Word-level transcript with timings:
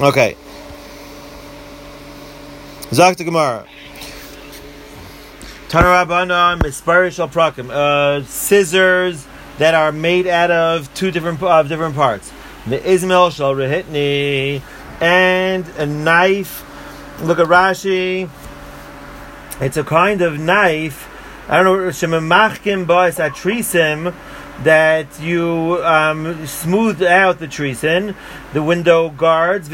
Okay. 0.00 0.36
Zakta 2.90 3.24
Gemara. 3.24 3.66
Tanarabana 5.68 6.58
misparish 6.58 7.18
al 7.18 7.28
prakim. 7.28 7.70
Uh, 7.70 8.24
scissors 8.24 9.26
that 9.58 9.74
are 9.74 9.92
made 9.92 10.26
out 10.26 10.50
of 10.50 10.92
two 10.94 11.10
different 11.10 11.42
of 11.42 11.68
different 11.68 11.94
parts. 11.94 12.32
The 12.66 12.82
Ismail 12.90 13.30
shall 13.30 13.54
rehitni 13.54 14.62
and 15.00 15.68
a 15.78 15.86
knife. 15.86 16.64
Look 17.20 17.38
at 17.38 17.46
Rashi. 17.46 18.30
It's 19.60 19.76
a 19.76 19.84
kind 19.84 20.22
of 20.22 20.38
knife. 20.38 21.08
I 21.48 21.62
don't 21.62 21.66
know. 21.66 21.88
Shemamachkim 21.88 22.86
ba'is 22.86 23.18
atrisim 23.18 24.14
that 24.64 25.20
you 25.20 25.80
um, 25.82 26.46
smooth 26.46 27.02
out 27.02 27.38
the 27.38 27.48
trisin, 27.48 28.14
the 28.52 28.62
window 28.62 29.08
guards. 29.10 29.68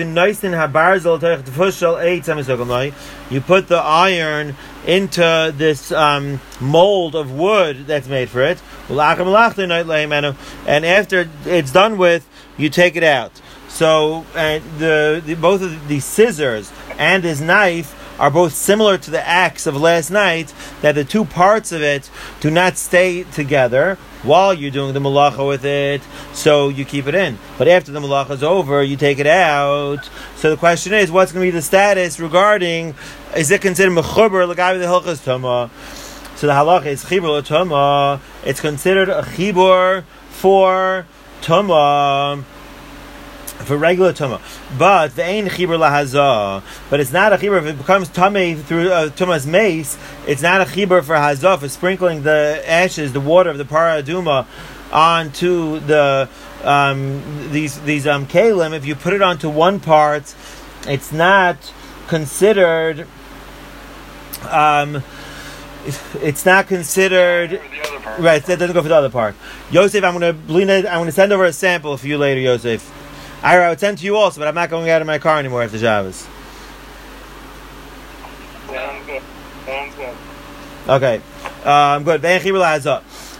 You 3.30 3.40
put 3.40 3.68
the 3.68 3.76
iron 3.76 4.56
into 4.86 5.54
this 5.56 5.92
um, 5.92 6.40
mold 6.60 7.14
of 7.14 7.32
wood 7.32 7.86
that's 7.86 8.08
made 8.08 8.30
for 8.30 8.42
it, 8.42 8.58
and 8.88 10.86
after 10.86 11.28
it's 11.44 11.72
done 11.72 11.98
with, 11.98 12.28
you 12.56 12.70
take 12.70 12.96
it 12.96 13.04
out. 13.04 13.40
So, 13.68 14.24
and 14.34 14.64
the, 14.78 15.22
the 15.24 15.34
both 15.34 15.60
of 15.62 15.88
the 15.88 16.00
scissors 16.00 16.72
and 16.98 17.22
his 17.22 17.40
knife 17.40 17.94
are 18.18 18.30
both 18.30 18.52
similar 18.52 18.98
to 18.98 19.10
the 19.10 19.26
axe 19.26 19.66
of 19.66 19.76
last 19.76 20.10
night, 20.10 20.52
that 20.80 20.94
the 20.96 21.04
two 21.04 21.24
parts 21.24 21.70
of 21.70 21.82
it 21.82 22.10
do 22.40 22.50
not 22.50 22.76
stay 22.76 23.24
together 23.24 23.98
while 24.22 24.52
you're 24.52 24.70
doing 24.70 24.94
the 24.94 25.00
malacha 25.00 25.46
with 25.46 25.64
it, 25.64 26.02
so 26.32 26.68
you 26.68 26.84
keep 26.84 27.06
it 27.06 27.14
in. 27.14 27.38
But 27.56 27.68
after 27.68 27.92
the 27.92 28.00
malacha 28.00 28.30
is 28.32 28.42
over, 28.42 28.82
you 28.82 28.96
take 28.96 29.18
it 29.18 29.26
out. 29.26 30.08
So 30.36 30.50
the 30.50 30.56
question 30.56 30.92
is, 30.92 31.10
what's 31.10 31.32
going 31.32 31.46
to 31.46 31.52
be 31.52 31.56
the 31.56 31.62
status 31.62 32.18
regarding, 32.18 32.94
is 33.36 33.50
it 33.50 33.60
considered 33.60 33.92
mechuber 33.92 34.46
l'gabi 34.48 34.78
the 34.78 34.86
hilchas 34.86 35.24
tuma? 35.24 35.70
So 36.36 36.46
the 36.46 36.52
halacha 36.52 36.86
is 36.86 37.04
chibur 37.04 37.42
tuma. 37.42 38.20
It's 38.44 38.60
considered 38.60 39.08
a 39.08 39.22
chibur 39.22 40.04
for 40.30 41.06
tuma 41.40 42.44
for 43.58 43.76
regular 43.76 44.12
tuma, 44.12 44.40
but 44.78 45.16
the 45.16 45.22
ain 45.22 45.46
chibur 45.46 45.78
lahazah. 45.78 46.62
But 46.90 47.00
it's 47.00 47.12
not 47.12 47.32
a 47.32 47.36
chibur 47.36 47.58
if 47.58 47.66
it 47.66 47.78
becomes 47.78 48.08
tummy 48.08 48.54
through 48.54 48.90
uh, 48.90 49.10
tuma's 49.10 49.46
mace. 49.46 49.98
It's 50.26 50.42
not 50.42 50.60
a 50.60 50.64
chibur 50.64 51.02
for 51.02 51.14
hazah 51.14 51.58
for 51.58 51.68
sprinkling 51.68 52.22
the 52.22 52.62
ashes, 52.66 53.12
the 53.12 53.20
water 53.20 53.50
of 53.50 53.58
the 53.58 53.64
paraduma 53.64 54.46
onto 54.92 55.80
the 55.80 56.28
um, 56.64 57.50
these 57.50 57.80
these 57.82 58.06
um, 58.06 58.26
kalim. 58.26 58.74
If 58.74 58.86
you 58.86 58.94
put 58.94 59.12
it 59.12 59.22
onto 59.22 59.48
one 59.48 59.80
part, 59.80 60.34
it's 60.86 61.12
not 61.12 61.72
considered. 62.06 63.06
Um, 64.48 65.02
it's 66.20 66.44
not 66.44 66.68
considered 66.68 67.60
right. 68.18 68.44
That 68.44 68.58
doesn't 68.58 68.74
go 68.74 68.82
for 68.82 68.88
the 68.88 68.96
other 68.96 69.10
part. 69.10 69.34
Yosef, 69.70 70.04
I'm 70.04 70.20
to 70.20 70.92
I'm 70.92 71.06
to 71.06 71.12
send 71.12 71.32
over 71.32 71.44
a 71.44 71.52
sample 71.52 71.96
for 71.96 72.06
you 72.06 72.18
later, 72.18 72.40
Yosef. 72.40 72.97
I 73.42 73.68
would 73.68 73.80
send 73.80 73.98
to 73.98 74.04
you 74.04 74.16
also, 74.16 74.40
but 74.40 74.48
I'm 74.48 74.54
not 74.54 74.70
going 74.70 74.90
out 74.90 75.00
of 75.00 75.06
my 75.06 75.18
car 75.18 75.38
anymore 75.38 75.62
after 75.62 75.78
Shabbos. 75.78 76.26
Sounds 78.66 79.06
good. 79.06 79.22
Sounds 79.64 79.94
good. 79.94 80.16
Okay, 80.88 81.20
um, 81.64 82.04
good. 82.04 82.22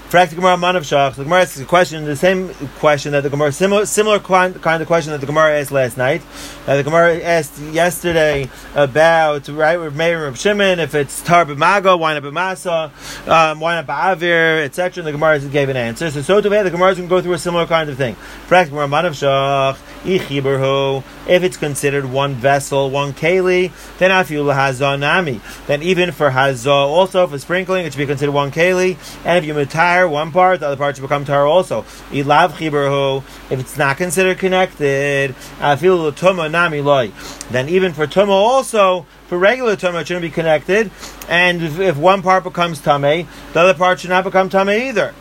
Fact, 0.08 0.30
the 0.30 0.36
Gemara 0.36 0.56
Manav 0.56 0.84
Shach. 0.84 1.16
The 1.16 1.24
Gemara 1.24 1.42
asks 1.42 1.60
a 1.60 1.66
question, 1.66 2.06
the 2.06 2.16
same 2.16 2.48
question 2.78 3.12
that 3.12 3.24
the 3.24 3.28
Gemara, 3.28 3.52
similar, 3.52 3.84
similar 3.84 4.18
kind 4.18 4.56
of 4.56 4.86
question 4.86 5.12
that 5.12 5.20
the 5.20 5.26
Gemara 5.26 5.60
asked 5.60 5.70
last 5.70 5.98
night. 5.98 6.22
Uh, 6.66 6.78
the 6.78 6.82
Gemara 6.82 7.18
asked 7.18 7.58
yesterday 7.58 8.48
about 8.74 9.46
right 9.48 9.76
with 9.76 9.94
Meir 9.94 10.26
and 10.26 10.38
Shimon 10.38 10.78
if 10.78 10.94
it's 10.94 11.20
tar 11.20 11.44
b'mago, 11.44 11.98
why 11.98 12.18
not 12.18 12.22
b'masa, 12.22 12.90
um, 13.28 13.60
why 13.60 13.74
not 13.74 13.86
ba'avir, 13.86 14.64
etc. 14.64 15.02
And 15.02 15.08
the 15.08 15.12
Gemara 15.12 15.40
gave 15.40 15.68
an 15.68 15.76
answer. 15.76 16.10
So 16.10 16.22
so 16.22 16.40
to 16.40 16.48
the 16.48 16.70
Gemara 16.70 16.92
is 16.92 16.96
going 16.96 17.10
to 17.10 17.14
go 17.14 17.20
through 17.20 17.34
a 17.34 17.38
similar 17.38 17.66
kind 17.66 17.90
of 17.90 17.98
thing. 17.98 18.16
The 18.48 18.64
Gemara 18.64 18.88
Manav 18.88 19.12
Shach. 19.12 19.76
If 20.04 21.42
it's 21.42 21.56
considered 21.56 22.04
one 22.06 22.34
vessel, 22.34 22.88
one 22.90 23.12
keli, 23.12 23.72
then 23.98 24.10
afil 24.10 24.54
hazanami. 24.54 25.40
Then 25.66 25.82
even 25.82 26.12
for 26.12 26.30
hazah, 26.30 26.66
also 26.66 27.26
for 27.26 27.38
sprinkling, 27.38 27.84
it 27.84 27.92
should 27.92 27.98
be 27.98 28.06
considered 28.06 28.32
one 28.32 28.50
keli. 28.50 28.96
And 29.24 29.38
if 29.38 29.44
you 29.44 29.54
retire 29.54 30.08
one 30.08 30.30
part, 30.30 30.60
the 30.60 30.66
other 30.66 30.76
part 30.76 30.96
should 30.96 31.02
become 31.02 31.24
tar 31.24 31.46
also. 31.46 31.82
Ilav 32.10 32.52
chiberhu, 32.52 33.24
if 33.50 33.58
it's 33.58 33.76
not 33.76 33.96
considered 33.96 34.38
connected, 34.38 35.34
afil 35.58 36.12
tuma 36.12 36.50
nami 36.50 36.80
loy. 36.80 37.10
Then 37.50 37.68
even 37.68 37.92
for 37.92 38.06
tuma 38.06 38.30
also, 38.30 39.04
for 39.26 39.36
regular 39.36 39.76
tuma, 39.76 40.02
it 40.02 40.06
shouldn't 40.06 40.22
be 40.22 40.30
connected. 40.30 40.90
And 41.28 41.62
if, 41.62 41.78
if 41.80 41.96
one 41.96 42.22
part 42.22 42.44
becomes 42.44 42.80
tame, 42.80 43.26
the 43.52 43.60
other 43.60 43.74
part 43.74 44.00
should 44.00 44.10
not 44.10 44.24
become 44.24 44.48
tame 44.48 44.70
either. 44.70 45.14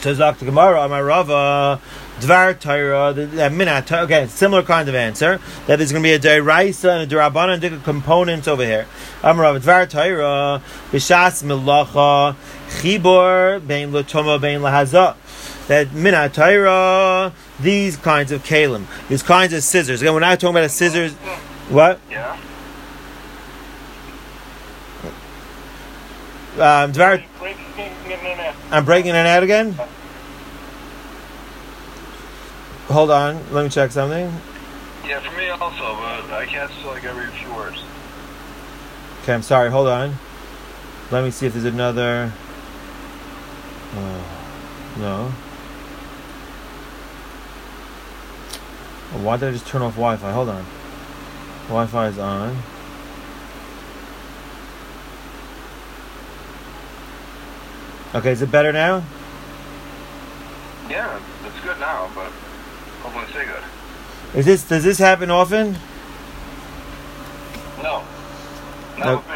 Says 0.00 0.18
Dr. 0.18 0.44
Gemara, 0.44 0.86
Rava, 1.02 1.80
Dvar 2.20 2.58
Torah, 2.58 3.12
the 3.12 3.26
minat. 3.26 3.92
Okay, 4.04 4.26
similar 4.26 4.62
kind 4.62 4.88
of 4.88 4.94
answer. 4.94 5.38
That 5.66 5.76
there's 5.76 5.92
going 5.92 6.02
to 6.02 6.08
be 6.08 6.14
a 6.14 6.18
deraisa 6.18 7.00
and 7.00 7.12
a 7.12 7.14
derabbanan 7.14 7.62
and 7.62 7.84
components 7.84 8.48
over 8.48 8.64
here. 8.64 8.86
Amar 9.22 9.58
Dvar 9.58 9.88
Torah, 9.88 10.62
b'shas 10.90 11.42
milacha, 11.42 12.34
chibor 12.80 13.66
bein 13.66 13.90
latoma 13.90 14.40
bein 14.40 14.60
lahaza. 14.60 15.16
That 15.66 15.88
minat 15.88 16.32
Torah, 16.32 17.34
these 17.60 17.96
kinds 17.96 18.32
of 18.32 18.42
kalim, 18.44 18.86
these 19.08 19.22
kinds 19.22 19.52
of 19.52 19.62
scissors. 19.62 20.00
Again, 20.00 20.14
we're 20.14 20.20
not 20.20 20.40
talking 20.40 20.54
about 20.54 20.64
a 20.64 20.68
scissors. 20.70 21.12
What? 21.68 22.00
Yeah. 22.10 22.38
Um, 26.54 26.92
Dvar, 26.92 27.22
Breaking 27.38 27.64
in 27.76 28.12
and 28.12 28.40
out. 28.40 28.54
I'm 28.70 28.84
breaking 28.86 29.10
it 29.10 29.26
out 29.26 29.42
again. 29.42 29.78
Hold 32.88 33.10
on, 33.10 33.52
let 33.52 33.64
me 33.64 33.68
check 33.68 33.90
something. 33.90 34.32
Yeah, 35.04 35.20
for 35.20 35.36
me 35.36 35.48
also, 35.48 35.96
but 35.96 36.32
I 36.32 36.46
can't 36.46 36.70
catch 36.70 36.84
like 36.84 37.04
every 37.04 37.26
few 37.38 37.54
words. 37.54 37.82
Okay, 39.22 39.34
I'm 39.34 39.42
sorry. 39.42 39.70
Hold 39.70 39.88
on. 39.88 40.16
Let 41.10 41.24
me 41.24 41.30
see 41.32 41.46
if 41.46 41.52
there's 41.52 41.64
another. 41.64 42.32
Uh, 43.92 44.22
no. 44.98 45.28
Why 49.22 49.36
did 49.36 49.48
I 49.48 49.52
just 49.52 49.66
turn 49.66 49.82
off 49.82 49.94
Wi-Fi? 49.94 50.30
Hold 50.30 50.48
on. 50.48 50.64
Wi-Fi 51.68 52.06
is 52.08 52.18
on. 52.18 52.56
Okay, 58.14 58.32
is 58.32 58.42
it 58.42 58.50
better 58.50 58.72
now? 58.72 59.02
Yeah, 60.88 61.20
it's 61.44 61.60
good 61.60 61.78
now, 61.80 62.10
but 62.14 62.30
hopefully 63.06 63.26
stay 63.30 63.44
good. 63.44 64.38
Is 64.38 64.46
this 64.46 64.68
does 64.68 64.84
this 64.84 64.98
happen 64.98 65.30
often? 65.30 65.76
No. 67.82 68.02
Not 68.98 69.28
me. 69.28 69.34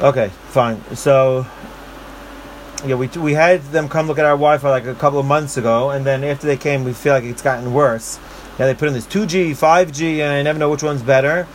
Okay, 0.00 0.28
fine. 0.48 0.82
So, 0.96 1.46
yeah, 2.84 2.94
we 2.94 3.08
we 3.08 3.34
had 3.34 3.62
them 3.64 3.88
come 3.88 4.06
look 4.06 4.18
at 4.18 4.24
our 4.24 4.32
Wi-Fi 4.32 4.70
like 4.70 4.86
a 4.86 4.94
couple 4.94 5.18
of 5.18 5.26
months 5.26 5.56
ago, 5.56 5.90
and 5.90 6.04
then 6.04 6.24
after 6.24 6.46
they 6.46 6.56
came, 6.56 6.84
we 6.84 6.92
feel 6.92 7.14
like 7.14 7.24
it's 7.24 7.42
gotten 7.42 7.72
worse. 7.72 8.18
Now 8.58 8.66
they 8.66 8.74
put 8.74 8.88
in 8.88 8.94
this 8.94 9.06
2G, 9.06 9.52
5G, 9.52 10.18
and 10.18 10.32
I 10.32 10.42
never 10.42 10.58
know 10.58 10.70
which 10.70 10.82
one's 10.82 11.02
better. 11.02 11.46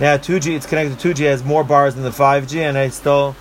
Now 0.00 0.16
2G, 0.16 0.54
it's 0.56 0.66
connected 0.66 0.98
to 0.98 1.14
2G, 1.14 1.24
has 1.26 1.44
more 1.44 1.64
bars 1.64 1.94
than 1.94 2.02
the 2.02 2.10
5G, 2.10 2.60
and 2.60 2.76
I 2.76 2.88
still, 2.88 3.34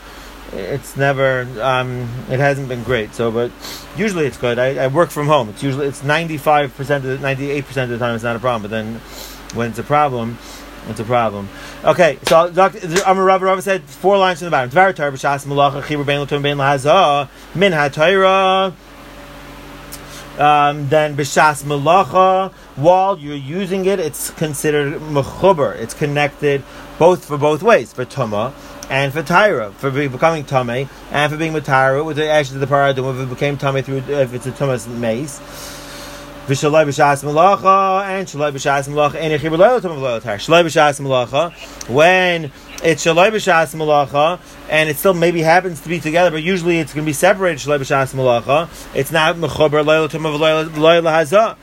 it's 0.54 0.98
never, 0.98 1.48
um, 1.62 2.10
it 2.30 2.40
hasn't 2.40 2.68
been 2.68 2.84
great. 2.84 3.14
So, 3.14 3.32
but 3.32 3.52
usually 3.96 4.26
it's 4.26 4.38
good. 4.38 4.60
I, 4.60 4.84
I 4.84 4.88
work 4.88 5.10
from 5.10 5.28
home. 5.28 5.50
It's 5.50 5.64
usually 5.64 5.88
it's 5.88 6.04
95 6.04 6.76
percent, 6.76 7.06
98 7.22 7.66
percent 7.66 7.92
of 7.92 8.00
the 8.00 8.06
time 8.06 8.16
it's 8.16 8.24
not 8.24 8.36
a 8.36 8.40
problem. 8.40 8.64
But 8.64 8.72
then 8.72 8.96
when 9.56 9.70
it's 9.70 9.80
a 9.80 9.84
problem, 9.84 10.38
it's 10.90 11.00
a 11.00 11.04
problem. 11.04 11.48
Okay, 11.84 12.20
so 12.24 12.50
Dr. 12.50 12.80
Amar 13.06 13.24
Rabba 13.24 13.46
Rabba 13.46 13.62
said 13.62 13.84
four 13.84 14.18
lines 14.18 14.40
from 14.40 14.46
the 14.46 14.52
bottom. 14.52 14.70
Dvar 14.70 14.96
Torah 14.96 15.12
b'shas 15.12 15.46
malacha 15.46 15.82
chibur 15.84 16.06
l'tum 16.06 16.42
bein 16.42 16.58
lahazah 16.58 17.30
min. 17.56 17.74
Um, 20.40 20.88
then 20.90 21.16
b'shas 21.16 21.64
malacha, 21.64 22.52
while 22.76 23.18
you're 23.18 23.36
using 23.36 23.86
it, 23.86 24.00
it's 24.00 24.32
considered 24.32 24.94
mechuber. 24.94 25.76
It's 25.76 25.94
connected 25.94 26.64
both 26.98 27.26
for 27.26 27.38
both 27.38 27.64
ways 27.64 27.94
for 27.94 28.06
tuma 28.06 28.54
and 28.92 29.14
for 29.14 29.24
tyra 29.24 29.72
for 29.72 29.90
be- 29.90 30.10
becoming 30.10 30.44
tame 30.44 30.90
and 31.12 31.32
for 31.32 31.38
being 31.38 31.54
matara 31.54 32.04
with 32.06 32.18
the 32.18 32.30
ashes 32.30 32.54
of 32.54 32.60
the 32.60 32.68
paradum 32.68 33.10
if 33.16 33.22
it 33.22 33.30
became 33.30 33.58
tame 33.58 33.82
through 33.82 34.00
if 34.00 34.34
it's 34.34 34.46
a 34.46 34.52
tumas 34.52 34.86
mace. 34.86 35.40
V'shaloi 36.52 36.86
b'shas 36.86 37.24
malacha 37.24 38.04
and 38.04 38.28
shaloi 38.28 38.52
b'shas 38.52 38.90
malacha 38.90 39.16
and 39.16 39.40
yechibur 39.40 39.58
loyal 39.58 39.80
tam 39.80 39.98
loyal 40.02 40.20
tar. 40.20 40.36
Shaloi 40.36 40.66
b'shas 40.66 41.00
malacha 41.00 41.54
when 41.88 42.52
it's 42.84 43.06
shaloi 43.06 43.32
b'shas 43.32 43.74
malacha 43.74 44.38
and 44.70 44.90
it 44.90 44.98
still 44.98 45.14
maybe 45.14 45.42
happens 45.42 45.80
to 45.80 45.88
be 45.88 46.02
together, 46.02 46.30
but 46.30 46.44
usually 46.44 46.80
it's 46.80 46.94
going 46.94 47.06
to 47.06 47.10
be 47.10 47.14
separated 47.14 47.60
shaloi 47.60 47.80
b'shas 47.80 48.14
malacha. 48.14 48.68
It's 48.94 49.14
not 49.14 49.38
mechuber 49.38 49.86
loyal 49.86 50.10
tam 50.10 50.24
loyal 50.24 51.04
hazah. 51.04 51.56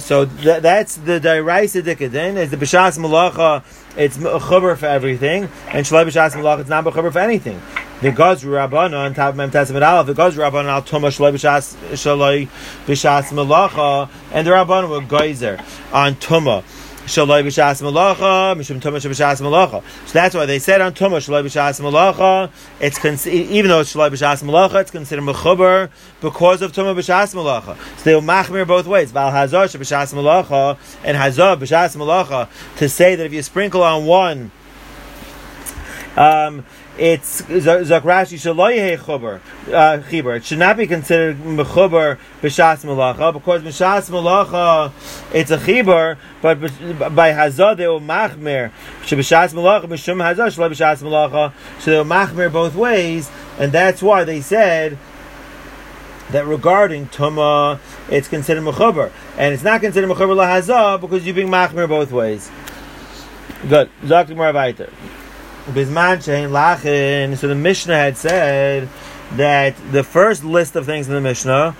So 0.00 0.24
th- 0.24 0.62
that's 0.62 0.96
the 0.96 1.20
diraisa 1.20 1.82
dikadin 1.82 2.36
is 2.38 2.50
the 2.50 2.56
b'shas 2.56 2.98
malacha. 2.98 3.62
It's 3.94 4.16
mechuber 4.16 4.74
for 4.78 4.86
everything, 4.86 5.50
and 5.68 5.84
shaloi 5.84 6.06
b'shas 6.06 6.30
malacha 6.30 6.60
it's 6.60 6.70
not 6.70 6.82
mechuber 6.86 7.12
for 7.12 7.18
anything. 7.18 7.60
The 8.00 8.10
Gazru 8.10 8.68
Rabbana 8.68 9.06
on 9.06 9.14
top 9.14 9.30
of 9.30 9.36
Mem 9.36 9.50
Tesamet 9.50 9.86
Aleph, 9.86 10.06
the 10.06 10.14
Gazru 10.14 10.50
Rabbana 10.50 10.68
al 10.68 10.82
Tuma 10.82 11.08
Shaloi 11.08 11.32
B'Shas 11.32 11.74
Shaloi 11.92 12.48
B'Shas 12.86 13.30
Malacha, 13.30 14.10
and 14.32 14.46
the 14.46 14.50
Rabbana 14.50 14.88
were 14.88 15.00
Geyser 15.00 15.58
on 15.92 16.14
Tuma. 16.16 16.62
Shaloi 17.04 17.44
b'shas 17.44 17.82
malacha, 17.82 18.56
mishum 18.56 18.80
tumah 18.80 18.96
b'shas 18.96 19.42
malacha. 19.42 19.82
So 20.06 20.12
that's 20.14 20.34
why 20.34 20.46
they 20.46 20.58
said 20.58 20.80
on 20.80 20.94
tumah 20.94 21.18
shaloi 21.18 21.44
b'shas 21.44 21.78
malacha. 21.78 22.50
It's 22.80 22.98
con- 22.98 23.18
even 23.30 23.68
though 23.68 23.80
it's 23.80 23.94
shaloi 23.94 24.10
b'shas 24.10 24.42
malacha, 24.42 24.80
it's 24.80 24.90
considered 24.90 25.22
mechuber 25.22 25.90
because 26.22 26.62
of 26.62 26.72
tumah 26.72 26.96
b'shas 26.96 27.34
malacha. 27.34 27.76
So 27.98 28.04
they 28.04 28.14
will 28.14 28.22
machmir 28.22 28.66
both 28.66 28.86
ways. 28.86 29.12
Val 29.12 29.30
hazar 29.30 29.66
b'shas 29.66 30.14
malacha 30.14 30.78
and 31.04 31.14
hazar 31.14 31.56
b'shas 31.56 31.94
malacha 31.94 32.48
to 32.78 32.88
say 32.88 33.16
that 33.16 33.26
if 33.26 33.34
you 33.34 33.42
sprinkle 33.42 33.82
on 33.82 34.06
one. 34.06 34.50
Um, 36.16 36.64
it's 36.96 37.42
Zakrashi 37.42 38.38
Shaloye 38.38 38.96
Chuber 38.96 39.40
uh, 39.68 40.02
Chibur. 40.08 40.36
It 40.36 40.44
should 40.44 40.58
not 40.58 40.76
be 40.76 40.86
considered 40.86 41.38
Mechuber 41.38 42.18
B'Shas 42.40 42.84
Malacha 42.84 43.32
because 43.32 43.62
B'Shas 43.62 44.10
Malacha 44.10 44.92
it's 45.34 45.50
a 45.50 45.58
Chibur, 45.58 46.16
but 46.40 46.60
by 47.14 47.32
Hazah 47.32 47.76
they 47.76 47.88
will 47.88 48.00
Machmir. 48.00 48.70
B'Shas 49.02 49.54
Malacha 49.54 49.86
B'Shum 49.86 50.18
B'Shas 50.18 51.02
Malacha. 51.02 51.52
So 51.80 51.90
they 51.90 51.96
will 51.98 52.04
Machmir 52.04 52.52
both 52.52 52.76
ways, 52.76 53.30
and 53.58 53.72
that's 53.72 54.00
why 54.00 54.22
they 54.22 54.40
said 54.40 54.96
that 56.30 56.46
regarding 56.46 57.06
Tuma, 57.08 57.80
it's 58.08 58.28
considered 58.28 58.62
Mechuber, 58.62 59.10
and 59.36 59.52
it's 59.52 59.64
not 59.64 59.80
considered 59.80 60.08
Mechuber 60.10 60.36
LaHazah 60.36 61.00
because 61.00 61.26
you 61.26 61.34
being 61.34 61.48
Machmir 61.48 61.88
both 61.88 62.12
ways. 62.12 62.50
Good. 63.68 63.90
Zakti 64.04 64.36
Marav 64.36 65.23
Lachin. 65.66 67.36
So 67.36 67.48
the 67.48 67.54
Mishnah 67.54 67.94
had 67.94 68.16
said 68.16 68.88
that 69.32 69.74
the 69.92 70.04
first 70.04 70.44
list 70.44 70.76
of 70.76 70.86
things 70.86 71.08
in 71.08 71.14
the 71.14 71.20
Mishnah. 71.20 71.76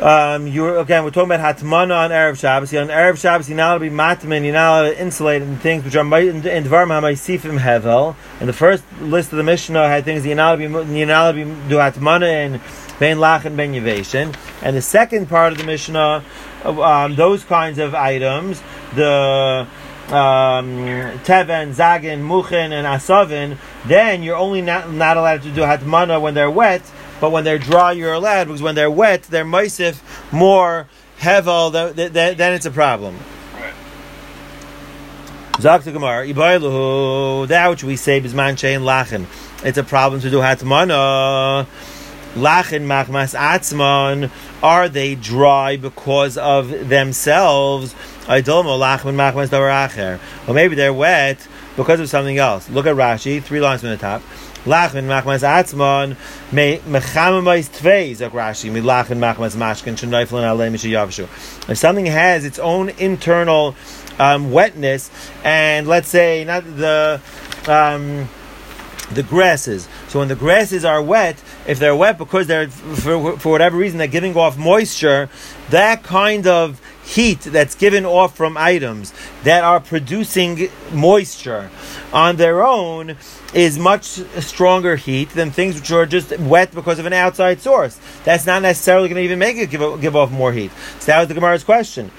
Um, 0.00 0.46
you 0.46 0.78
again, 0.78 1.02
we're 1.02 1.10
talking 1.10 1.32
about 1.32 1.56
Hatmana 1.56 2.04
on 2.04 2.10
Erev 2.10 2.38
Shabbos. 2.38 2.72
On 2.74 2.90
Arab 2.90 3.16
Shabbos, 3.16 3.48
you're 3.48 3.56
not 3.56 3.74
to 3.74 3.80
be 3.80 3.90
matman, 3.90 4.44
you're 4.44 4.52
not 4.52 4.82
allowed 4.82 4.90
to 4.90 5.00
insulate 5.00 5.42
in 5.42 5.56
things 5.56 5.82
which 5.84 5.96
are 5.96 6.02
in 6.02 6.42
Dvarim 6.42 6.88
HaMaisifim 6.88 7.58
Hevel. 7.58 8.14
And 8.38 8.48
the 8.48 8.52
first 8.52 8.84
list 9.00 9.32
of 9.32 9.38
the 9.38 9.42
Mishnah 9.42 9.88
had 9.88 10.04
things 10.04 10.24
you're 10.24 10.36
not 10.36 10.56
to 10.56 10.58
be, 10.58 10.98
you're 10.98 11.06
not 11.06 11.32
to 11.32 11.44
be, 11.44 11.44
do 11.68 11.76
Hatmana 11.76 12.28
and 12.28 12.60
Ben 13.00 13.16
Lach 13.16 13.44
and 13.44 13.56
Ben 13.56 13.72
Yaveshin. 13.72 14.36
And 14.62 14.76
the 14.76 14.82
second 14.82 15.28
part 15.28 15.52
of 15.52 15.58
the 15.58 15.64
Mishnah, 15.64 16.22
um, 16.64 17.16
those 17.16 17.42
kinds 17.42 17.78
of 17.78 17.94
items, 17.94 18.62
the 18.94 19.66
um, 20.12 20.76
Teven, 21.24 21.74
Zagin, 21.74 22.20
Muchin, 22.26 22.72
and 22.72 22.86
Asavin, 22.86 23.58
then 23.86 24.22
you're 24.22 24.36
only 24.36 24.62
not, 24.62 24.90
not 24.90 25.16
allowed 25.16 25.42
to 25.42 25.50
do 25.50 25.62
Hatmana 25.62 26.20
when 26.20 26.34
they're 26.34 26.50
wet, 26.50 26.82
but 27.20 27.30
when 27.30 27.44
they're 27.44 27.58
dry, 27.58 27.92
you're 27.92 28.12
allowed, 28.12 28.44
because 28.44 28.62
when 28.62 28.74
they're 28.74 28.90
wet, 28.90 29.24
they're 29.24 29.44
Moisif 29.44 30.00
more 30.32 30.88
Hevel, 31.20 31.72
then 31.94 32.52
it's 32.54 32.66
a 32.66 32.70
problem. 32.70 33.16
Zak 35.60 35.82
the 35.82 35.90
Gemara, 35.90 36.26
that 37.48 37.66
which 37.68 37.82
we 37.82 37.96
say 37.96 38.20
is 38.20 38.32
manche 38.32 38.62
lachen. 38.62 39.26
It's 39.64 39.76
a 39.76 39.82
problem 39.82 40.20
to 40.20 40.30
do 40.30 40.36
hatmana. 40.36 41.66
Lachen 42.34 42.86
machmas 42.86 43.36
atzman. 43.36 44.30
Are 44.62 44.88
they 44.88 45.16
dry 45.16 45.76
because 45.76 46.38
of 46.38 46.88
themselves? 46.88 47.96
Or 48.28 50.54
maybe 50.54 50.74
they're 50.74 50.92
wet 50.92 51.48
because 51.76 52.00
of 52.00 52.10
something 52.10 52.38
else. 52.38 52.68
Look 52.68 52.86
at 52.86 52.94
Rashi, 52.94 53.42
three 53.42 53.60
lines 53.60 53.80
from 53.80 53.90
the 53.90 53.96
top. 53.96 54.22
Lachin 54.64 55.06
machmas 55.06 55.42
atzmon 55.42 56.16
me 56.52 56.78
mechamamais 56.78 57.70
tvei 57.70 58.10
zok 58.10 58.32
Rashi 58.32 58.70
milachin 58.70 59.18
machmas 59.18 59.56
mashkin 59.56 59.94
shenoiflin 59.94 60.42
alei 60.42 60.70
mishiyavshu. 60.70 61.24
If 61.70 61.78
something 61.78 62.06
has 62.06 62.44
its 62.44 62.58
own 62.58 62.90
internal 62.90 63.76
um, 64.18 64.50
wetness, 64.50 65.10
and 65.44 65.86
let's 65.86 66.08
say 66.08 66.44
not 66.44 66.64
the 66.64 67.20
um, 67.66 68.28
the 69.12 69.22
grasses. 69.22 69.88
So 70.08 70.18
when 70.18 70.28
the 70.28 70.36
grasses 70.36 70.84
are 70.84 71.00
wet, 71.00 71.42
if 71.66 71.78
they're 71.78 71.96
wet 71.96 72.18
because 72.18 72.46
they're 72.46 72.68
for, 72.68 73.38
for 73.38 73.52
whatever 73.52 73.76
reason 73.76 73.98
they're 73.98 74.06
giving 74.06 74.36
off 74.36 74.58
moisture, 74.58 75.30
that 75.70 76.02
kind 76.02 76.46
of 76.46 76.80
heat 77.08 77.40
that's 77.40 77.74
given 77.74 78.04
off 78.04 78.36
from 78.36 78.56
items 78.56 79.14
that 79.42 79.64
are 79.64 79.80
producing 79.80 80.68
moisture 80.92 81.70
on 82.12 82.36
their 82.36 82.62
own 82.62 83.16
is 83.54 83.78
much 83.78 84.04
stronger 84.04 84.96
heat 84.96 85.30
than 85.30 85.50
things 85.50 85.74
which 85.76 85.90
are 85.90 86.04
just 86.04 86.38
wet 86.38 86.70
because 86.74 86.98
of 86.98 87.06
an 87.06 87.14
outside 87.14 87.60
source. 87.60 87.98
That's 88.24 88.44
not 88.44 88.60
necessarily 88.60 89.08
going 89.08 89.16
to 89.16 89.22
even 89.22 89.38
make 89.38 89.56
it 89.56 89.70
give, 89.70 90.00
give 90.02 90.14
off 90.14 90.30
more 90.30 90.52
heat. 90.52 90.70
So 91.00 91.06
that 91.06 91.20
was 91.20 91.28
the 91.28 91.34
Gemara's 91.34 91.64
question. 91.64 92.10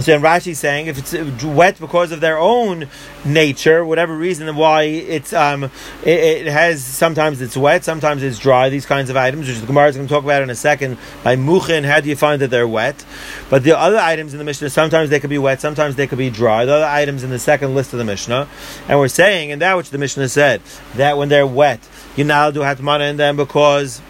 So 0.00 0.18
Rashi 0.18 0.56
saying 0.56 0.88
if 0.88 0.98
it's 0.98 1.44
wet 1.44 1.78
because 1.78 2.10
of 2.10 2.20
their 2.20 2.36
own 2.36 2.88
nature, 3.24 3.84
whatever 3.84 4.16
reason 4.16 4.56
why 4.56 4.82
it's 4.82 5.32
um 5.32 5.62
it, 6.02 6.08
it, 6.08 6.46
has 6.48 6.82
sometimes 6.82 7.40
it's 7.40 7.56
wet, 7.56 7.84
sometimes 7.84 8.24
it's 8.24 8.40
dry. 8.40 8.70
These 8.70 8.86
kinds 8.86 9.08
of 9.08 9.16
items, 9.16 9.46
which 9.46 9.60
the 9.60 9.66
Gemara 9.66 9.90
is 9.90 9.94
going 9.94 10.08
to 10.08 10.12
talk 10.12 10.24
about 10.24 10.42
in 10.42 10.50
a 10.50 10.56
second. 10.56 10.98
By 11.22 11.36
muchin, 11.36 11.84
how 11.84 12.00
do 12.00 12.08
you 12.08 12.16
find 12.16 12.42
that 12.42 12.50
they're 12.50 12.66
wet? 12.66 13.04
But 13.48 13.62
the 13.62 13.78
other 13.78 13.98
items 13.98 14.32
in 14.34 14.38
the 14.38 14.44
Mishnah, 14.44 14.70
sometimes 14.70 15.10
they 15.10 15.20
could 15.20 15.30
be 15.30 15.38
wet, 15.38 15.60
sometimes 15.60 15.94
they 15.94 16.08
could 16.08 16.18
be 16.18 16.28
dry. 16.28 16.64
The 16.64 16.74
other 16.74 16.86
items 16.86 17.22
in 17.22 17.30
the 17.30 17.38
second 17.38 17.76
list 17.76 17.92
of 17.92 18.00
the 18.00 18.04
Mishnah, 18.04 18.48
and 18.88 18.98
we're 18.98 19.06
saying, 19.06 19.52
and 19.52 19.62
that 19.62 19.76
which 19.76 19.90
the 19.90 19.98
Mishnah 19.98 20.28
said, 20.28 20.60
that 20.96 21.16
when 21.16 21.28
they're 21.28 21.46
wet, 21.46 21.88
you 22.16 22.24
now 22.24 22.50
do 22.50 22.60
hatmana 22.60 23.10
in 23.10 23.16
them 23.16 23.36
because 23.36 24.02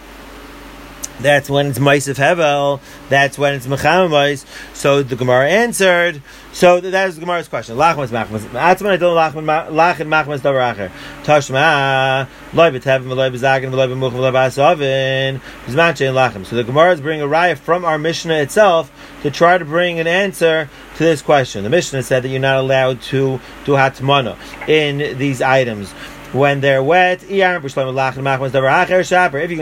that's 1.21 1.49
when 1.49 1.69
it's 1.69 1.79
Maisiv 1.79 2.17
Hevel. 2.17 2.81
That's 3.09 3.39
when 3.39 3.55
it's 3.55 3.67
Mechamamais. 3.67 4.45
So 4.75 5.03
the 5.03 5.17
Gemara 5.17 5.49
answered. 5.49 6.23
So 6.53 6.81
that 6.81 7.09
is 7.09 7.15
the 7.17 7.21
Gemara's 7.21 7.49
question. 7.49 7.77
Lachmas 7.77 8.09
machmas. 8.09 8.41
Atzman 8.51 8.99
don't 8.99 9.17
lachin 9.17 10.09
machmas 10.09 10.41
davaracher. 10.41 10.91
Tashma 11.25 12.29
loy 12.53 12.71
b'tevim 12.71 13.05
v'loy 13.05 13.33
b'zagin 13.33 13.71
v'loy 13.71 13.89
b'muchim 13.89 14.13
v'loy 14.13 14.33
b'asavin. 14.33 15.41
B'zman 15.67 15.93
shein 15.95 16.15
lachim. 16.15 16.47
So 16.47 16.57
the 16.57 16.65
Gemara 16.65 16.93
is 16.93 17.01
bringing 17.01 17.23
a 17.23 17.29
riot 17.29 17.59
from 17.59 17.85
our 17.85 17.99
Mishnah 17.99 18.35
itself 18.35 18.93
to 19.23 19.31
try 19.31 19.59
to 19.59 19.65
bring 19.65 20.01
an 20.01 20.07
answer 20.07 20.69
to 20.97 21.03
this 21.03 21.23
question. 21.23 21.65
The 21.65 21.71
Mishnah 21.71 22.03
said 22.03 22.23
that 22.23 22.29
you're 22.29 22.41
not 22.41 22.59
allowed 22.59 23.03
to 23.03 23.41
do 23.65 23.73
hatmana 23.73 24.37
in 24.69 25.19
these 25.19 25.43
items 25.43 25.93
when 26.35 26.61
they're 26.61 26.83
wet. 26.83 27.23
If 27.23 27.31
you're 27.31 27.55
going 27.55 27.63
to 27.63 27.69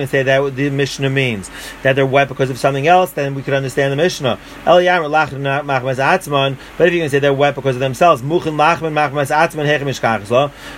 say 0.06 0.22
that 0.22 0.56
the 0.56 0.70
Mishnah 0.70 1.10
means 1.10 1.50
that 1.82 1.92
they're 1.94 2.06
wet 2.06 2.28
because 2.28 2.48
of 2.50 2.58
something 2.58 2.86
else, 2.86 3.12
then 3.12 3.34
we 3.34 3.42
could 3.42 3.54
understand 3.54 3.92
the 3.92 3.96
Mishnah. 3.96 4.38
But 4.64 4.78
if 4.78 4.84
you're 4.84 5.00
going 5.00 5.20
to 6.78 7.10
say 7.10 7.18
they're 7.18 7.34
wet 7.34 7.54
because 7.54 7.76
of 7.76 7.80
themselves, 7.80 8.22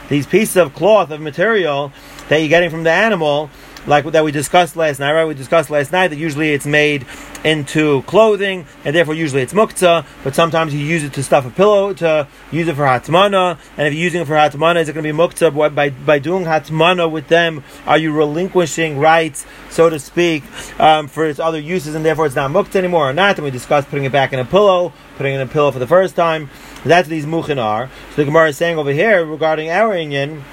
these 0.08 0.26
pieces 0.26 0.56
of 0.56 0.74
cloth 0.74 1.10
of 1.10 1.20
material 1.20 1.92
that 2.28 2.38
you're 2.38 2.48
getting 2.48 2.70
from 2.70 2.82
the 2.82 2.90
animal 2.90 3.50
like 3.86 4.04
that 4.04 4.24
we 4.24 4.32
discussed 4.32 4.76
last 4.76 5.00
night, 5.00 5.12
right? 5.12 5.24
We 5.24 5.34
discussed 5.34 5.70
last 5.70 5.92
night 5.92 6.08
that 6.08 6.16
usually 6.16 6.52
it's 6.52 6.66
made 6.66 7.06
into 7.44 8.02
clothing, 8.02 8.66
and 8.84 8.96
therefore 8.96 9.14
usually 9.14 9.42
it's 9.42 9.52
muktzah, 9.52 10.06
but 10.22 10.34
sometimes 10.34 10.72
you 10.72 10.80
use 10.80 11.04
it 11.04 11.12
to 11.14 11.22
stuff 11.22 11.46
a 11.46 11.50
pillow, 11.50 11.92
to 11.92 12.26
use 12.50 12.68
it 12.68 12.74
for 12.74 12.84
hatmana, 12.84 13.58
and 13.76 13.86
if 13.86 13.92
you're 13.92 14.02
using 14.02 14.22
it 14.22 14.26
for 14.26 14.34
hatmana, 14.34 14.80
is 14.80 14.88
it 14.88 14.94
going 14.94 15.04
to 15.04 15.12
be 15.12 15.16
muktzah? 15.16 15.74
By, 15.74 15.90
by 15.90 16.18
doing 16.18 16.44
hatmana 16.44 17.10
with 17.10 17.28
them, 17.28 17.62
are 17.86 17.98
you 17.98 18.12
relinquishing 18.12 18.98
rights, 18.98 19.44
so 19.68 19.90
to 19.90 19.98
speak, 19.98 20.42
um, 20.80 21.06
for 21.06 21.26
its 21.26 21.38
other 21.38 21.58
uses, 21.60 21.94
and 21.94 22.04
therefore 22.04 22.26
it's 22.26 22.36
not 22.36 22.50
muktzah 22.50 22.76
anymore 22.76 23.10
or 23.10 23.12
not? 23.12 23.36
And 23.36 23.44
we 23.44 23.50
discussed 23.50 23.88
putting 23.88 24.04
it 24.04 24.12
back 24.12 24.32
in 24.32 24.38
a 24.38 24.44
pillow, 24.44 24.92
putting 25.16 25.34
in 25.34 25.40
a 25.40 25.46
pillow 25.46 25.70
for 25.70 25.78
the 25.78 25.86
first 25.86 26.16
time. 26.16 26.48
That's 26.84 27.06
what 27.06 27.10
these 27.10 27.26
muchin 27.26 27.58
are. 27.58 27.88
So 28.10 28.16
the 28.16 28.24
Gemara 28.24 28.48
is 28.48 28.56
saying 28.56 28.78
over 28.78 28.92
here 28.92 29.24
regarding 29.24 29.70
our 29.70 29.94
Indian, 29.94 30.44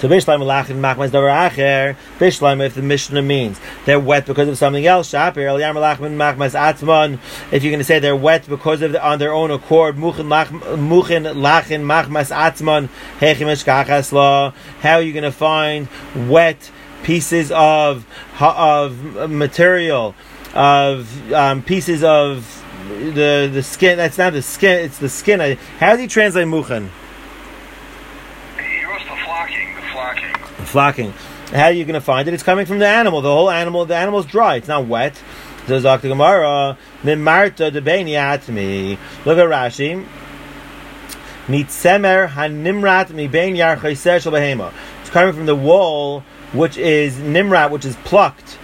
so 0.00 0.08
Bishlam 0.08 0.40
Lachin 0.40 0.80
Machmas 0.80 1.10
Davar 1.10 1.50
Acher, 1.50 1.96
Bishlam 2.18 2.64
if 2.64 2.74
the 2.74 2.82
Mishnah 2.82 3.22
means 3.22 3.60
they're 3.84 4.00
wet 4.00 4.26
because 4.26 4.48
of 4.48 4.58
something 4.58 4.86
else, 4.86 5.10
Shapir, 5.10 5.46
Eliyam 5.46 5.74
Lachman 5.74 6.16
Machmas 6.16 6.58
Atzman, 6.58 7.18
if 7.52 7.62
you're 7.62 7.70
going 7.70 7.78
to 7.78 7.84
say 7.84 7.98
they're 7.98 8.16
wet 8.16 8.48
because 8.48 8.82
of 8.82 8.92
the, 8.92 9.06
on 9.06 9.18
their 9.18 9.32
own 9.32 9.50
accord, 9.50 9.96
Muchin 9.96 10.28
Lachin 10.28 11.84
Machmas 11.84 12.34
Atzman, 12.34 12.88
Hechimish 13.18 13.64
Kachasla, 13.64 14.54
how 14.80 14.94
are 14.94 15.02
you 15.02 15.12
going 15.12 15.22
to 15.22 15.32
find 15.32 15.88
wet 16.28 16.70
pieces 17.02 17.52
of, 17.52 18.06
of 18.40 19.30
material 19.30 20.14
of 20.54 21.32
um, 21.32 21.62
pieces 21.62 22.02
of 22.02 22.64
the 22.88 23.48
the 23.52 23.62
skin. 23.62 23.96
That's 23.98 24.18
not 24.18 24.32
the 24.32 24.42
skin. 24.42 24.84
It's 24.84 24.98
the 24.98 25.08
skin. 25.08 25.58
How 25.78 25.90
does 25.90 26.00
he 26.00 26.06
translate 26.06 26.46
muchen? 26.46 26.90
He 28.56 28.86
was 28.86 29.02
the 29.08 29.16
flocking, 29.24 29.74
the 29.76 29.82
flocking. 30.70 31.12
How 31.52 31.64
are 31.64 31.72
you 31.72 31.84
going 31.84 31.94
to 31.94 32.00
find 32.00 32.28
it? 32.28 32.34
It's 32.34 32.42
coming 32.42 32.64
from 32.64 32.78
the 32.78 32.86
animal. 32.86 33.20
The 33.20 33.28
whole 33.28 33.50
animal. 33.50 33.84
The 33.84 33.96
animal's 33.96 34.26
dry. 34.26 34.56
It's 34.56 34.68
not 34.68 34.86
wet. 34.86 35.20
Says 35.66 35.82
Dr. 35.84 36.08
Gemara, 36.08 36.76
Mimarta 37.02 37.72
de 37.72 37.80
Atmi. 37.80 38.98
Look 39.24 39.38
at 39.38 39.46
Rashi. 39.46 40.04
Mitzemer 41.46 42.28
hanimrat 42.28 43.10
mi 43.10 43.28
bein 43.28 43.54
behema. 43.54 44.72
It's 45.00 45.10
coming 45.10 45.32
from 45.32 45.46
the 45.46 45.54
wool, 45.54 46.24
which 46.52 46.76
is 46.76 47.16
nimrat, 47.16 47.70
which 47.70 47.84
is 47.84 47.96
plucked 48.04 48.58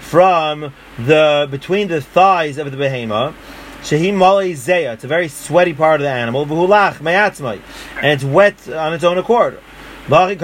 from 0.00 0.72
the 0.98 1.46
between 1.50 1.88
the 1.88 2.00
thighs 2.00 2.58
of 2.58 2.70
the 2.70 2.76
behema. 2.76 3.34
Shehi 3.82 4.12
mali 4.14 4.54
zeya. 4.54 4.94
It's 4.94 5.04
a 5.04 5.08
very 5.08 5.28
sweaty 5.28 5.74
part 5.74 6.00
of 6.00 6.04
the 6.04 6.10
animal. 6.10 6.46
V'hulach 6.46 6.94
meyatzmai, 6.94 7.60
and 7.96 8.06
it's 8.06 8.24
wet 8.24 8.68
on 8.68 8.94
its 8.94 9.04
own 9.04 9.18
accord. 9.18 9.60
The 10.08 10.36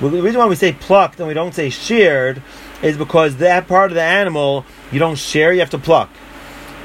reason 0.00 0.38
why 0.38 0.46
we 0.46 0.56
say 0.56 0.72
plucked 0.72 1.20
and 1.20 1.28
we 1.28 1.34
don't 1.34 1.54
say 1.54 1.70
sheared 1.70 2.42
is 2.82 2.98
because 2.98 3.36
that 3.36 3.68
part 3.68 3.90
of 3.90 3.94
the 3.94 4.02
animal 4.02 4.64
you 4.90 4.98
don't 4.98 5.16
shear, 5.16 5.52
you 5.52 5.60
have 5.60 5.70
to 5.70 5.78
pluck. 5.78 6.10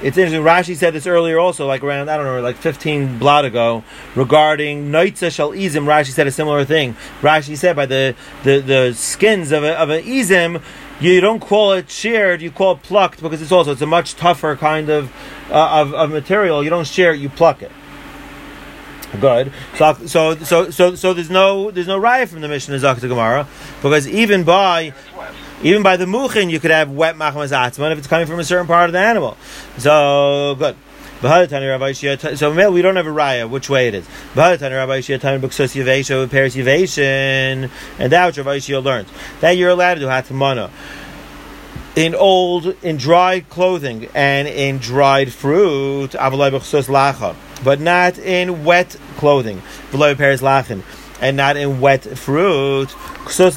It's 0.03 0.17
interesting. 0.17 0.43
Rashi 0.43 0.75
said 0.75 0.93
this 0.93 1.05
earlier, 1.05 1.37
also, 1.37 1.67
like 1.67 1.83
around 1.83 2.09
I 2.09 2.17
don't 2.17 2.25
know, 2.25 2.41
like 2.41 2.55
fifteen 2.55 3.19
blot 3.19 3.45
ago, 3.45 3.83
regarding 4.15 4.91
noitza 4.91 5.31
shal 5.31 5.51
izim. 5.51 5.85
Rashi 5.85 6.11
said 6.11 6.25
a 6.25 6.31
similar 6.31 6.65
thing. 6.65 6.95
Rashi 7.21 7.55
said 7.55 7.75
by 7.75 7.85
the 7.85 8.15
the, 8.43 8.59
the 8.59 8.93
skins 8.93 9.51
of 9.51 9.63
of 9.63 9.89
an 9.89 10.03
izim, 10.03 10.61
you 10.99 11.21
don't 11.21 11.39
call 11.39 11.73
it 11.73 11.91
sheared, 11.91 12.41
you 12.41 12.49
call 12.49 12.71
it 12.73 12.83
plucked 12.83 13.21
because 13.21 13.41
it's 13.43 13.51
also 13.51 13.73
it's 13.73 13.81
a 13.81 13.85
much 13.85 14.15
tougher 14.15 14.55
kind 14.55 14.89
of 14.89 15.11
uh, 15.51 15.81
of, 15.81 15.93
of 15.93 16.09
material. 16.09 16.63
You 16.63 16.71
don't 16.71 16.87
shear 16.87 17.13
it, 17.13 17.19
you 17.19 17.29
pluck 17.29 17.61
it. 17.61 17.71
Good. 19.19 19.51
So, 19.77 19.93
so, 20.05 20.35
so, 20.35 20.69
so, 20.69 20.95
so 20.95 21.13
there's 21.13 21.29
no 21.29 21.69
there's 21.69 21.87
no 21.87 21.97
riot 21.97 22.29
from 22.29 22.41
the 22.41 22.47
Mishnah 22.47 22.75
Zakta 22.75 23.09
Gemara 23.09 23.45
because 23.81 24.07
even 24.07 24.43
by 24.43 24.93
even 25.63 25.83
by 25.83 25.97
the 25.97 26.05
muchin 26.05 26.49
you 26.49 26.59
could 26.59 26.71
have 26.71 26.89
wet 26.89 27.15
machmas 27.15 27.51
atzman 27.51 27.91
if 27.91 27.97
it's 27.97 28.07
coming 28.07 28.25
from 28.25 28.39
a 28.39 28.43
certain 28.43 28.67
part 28.67 28.89
of 28.89 28.93
the 28.93 28.99
animal. 28.99 29.37
So 29.77 30.55
good. 30.57 30.75
So 31.21 31.27
we 32.71 32.81
don't 32.81 32.95
have 32.95 33.05
a 33.05 33.11
raya 33.11 33.47
which 33.47 33.69
way 33.69 33.87
it 33.89 33.93
is. 33.93 34.07
And 34.35 34.59
that's 38.11 38.37
what 38.37 38.45
Rav 38.45 38.83
learns 38.83 39.09
that 39.41 39.51
you're 39.51 39.69
allowed 39.69 39.93
to 39.95 39.99
do 39.99 40.07
hatmana 40.07 40.71
in 41.95 42.15
old, 42.15 42.75
in 42.81 42.97
dried 42.97 43.49
clothing 43.49 44.07
and 44.15 44.47
in 44.47 44.77
dried 44.77 45.31
fruit, 45.31 46.15
but 47.63 47.79
not 47.79 48.17
in 48.17 48.63
wet 48.63 48.95
clothing. 49.17 49.61
And 51.21 51.37
not 51.37 51.55
in 51.55 51.79
wet 51.79 52.03
fruit. 52.17 52.89
So 53.29 53.47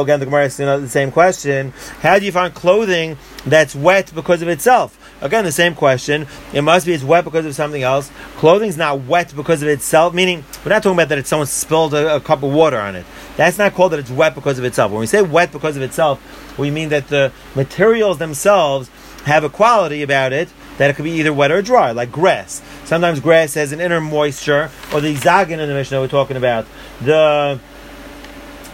again, 0.00 0.20
the 0.20 0.26
Gemara 0.26 0.44
is 0.44 0.56
the 0.56 0.88
same 0.88 1.10
question. 1.10 1.72
How 2.00 2.18
do 2.18 2.24
you 2.24 2.32
find 2.32 2.54
clothing 2.54 3.18
that's 3.44 3.74
wet 3.74 4.12
because 4.14 4.42
of 4.42 4.48
itself? 4.48 4.96
Again, 5.20 5.44
the 5.44 5.52
same 5.52 5.74
question. 5.74 6.26
It 6.52 6.62
must 6.62 6.86
be 6.86 6.92
it's 6.92 7.02
wet 7.02 7.24
because 7.24 7.46
of 7.46 7.54
something 7.54 7.82
else. 7.82 8.10
Clothing's 8.36 8.76
not 8.76 9.00
wet 9.00 9.32
because 9.34 9.62
of 9.62 9.68
itself, 9.68 10.14
meaning 10.14 10.44
we're 10.64 10.68
not 10.68 10.82
talking 10.82 10.96
about 10.96 11.08
that 11.08 11.18
it's 11.18 11.28
someone 11.28 11.46
spilled 11.46 11.94
a, 11.94 12.16
a 12.16 12.20
cup 12.20 12.42
of 12.42 12.52
water 12.52 12.78
on 12.78 12.94
it. 12.94 13.06
That's 13.36 13.58
not 13.58 13.74
called 13.74 13.92
that 13.92 13.98
it's 13.98 14.10
wet 14.10 14.34
because 14.34 14.58
of 14.58 14.64
itself. 14.64 14.92
When 14.92 15.00
we 15.00 15.06
say 15.06 15.22
wet 15.22 15.52
because 15.52 15.76
of 15.76 15.82
itself, 15.82 16.20
we 16.58 16.70
mean 16.70 16.90
that 16.90 17.08
the 17.08 17.32
materials 17.54 18.18
themselves 18.18 18.90
have 19.24 19.42
a 19.42 19.48
quality 19.48 20.02
about 20.02 20.32
it 20.32 20.48
that 20.78 20.90
it 20.90 20.96
could 20.96 21.04
be 21.04 21.12
either 21.12 21.32
wet 21.32 21.50
or 21.50 21.62
dry, 21.62 21.92
like 21.92 22.12
grass. 22.12 22.62
Sometimes 22.84 23.20
grass 23.20 23.54
has 23.54 23.72
an 23.72 23.80
inner 23.80 24.00
moisture, 24.00 24.70
or 24.92 25.00
the 25.00 25.14
zagin 25.14 25.58
in 25.58 25.68
the 25.68 25.74
Mishnah 25.74 26.00
we're 26.00 26.08
talking 26.08 26.36
about. 26.36 26.66
The 27.00 27.60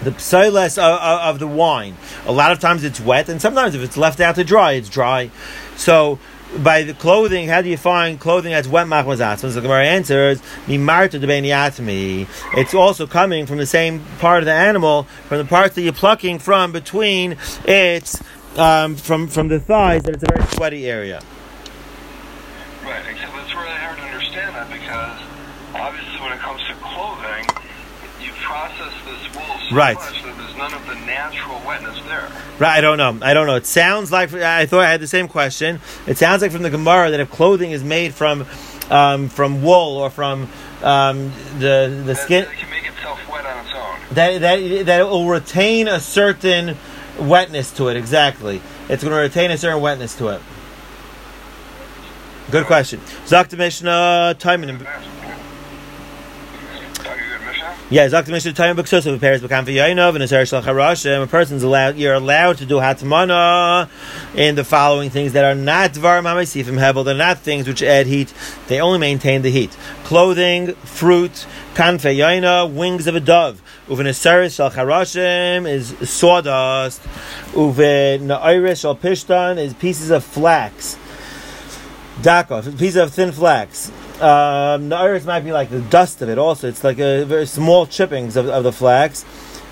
the 0.03 0.19
psiles 0.19 0.79
of, 0.79 1.01
of, 1.01 1.39
the 1.39 1.47
wine. 1.47 1.97
A 2.27 2.33
lot 2.33 2.51
of 2.51 2.59
times 2.59 2.83
it's 2.83 3.01
wet, 3.01 3.29
and 3.29 3.41
sometimes 3.41 3.77
if 3.77 3.83
it's 3.83 3.97
left 3.97 4.19
out 4.19 4.35
to 4.35 4.43
dry, 4.43 4.73
it's 4.73 4.89
dry. 4.89 5.31
So 5.77 6.19
by 6.59 6.83
the 6.83 6.93
clothing, 6.93 7.49
how 7.49 7.63
do 7.63 7.69
you 7.69 7.77
find 7.77 8.19
clothing 8.19 8.53
that's 8.53 8.69
wet 8.69 8.87
machmazat? 8.87 9.39
So 9.39 9.51
the 9.51 9.61
Gemara 9.61 9.87
answers, 9.87 10.41
"Mimarta 10.67 11.21
de 11.21 12.27
It's 12.57 12.75
also 12.75 13.07
coming 13.07 13.47
from 13.47 13.59
the 13.59 13.67
same 13.67 14.05
part 14.19 14.41
of 14.41 14.47
the 14.47 14.53
animal, 14.53 15.05
from 15.29 15.39
the 15.39 15.45
parts 15.45 15.77
that 15.77 15.83
you're 15.83 15.93
plucking 15.93 16.41
from 16.41 16.73
between 16.73 17.37
its 17.65 18.23
um, 18.57 18.97
from 18.97 19.29
from 19.29 19.49
the 19.49 19.61
thighs. 19.61 20.03
That 20.03 20.15
it's 20.15 20.25
a 20.25 20.33
very 20.35 20.47
sweaty 20.51 20.91
area. 20.91 21.23
Right. 22.85 23.05
Except 23.09 23.33
it's 23.37 23.55
really 23.55 23.79
hard 23.79 23.99
to 23.99 24.05
understand 24.05 24.55
that 24.57 24.71
because 24.71 25.19
obviously 25.75 26.21
when 26.21 26.33
it 26.33 26.41
comes 26.41 26.61
to 26.67 26.75
clothing, 26.83 27.47
you 28.21 28.33
process 28.43 28.93
this 29.05 29.35
wool 29.35 29.59
so 29.69 29.77
right. 29.77 29.97
much 29.97 30.23
that 30.23 30.37
there's 30.37 30.57
none 30.57 30.75
of 30.75 30.87
the 30.87 30.95
natural 31.07 31.61
wetness 31.67 31.99
there. 32.07 32.31
Right, 32.59 32.79
I 32.79 32.81
don't 32.81 32.99
know. 32.99 33.19
I 33.23 33.35
don't 33.35 33.47
know. 33.47 33.57
It 33.57 33.67
sounds 33.67 34.13
like 34.13 34.33
I 34.33 34.67
thought 34.67 34.81
I 34.81 34.91
had 34.91 35.01
the 35.01 35.09
same 35.09 35.29
question. 35.29 35.81
It 36.07 36.19
sounds 36.19 36.43
like 36.43 36.53
from 36.53 36.63
the 36.63 36.71
Gemara 36.71 37.11
that 37.11 37.21
if 37.21 37.31
clothing 37.31 37.73
is 37.73 37.83
made 37.83 38.15
from 38.15 38.47
um, 38.91 39.29
from 39.29 39.63
wool 39.63 39.97
or 39.99 40.11
from 40.11 40.49
um, 40.83 41.33
the 41.59 42.03
the 42.05 42.15
skin, 42.15 42.45
it 42.45 42.51
can 42.51 42.71
make 42.71 42.87
itself 42.87 43.19
wet 43.31 43.47
on 43.47 43.65
its 43.65 43.75
own. 43.75 44.15
That 44.15 44.41
that 44.41 44.87
that 44.87 45.01
it 45.01 45.05
will 45.05 45.29
retain 45.29 45.89
a 45.89 46.01
certain 46.01 46.77
wetness 47.19 47.73
to 47.73 47.89
it. 47.89 47.97
Exactly, 47.97 48.61
it's 48.89 49.03
going 49.03 49.15
to 49.15 49.21
retain 49.21 49.51
a 49.51 49.59
certain 49.59 49.81
wetness 49.81 50.17
to 50.17 50.29
it. 50.29 50.43
Good 52.51 52.67
question. 52.67 53.01
Zakta 53.27 53.57
Mishnah, 53.57 53.91
uh, 53.91 54.35
Taimin. 54.35 54.87
Yeah, 57.89 58.09
Zakta 58.09 58.29
Mishnah, 58.29 58.53
Taimin 58.53 58.77
Buksus 58.77 59.07
of 59.07 59.21
Paris 59.21 59.43
Bakam 59.43 59.65
Yainov 59.67 60.15
and 60.15 60.23
Aser 60.23 60.47
Shal 60.47 60.63
Harashim. 60.63 61.23
A 61.23 61.27
person's 61.27 61.63
allowed, 61.63 61.97
you're 61.97 62.15
allowed 62.15 62.59
to 62.59 62.67
do 62.67 62.77
Hatmana 62.77 63.89
in 64.35 64.55
the 64.55 64.65
following 64.65 65.11
things 65.11 65.35
that 65.35 65.45
are 65.45 65.55
not 65.55 65.93
Dvar 65.93 66.23
Mamasifim 66.23 66.79
Hebel. 66.79 67.05
They're 67.05 67.15
not 67.15 67.39
things 67.39 67.69
which 67.69 67.83
add 67.83 68.07
heat. 68.07 68.33
They 68.69 68.81
only 68.81 68.99
maintain 68.99 69.43
the 69.43 69.51
heat. 69.51 69.77
Clothing, 70.05 70.73
fruit, 70.75 71.47
Kanfe 71.75 72.17
Yaina, 72.17 72.73
wings 72.73 73.07
of 73.07 73.15
a 73.15 73.21
dove. 73.21 73.63
Uven 73.89 74.07
Aseris 74.07 74.57
Shal 74.57 74.71
Harashim 74.71 75.69
is 75.69 75.95
sawdust. 76.09 77.03
Uven 77.53 78.27
Na'iris 78.27 78.81
Shal 78.81 78.97
Pishtan 78.97 79.59
is 79.59 79.75
pieces 79.75 80.11
of 80.11 80.25
flax. 80.25 80.97
Daka, 82.21 82.63
a 82.67 82.73
piece 82.73 82.97
of 82.97 83.13
thin 83.13 83.33
flax. 83.33 83.91
Um, 84.21 84.91
the 84.91 84.97
iris 84.97 85.25
might 85.25 85.41
be 85.41 85.53
like 85.53 85.71
the 85.71 85.81
dust 85.81 86.21
of 86.23 86.29
it. 86.29 86.39
Also, 86.39 86.69
it's 86.69 86.85
like 86.85 86.99
a 86.99 87.25
very 87.25 87.47
small 87.47 87.87
chippings 87.87 88.37
of, 88.37 88.49
of 88.49 88.65
the 88.65 88.73
flax. 88.73 89.25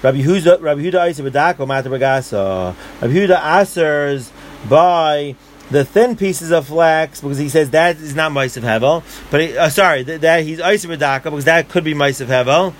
Rabbi 0.02 0.22
Huda, 0.22 0.60
Rabbi 0.60 0.80
Huda 0.80 1.10
Isa 1.10 1.22
B'Dako 1.22 1.66
Matabagasa. 1.66 2.74
Rabbi 3.02 3.12
Huda 3.12 3.38
answers 3.38 4.32
by 4.68 5.36
the 5.70 5.84
thin 5.84 6.16
pieces 6.16 6.50
of 6.50 6.66
flax 6.66 7.20
because 7.20 7.38
he 7.38 7.48
says 7.48 7.70
that 7.70 7.96
is 7.96 8.14
not 8.14 8.32
mice 8.32 8.56
of 8.56 8.64
hevel. 8.64 9.04
But 9.30 9.40
he, 9.42 9.56
uh, 9.56 9.68
sorry, 9.68 10.02
that, 10.04 10.22
that 10.22 10.42
he's 10.42 10.58
Isa 10.58 10.88
B'Daka 10.88 11.24
because 11.24 11.44
that 11.44 11.68
could 11.68 11.84
be 11.84 11.94
mice 11.94 12.20
of 12.20 12.28
hevel 12.28 12.74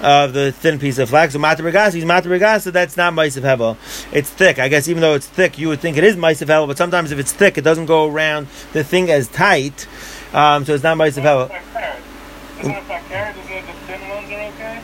of 0.00 0.32
the 0.32 0.52
thin 0.52 0.78
piece 0.78 0.98
of 0.98 1.08
flax. 1.08 1.32
So 1.32 1.38
matarigasa, 1.38 1.94
he's 1.94 2.04
matarigasa, 2.04 2.72
that's 2.72 2.96
not 2.96 3.14
mice 3.14 3.36
of 3.36 3.44
hevel. 3.44 3.76
It's 4.12 4.30
thick. 4.30 4.58
I 4.58 4.68
guess 4.68 4.88
even 4.88 5.00
though 5.00 5.14
it's 5.14 5.26
thick, 5.26 5.58
you 5.58 5.68
would 5.68 5.80
think 5.80 5.96
it 5.96 6.04
is 6.04 6.16
mice 6.16 6.42
of 6.42 6.48
hevel, 6.48 6.66
but 6.66 6.78
sometimes 6.78 7.12
if 7.12 7.18
it's 7.18 7.32
thick, 7.32 7.58
it 7.58 7.62
doesn't 7.62 7.86
go 7.86 8.08
around 8.08 8.48
the 8.72 8.84
thing 8.84 9.10
as 9.10 9.28
tight. 9.28 9.86
Um, 10.32 10.64
so 10.64 10.74
it's 10.74 10.82
not 10.82 10.96
mice 10.96 11.16
of 11.16 11.24
hevel. 11.24 11.48
Doesn't 11.48 12.70
it 12.70 12.78
affect 12.78 13.08
carrot? 13.08 13.36
Doesn't 13.36 13.52
it 13.52 13.66
the 13.66 13.72
thin 13.72 14.08
ones 14.08 14.30
are 14.30 14.40
okay? 14.40 14.82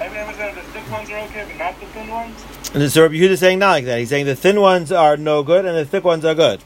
Everyone 0.00 0.34
said 0.34 0.54
the 0.54 0.62
thick 0.62 0.90
ones 0.90 1.10
are 1.10 1.18
okay, 1.18 1.44
but 1.48 1.56
not 1.58 1.80
the 1.80 1.86
thin 1.86 2.08
ones? 2.08 2.44
And 2.74 2.92
so 2.92 3.02
Rabbi 3.02 3.14
Yehuda 3.14 3.30
is 3.30 3.40
saying 3.40 3.58
not 3.58 3.70
like 3.70 3.84
that. 3.86 3.98
He's 3.98 4.10
saying 4.10 4.26
the 4.26 4.36
thin 4.36 4.60
ones 4.60 4.92
are 4.92 5.16
no 5.16 5.42
good 5.42 5.64
and 5.64 5.76
the 5.76 5.84
thick 5.84 6.04
ones 6.04 6.24
are 6.24 6.34
good. 6.34 6.62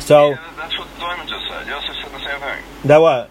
So 0.00 0.30
yeah, 0.30 0.52
that's 0.56 0.78
what 0.78 0.88
Diamond 0.98 1.28
just 1.28 1.48
said. 1.48 1.66
Yosef 1.66 1.96
said 1.96 2.12
the 2.12 2.18
same 2.18 2.40
thing. 2.40 2.62
That 2.84 2.98
what? 2.98 3.30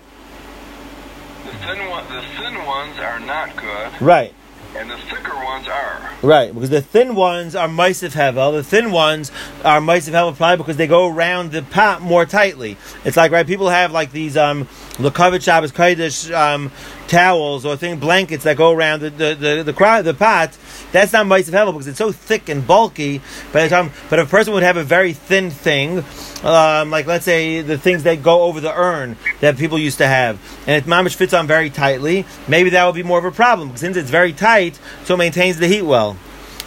Thin 1.68 1.90
one, 1.90 2.06
the 2.08 2.22
thin 2.38 2.66
ones 2.66 2.98
are 2.98 3.20
not 3.20 3.54
good. 3.58 4.02
Right. 4.02 4.34
And 4.78 4.92
the 4.92 4.98
thicker 4.98 5.34
ones 5.34 5.68
are. 5.68 6.12
Right, 6.22 6.54
because 6.54 6.70
the 6.70 6.82
thin 6.82 7.16
ones 7.16 7.56
are 7.56 7.68
mice 7.68 8.04
Maisiv 8.04 8.12
Hevel. 8.12 8.54
The 8.54 8.64
thin 8.64 8.92
ones 8.92 9.32
are 9.64 9.82
Maisiv 9.82 10.12
Hevel 10.12 10.36
probably 10.36 10.58
because 10.58 10.78
they 10.78 10.86
go 10.86 11.08
around 11.08 11.52
the 11.52 11.64
pot 11.64 12.04
more 12.04 12.28
tightly. 12.28 12.78
It's 13.04 13.18
like, 13.18 13.32
right, 13.32 13.48
people 13.48 13.70
have 13.70 13.92
like 13.92 14.12
these 14.12 14.38
um, 14.38 14.66
Lukovich 14.98 15.44
Shabbos 15.44 15.72
Kodesh 15.72 16.32
um, 16.32 16.72
towels 17.08 17.66
or 17.66 17.76
thing 17.76 18.00
blankets 18.00 18.44
that 18.44 18.58
go 18.58 18.72
around 18.72 19.00
the 19.00 19.10
the 19.10 19.36
the, 19.36 19.64
the, 19.64 20.02
the 20.04 20.14
pot. 20.14 20.56
That's 20.92 21.12
not 21.12 21.26
Maisiv 21.26 21.54
Hevel 21.54 21.74
because 21.74 21.88
it's 21.88 21.98
so 21.98 22.12
thick 22.12 22.48
and 22.48 22.66
bulky. 22.66 23.20
By 23.52 23.64
the 23.64 23.70
time, 23.70 23.92
but 24.12 24.20
if 24.20 24.28
a 24.28 24.30
person 24.30 24.54
would 24.54 24.64
have 24.64 24.78
a 24.78 24.84
very 24.84 25.14
thin 25.14 25.50
thing, 25.50 26.04
um, 26.44 26.92
like 26.92 27.08
let's 27.08 27.26
say 27.26 27.62
the 27.62 27.80
things 27.80 28.04
that 28.04 28.22
go 28.22 28.44
over 28.44 28.60
the 28.60 28.78
urn 28.78 29.18
that 29.40 29.58
people 29.58 29.80
used 29.80 29.98
to 29.98 30.08
have, 30.08 30.40
and 30.68 30.76
it 30.76 30.88
mamish 30.88 31.16
fits 31.16 31.34
on 31.34 31.48
very 31.48 31.72
tightly, 31.72 32.26
maybe 32.48 32.70
that 32.72 32.86
would 32.86 32.96
be 32.96 33.04
more 33.04 33.18
of 33.18 33.26
a 33.26 33.32
problem. 33.32 33.76
Since 33.76 33.98
it's 33.98 34.12
very 34.12 34.34
tight 34.34 34.67
so 35.04 35.14
it 35.16 35.18
maintains 35.18 35.58
the 35.58 35.68
heat 35.68 35.84
well. 35.84 36.18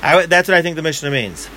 I, 0.03 0.27
that's 0.27 0.49
what 0.49 0.57
I 0.57 0.63
think 0.63 0.77
the 0.77 0.83
Mishnah 0.83 1.11
means. 1.11 1.49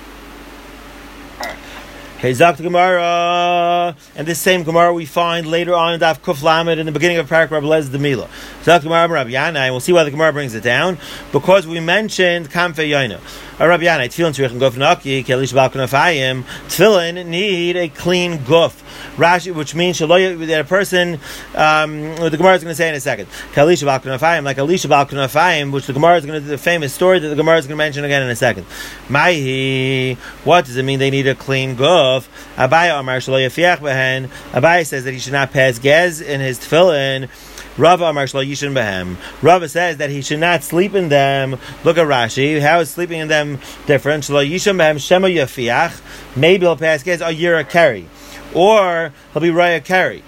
Okay, 2.18 2.32
Zakt 2.32 2.56
Gemara, 2.56 3.94
and 4.16 4.26
this 4.26 4.38
same 4.38 4.62
Gemara 4.62 4.94
we 4.94 5.04
find 5.04 5.46
later 5.46 5.74
on 5.74 5.92
in 5.92 6.00
Daf 6.00 6.20
Kuf 6.20 6.42
Lamed 6.42 6.78
in 6.78 6.86
the 6.86 6.92
beginning 6.92 7.18
of 7.18 7.28
Parak 7.28 7.50
Rabbi 7.50 7.66
Lez 7.66 7.90
Demila. 7.90 8.28
Zakt 8.62 8.82
Gemara 8.82 9.08
Rabbi 9.08 9.32
Yana, 9.32 9.56
and 9.56 9.74
we'll 9.74 9.80
see 9.80 9.92
why 9.92 10.04
the 10.04 10.10
Gemara 10.10 10.32
brings 10.32 10.54
it 10.54 10.62
down 10.62 10.96
because 11.32 11.66
we 11.66 11.80
mentioned 11.80 12.50
Kamfe 12.50 12.76
Yaina. 12.76 13.20
Rabbi 13.58 13.84
Yana, 13.84 14.06
Tefillin 14.06 14.32
Tzrich 14.32 14.58
Guf 14.58 14.76
Naki, 14.76 15.22
Kelish 15.22 15.52
Balkanafayim. 15.52 16.42
Tefillin 16.66 17.26
need 17.26 17.76
a 17.76 17.88
clean 17.88 18.38
guf. 18.38 18.82
Rashi, 19.16 19.54
which 19.54 19.76
means 19.76 19.98
that 20.00 20.60
a 20.60 20.64
person, 20.64 21.20
um, 21.54 22.16
the 22.16 22.36
Gemara 22.36 22.54
is 22.54 22.64
going 22.64 22.72
to 22.72 22.74
say 22.74 22.88
in 22.88 22.96
a 22.96 23.00
second, 23.00 23.28
Kalish 23.52 23.84
Balkanafayim, 23.84 24.44
like 24.44 24.58
Elisha 24.58 24.88
Balkanafayim, 24.88 25.72
which 25.72 25.86
the 25.86 25.92
Gemara 25.92 26.16
is 26.16 26.26
going 26.26 26.42
to, 26.42 26.48
the 26.48 26.58
famous 26.58 26.92
story 26.92 27.20
that 27.20 27.28
the 27.28 27.36
Gemara 27.36 27.58
is 27.58 27.66
going 27.66 27.74
to 27.74 27.84
mention 27.84 28.04
again 28.04 28.22
in 28.22 28.28
a 28.28 28.36
second. 28.36 28.66
Maihi, 29.08 30.16
what 30.44 30.64
does 30.64 30.76
it 30.76 30.82
mean 30.82 30.98
they 30.98 31.10
need 31.10 31.28
a 31.28 31.36
clean 31.36 31.76
guf? 31.76 32.26
Abaya 32.56 32.98
Amar 32.98 33.18
Shaloya 33.18 33.46
Fiach 33.46 33.78
Behen. 33.78 34.28
Abaya 34.50 34.84
says 34.84 35.04
that 35.04 35.12
he 35.12 35.20
should 35.20 35.32
not 35.32 35.52
pass 35.52 35.78
gez 35.78 36.20
in 36.20 36.40
his 36.40 36.58
tefillin. 36.58 37.28
Rava 37.76 38.04
Amar 38.04 38.26
Shlo 38.26 38.46
Yishin 38.46 38.72
Behem. 38.72 39.16
Rava 39.42 39.68
says 39.68 39.96
that 39.96 40.10
he 40.10 40.22
should 40.22 40.38
not 40.38 40.62
sleep 40.62 40.94
in 40.94 41.08
them. 41.08 41.58
Look 41.82 41.98
at 41.98 42.06
Rashi. 42.06 42.60
How 42.60 42.80
is 42.80 42.90
sleeping 42.90 43.18
in 43.18 43.28
them 43.28 43.58
different? 43.86 44.24
Shlo 44.24 44.48
Yishin 44.48 44.76
Behem 44.76 45.04
Shema 45.04 45.26
Yafiach. 45.26 46.00
Maybe 46.36 46.66
he'll 46.66 46.76
pass 46.76 47.02
gez 47.02 47.20
a 47.20 47.32
year 47.32 47.58
a 47.58 47.64
carry. 47.64 48.08
Or 48.54 49.12
he'll 49.32 49.42
be 49.42 49.48
Raya 49.48 49.84
carry. 49.84 50.22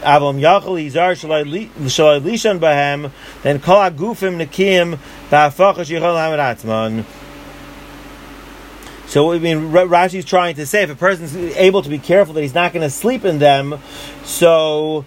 Avam 0.00 0.40
Yachal 0.40 0.82
Yizar 0.82 1.12
Shalai 1.12 1.68
Lishan 1.78 2.58
Bahem, 2.58 3.10
then 3.42 3.60
Kol 3.60 3.76
Agufim 3.76 4.42
Nekim 4.42 4.98
Ba'afachash 5.28 5.90
Yichol 5.90 6.16
Hamad 6.16 6.38
Atzman. 6.38 7.04
So 9.06 9.32
I 9.32 9.38
mean, 9.38 9.72
Rashi 9.72 10.20
is 10.20 10.24
trying 10.24 10.54
to 10.54 10.64
say 10.64 10.84
if 10.84 10.90
a 10.90 10.94
person's 10.94 11.34
able 11.34 11.82
to 11.82 11.90
be 11.90 11.98
careful 11.98 12.32
that 12.34 12.42
he's 12.42 12.54
not 12.54 12.72
going 12.72 12.82
to 12.82 12.90
sleep 12.90 13.24
in 13.26 13.40
them, 13.40 13.78
so 14.24 15.04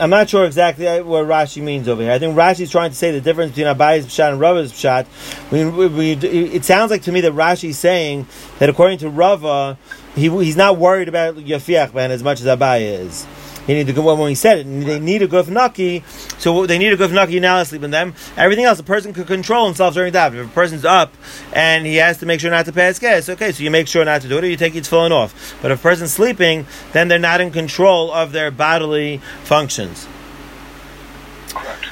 I'm 0.00 0.10
not 0.10 0.28
sure 0.28 0.44
exactly 0.44 0.86
uh, 0.86 1.02
what 1.02 1.24
Rashi 1.24 1.62
means 1.62 1.88
over 1.88 2.02
here. 2.02 2.12
I 2.12 2.18
think 2.18 2.36
Rashi 2.36 2.60
is 2.60 2.70
trying 2.70 2.90
to 2.90 2.96
say 2.96 3.10
the 3.10 3.20
difference 3.20 3.52
between 3.52 3.74
Abayi's 3.74 4.06
pshat 4.06 4.30
and 4.30 4.40
Rava's 4.40 4.72
pshat. 4.72 5.06
We, 5.50 5.64
we, 5.64 5.86
we, 5.88 6.12
it 6.12 6.64
sounds 6.64 6.90
like 6.90 7.02
to 7.02 7.12
me 7.12 7.20
that 7.22 7.32
Rashi 7.32 7.70
is 7.70 7.78
saying 7.78 8.26
that 8.58 8.68
according 8.68 8.98
to 8.98 9.08
Rava, 9.08 9.78
he, 10.14 10.28
he's 10.28 10.56
not 10.56 10.76
worried 10.78 11.08
about 11.08 11.36
Yafiach 11.36 11.94
man 11.94 12.10
as 12.10 12.22
much 12.22 12.40
as 12.40 12.46
Abayi 12.46 13.00
is. 13.06 13.26
He 13.68 13.74
need 13.74 13.86
to 13.88 13.92
go 13.92 14.14
when 14.14 14.30
he 14.30 14.34
said 14.34 14.60
it. 14.60 14.64
They 14.64 14.98
need 14.98 15.20
a 15.20 15.28
guf 15.28 15.48
naki, 15.48 16.02
so 16.38 16.64
they 16.64 16.78
need 16.78 16.90
a 16.90 16.96
guf 16.96 17.12
naki. 17.12 17.38
Now 17.38 17.62
sleep 17.64 17.82
in 17.82 17.90
them. 17.90 18.14
Everything 18.34 18.64
else, 18.64 18.80
a 18.80 18.82
person 18.82 19.12
could 19.12 19.26
control 19.26 19.66
himself 19.66 19.92
during 19.92 20.14
that. 20.14 20.34
If 20.34 20.46
a 20.46 20.48
person's 20.48 20.86
up 20.86 21.12
and 21.52 21.84
he 21.84 21.96
has 21.96 22.16
to 22.18 22.26
make 22.26 22.40
sure 22.40 22.50
not 22.50 22.64
to 22.64 22.72
pass 22.72 22.98
gas, 22.98 23.28
okay, 23.28 23.52
so 23.52 23.62
you 23.62 23.70
make 23.70 23.86
sure 23.86 24.06
not 24.06 24.22
to 24.22 24.28
do 24.28 24.38
it, 24.38 24.44
or 24.44 24.46
you 24.46 24.56
take 24.56 24.74
it 24.74 24.86
falling 24.86 25.12
off. 25.12 25.54
But 25.60 25.70
if 25.70 25.80
a 25.80 25.82
person's 25.82 26.14
sleeping, 26.14 26.66
then 26.92 27.08
they're 27.08 27.18
not 27.18 27.42
in 27.42 27.50
control 27.50 28.10
of 28.10 28.32
their 28.32 28.50
bodily 28.50 29.18
functions. 29.44 30.08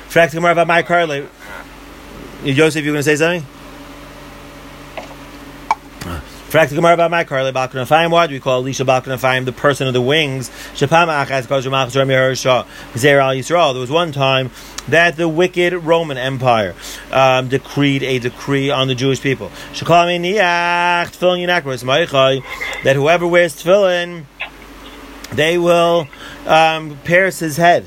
Correct. 0.09 0.33
about 0.35 0.67
my 0.67 0.83
Carly. 0.83 1.29
Joseph, 2.43 2.87
you 2.87 2.93
going 2.93 3.01
to 3.01 3.03
say 3.03 3.17
something? 3.17 3.47
Correct 6.57 6.71
the 6.71 6.77
Gemara 6.77 6.95
about 6.95 7.11
my 7.11 7.23
Karli 7.23 7.53
Balkanafayim. 7.53 8.11
Why 8.11 8.27
do 8.27 8.33
we 8.33 8.41
call 8.41 8.63
Elisha 8.63 8.87
Balkanafayim 8.87 9.45
the 9.45 9.53
person 9.53 9.89
of 9.89 9.93
the 9.93 10.01
wings? 10.01 10.49
Shapama 10.73 11.27
Achaz 11.27 11.47
Yisrael. 11.47 13.73
There 13.75 13.81
was 13.83 13.91
one 13.91 14.11
time 14.11 14.51
that 14.89 15.19
the 15.19 15.29
wicked 15.29 15.75
Roman 15.75 16.17
Empire 16.17 16.75
um, 17.13 17.49
decreed 17.49 18.03
a 18.03 18.21
decree 18.21 18.71
on 18.71 18.89
the 18.89 18.95
Jewish 18.95 19.21
people. 19.21 19.51
That 22.85 22.95
whoever 22.95 23.27
wears 23.27 23.63
tefillin, 23.63 24.25
they 25.33 25.59
will 25.59 26.09
um, 26.47 26.99
pierce 27.05 27.39
his 27.39 27.59
head. 27.59 27.85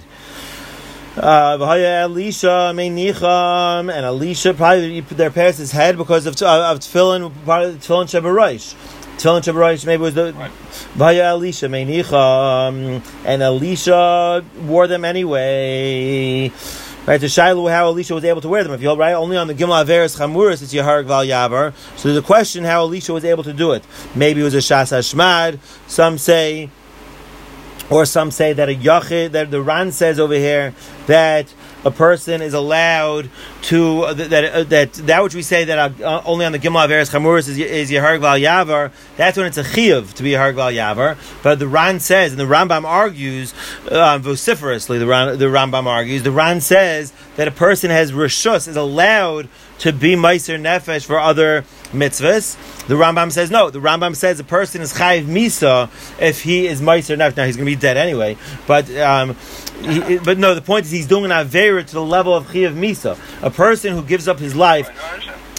Uh, 1.17 1.57
Elisha 1.59 2.71
Meinicham 2.73 3.91
and 3.91 4.05
Elisha 4.05 4.53
probably 4.53 5.01
their 5.01 5.31
parents 5.31 5.57
his 5.57 5.71
head 5.71 5.97
because 5.97 6.25
of 6.25 6.41
uh, 6.41 6.71
of 6.71 6.79
tefillin 6.79 7.33
part 7.45 7.65
of 7.65 7.75
tefillin 7.77 8.05
Shabbaraish. 8.05 8.75
Tefillin 9.17 9.41
Shabbaraish 9.41 9.85
maybe 9.85 10.03
was 10.03 10.13
the 10.13 10.33
Vaya 10.93 11.23
Elisha 11.23 11.65
Meinicham 11.65 13.03
and 13.25 13.41
Elisha 13.41 14.45
wore 14.61 14.87
them 14.87 15.03
anyway. 15.03 16.51
Right, 17.07 17.19
to 17.19 17.27
Shiloh 17.27 17.67
how 17.69 17.87
Elisha 17.87 18.13
was 18.13 18.23
able 18.23 18.41
to 18.41 18.49
wear 18.49 18.63
them. 18.63 18.73
If 18.73 18.81
you 18.83 18.93
right, 18.93 19.13
only 19.13 19.35
on 19.35 19.47
the 19.47 19.55
Gimel 19.55 19.83
Averis 19.83 20.15
Chamuris 20.15 20.61
it's 20.61 20.73
Yahar 20.73 21.03
Val 21.05 21.25
Yavar. 21.25 21.73
So 21.97 22.09
there's 22.09 22.23
a 22.23 22.25
question 22.25 22.63
how 22.63 22.81
Elisha 22.81 23.13
was 23.13 23.25
able 23.25 23.43
to 23.43 23.53
do 23.53 23.71
it. 23.71 23.83
Maybe 24.13 24.41
it 24.41 24.43
was 24.43 24.53
a 24.53 24.57
Shas 24.57 24.91
Hashmad. 24.91 25.59
Some 25.87 26.19
say 26.19 26.69
or 27.89 28.05
some 28.05 28.31
say 28.31 28.53
that 28.53 28.69
a 28.69 28.75
yachid, 28.75 29.31
that 29.31 29.51
the 29.51 29.61
Ran 29.61 29.91
says 29.91 30.19
over 30.19 30.35
here 30.35 30.73
that 31.07 31.53
a 31.85 31.91
person 31.91 32.41
is 32.41 32.53
allowed 32.53 33.29
to 33.63 34.01
uh, 34.03 34.13
that 34.13 34.53
uh, 34.53 34.63
that 34.65 34.93
that 34.93 35.23
which 35.23 35.33
we 35.33 35.41
say 35.41 35.63
that 35.63 36.01
uh, 36.01 36.21
only 36.25 36.45
on 36.45 36.51
the 36.51 36.59
Gimel 36.59 36.85
Averis 36.85 37.11
Chamuris 37.11 37.47
is 37.47 37.57
is 37.57 37.89
Yeharg 37.89 38.19
Val 38.19 38.37
Yavar. 38.37 38.91
That's 39.17 39.37
when 39.37 39.45
it's 39.45 39.57
a 39.57 39.63
chiyuv 39.63 40.13
to 40.13 40.23
be 40.23 40.31
Yeharg 40.31 40.55
Val 40.55 40.71
Yavar. 40.71 41.17
But 41.41 41.59
the 41.59 41.67
Ran 41.67 41.99
says, 41.99 42.31
and 42.31 42.39
the 42.39 42.45
Rambam 42.45 42.85
argues 42.85 43.53
uh, 43.89 44.17
vociferously. 44.17 44.99
The 44.99 45.07
Ran, 45.07 45.37
the 45.37 45.45
Rambam 45.45 45.85
argues. 45.85 46.23
The 46.23 46.31
Ran 46.31 46.61
says 46.61 47.13
that 47.37 47.47
a 47.47 47.51
person 47.51 47.89
has 47.91 48.11
rishus 48.11 48.67
is 48.67 48.75
allowed 48.75 49.47
to 49.79 49.93
be 49.93 50.15
Meiser 50.15 50.59
Nefesh 50.59 51.05
for 51.05 51.19
other 51.19 51.63
mitzvahs. 51.91 52.57
The 52.87 52.95
Rambam 52.95 53.31
says 53.31 53.49
no. 53.49 53.69
The 53.69 53.79
Rambam 53.79 54.15
says 54.15 54.39
a 54.39 54.43
person 54.43 54.81
is 54.81 54.93
Chayiv 54.93 55.25
Misa 55.25 55.89
if 56.21 56.41
he 56.41 56.67
is 56.67 56.81
Meiser 56.81 57.17
Nefesh. 57.17 57.37
Now 57.37 57.45
he's 57.45 57.55
going 57.55 57.65
to 57.65 57.75
be 57.75 57.79
dead 57.79 57.97
anyway. 57.97 58.37
But 58.67 58.89
um, 58.97 59.35
he, 59.81 60.17
but 60.17 60.37
no, 60.37 60.53
the 60.53 60.61
point 60.61 60.85
is 60.85 60.91
he's 60.91 61.07
doing 61.07 61.25
an 61.25 61.31
Avera 61.31 61.85
to 61.85 61.93
the 61.93 62.03
level 62.03 62.35
of 62.35 62.47
Chayiv 62.47 62.75
Misa. 62.75 63.17
A 63.41 63.49
person 63.49 63.93
who 63.93 64.03
gives 64.03 64.27
up 64.27 64.39
his 64.39 64.55
life 64.55 64.89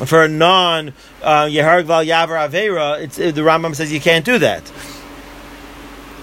for 0.06 0.24
a 0.24 0.28
non 0.28 0.92
uh, 1.22 1.44
Yeharg 1.44 1.84
Val 1.84 2.04
Yavar 2.04 2.48
Avera, 2.48 3.00
it's, 3.00 3.16
the 3.16 3.32
Rambam 3.32 3.74
says 3.74 3.92
you 3.92 4.00
can't 4.00 4.24
do 4.24 4.38
that. 4.38 4.70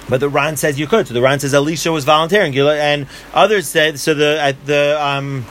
But 0.10 0.22
the 0.22 0.30
Ran 0.30 0.56
says 0.56 0.80
you 0.80 0.88
could. 0.88 1.08
So 1.08 1.14
the 1.14 1.22
Ran 1.22 1.40
says 1.40 1.54
Elisha 1.54 1.92
was 1.92 2.06
volunteering, 2.06 2.58
and 2.58 3.08
others 3.34 3.68
said 3.68 4.00
so. 4.00 4.14
The 4.14 4.56
the 4.66 4.98
um, 5.06 5.46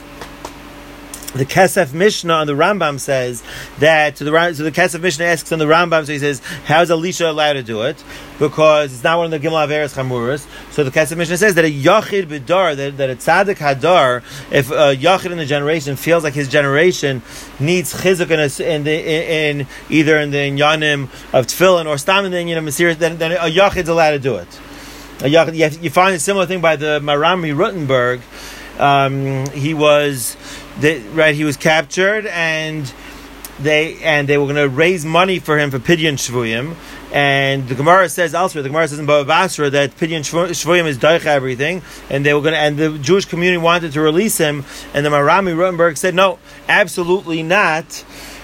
the 1.37 1.45
Kesef 1.45 1.93
Mishnah 1.93 2.33
on 2.33 2.47
the 2.47 2.53
Rambam 2.53 2.99
says 2.99 3.43
that 3.79 4.17
so 4.17 4.25
the 4.25 4.53
so 4.53 4.63
the 4.63 4.71
Kesef 4.71 5.01
Mishnah 5.01 5.25
asks 5.25 5.51
on 5.51 5.59
the 5.59 5.65
Rambam, 5.65 6.05
so 6.05 6.11
he 6.11 6.19
says, 6.19 6.39
"How 6.65 6.81
is 6.81 6.91
Elisha 6.91 7.29
allowed 7.29 7.53
to 7.53 7.63
do 7.63 7.83
it? 7.83 8.03
Because 8.39 8.93
it's 8.93 9.03
not 9.03 9.17
one 9.17 9.31
of 9.31 9.41
the 9.41 9.47
Gimel 9.47 9.67
Averes 9.67 9.95
Chamuras." 9.95 10.45
So 10.71 10.83
the 10.83 10.91
Kesef 10.91 11.17
Mishnah 11.17 11.37
says 11.37 11.55
that 11.55 11.65
a 11.65 11.71
Yachid 11.71 12.27
Bidar, 12.27 12.75
that, 12.75 12.97
that 12.97 13.09
a 13.09 13.15
Tzaddik 13.15 13.57
Hadar, 13.57 14.23
if 14.51 14.69
a 14.71 14.95
Yachid 14.95 15.31
in 15.31 15.37
the 15.37 15.45
generation 15.45 15.95
feels 15.95 16.23
like 16.23 16.33
his 16.33 16.47
generation 16.47 17.21
needs 17.59 17.93
chizuk 17.93 18.31
in, 18.31 18.65
in, 18.65 18.83
the, 18.83 18.91
in, 18.91 19.61
in 19.61 19.67
either 19.89 20.19
in 20.19 20.31
the 20.31 20.37
Inyanim 20.37 21.03
of 21.33 21.47
Tefillin 21.47 21.85
or 21.87 21.97
Stam 21.97 22.25
in 22.25 22.31
the 22.31 22.37
Inyanim 22.37 22.65
Mesiris, 22.65 22.97
then, 22.97 23.17
then 23.17 23.31
a 23.31 23.49
Yachid's 23.49 23.89
allowed 23.89 24.11
to 24.11 24.19
do 24.19 24.35
it. 24.35 24.47
A 25.19 25.23
Yachid, 25.23 25.81
you 25.81 25.89
find 25.89 26.15
a 26.15 26.19
similar 26.19 26.45
thing 26.45 26.61
by 26.61 26.75
the 26.75 26.99
Marami 26.99 27.55
Rutenberg. 27.55 28.21
Um, 28.79 29.49
he 29.49 29.73
was 29.73 30.37
right, 31.13 31.35
he 31.35 31.43
was 31.43 31.57
captured 31.57 32.25
and 32.27 32.91
they 33.59 33.97
and 34.03 34.29
they 34.29 34.37
were 34.37 34.45
going 34.45 34.55
to 34.55 34.69
raise 34.69 35.03
money 35.03 35.39
for 35.39 35.57
him 35.57 35.71
for 35.71 35.79
Pidyon 35.79 36.13
Shvuyim. 36.13 36.75
And 37.11 37.67
the 37.67 37.75
Gemara 37.75 38.09
says 38.09 38.33
elsewhere, 38.35 38.61
the 38.61 38.69
Gemara 38.69 38.87
says 38.87 38.99
in 38.99 39.07
Bava 39.07 39.25
Basra 39.25 39.69
that 39.69 39.95
Pidyon 39.97 40.21
Shvuyim 40.21 40.85
is 40.85 40.97
Daich 40.97 41.25
everything, 41.25 41.81
and 42.09 42.25
they 42.25 42.33
were 42.33 42.41
going 42.41 42.53
to, 42.53 42.59
and 42.59 42.77
the 42.77 42.97
Jewish 42.99 43.25
community 43.25 43.57
wanted 43.57 43.93
to 43.93 44.01
release 44.01 44.37
him, 44.37 44.65
and 44.93 45.05
the 45.05 45.09
Marami 45.09 45.55
Rutenberg 45.55 45.97
said, 45.97 46.13
no, 46.13 46.37
absolutely 46.67 47.43
not. 47.43 48.03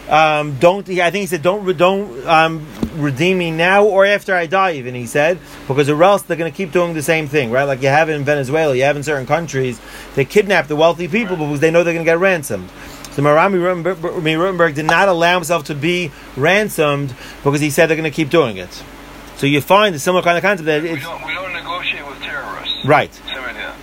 Um, 0.09 0.57
don't 0.59 0.87
I 0.89 1.11
think 1.11 1.21
he 1.21 1.27
said 1.27 1.41
don't 1.41 1.77
don't 1.77 2.27
um, 2.27 2.67
redeem 2.95 3.37
me 3.37 3.51
now 3.51 3.85
or 3.85 4.05
after 4.05 4.35
I 4.35 4.47
die 4.47 4.73
even 4.73 4.95
he 4.95 5.05
said. 5.05 5.39
Because 5.67 5.89
or 5.89 6.03
else 6.03 6.23
they're 6.23 6.37
going 6.37 6.51
to 6.51 6.55
keep 6.55 6.71
doing 6.71 6.93
the 6.93 7.01
same 7.01 7.27
thing 7.27 7.51
right? 7.51 7.63
Like 7.63 7.81
you 7.81 7.87
have 7.87 8.09
in 8.09 8.23
Venezuela 8.23 8.75
you 8.75 8.83
have 8.83 8.97
in 8.97 9.03
certain 9.03 9.25
countries 9.25 9.79
they 10.15 10.25
kidnap 10.25 10.67
the 10.67 10.75
wealthy 10.75 11.07
people 11.07 11.37
because 11.37 11.59
they 11.59 11.71
know 11.71 11.83
they're 11.83 11.93
going 11.93 12.05
to 12.05 12.11
get 12.11 12.19
ransomed. 12.19 12.69
So 13.11 13.21
Marami 13.21 13.61
Rutenberg 13.61 14.73
did 14.73 14.85
not 14.85 15.07
allow 15.07 15.35
himself 15.35 15.65
to 15.65 15.75
be 15.75 16.11
ransomed 16.35 17.15
because 17.43 17.61
he 17.61 17.69
said 17.69 17.85
they're 17.85 17.97
going 17.97 18.09
to 18.09 18.15
keep 18.15 18.29
doing 18.29 18.57
it. 18.57 18.83
So 19.37 19.45
you 19.45 19.61
find 19.61 19.93
a 19.95 19.99
similar 19.99 20.23
kind 20.23 20.37
of 20.37 20.41
concept 20.41 20.65
that 20.65 20.81
we 20.81 20.99
don't, 20.99 21.25
we 21.25 21.33
don't 21.33 21.53
negotiate 21.53 22.05
with 22.07 22.19
terrorists. 22.21 22.85
Right 22.85 23.11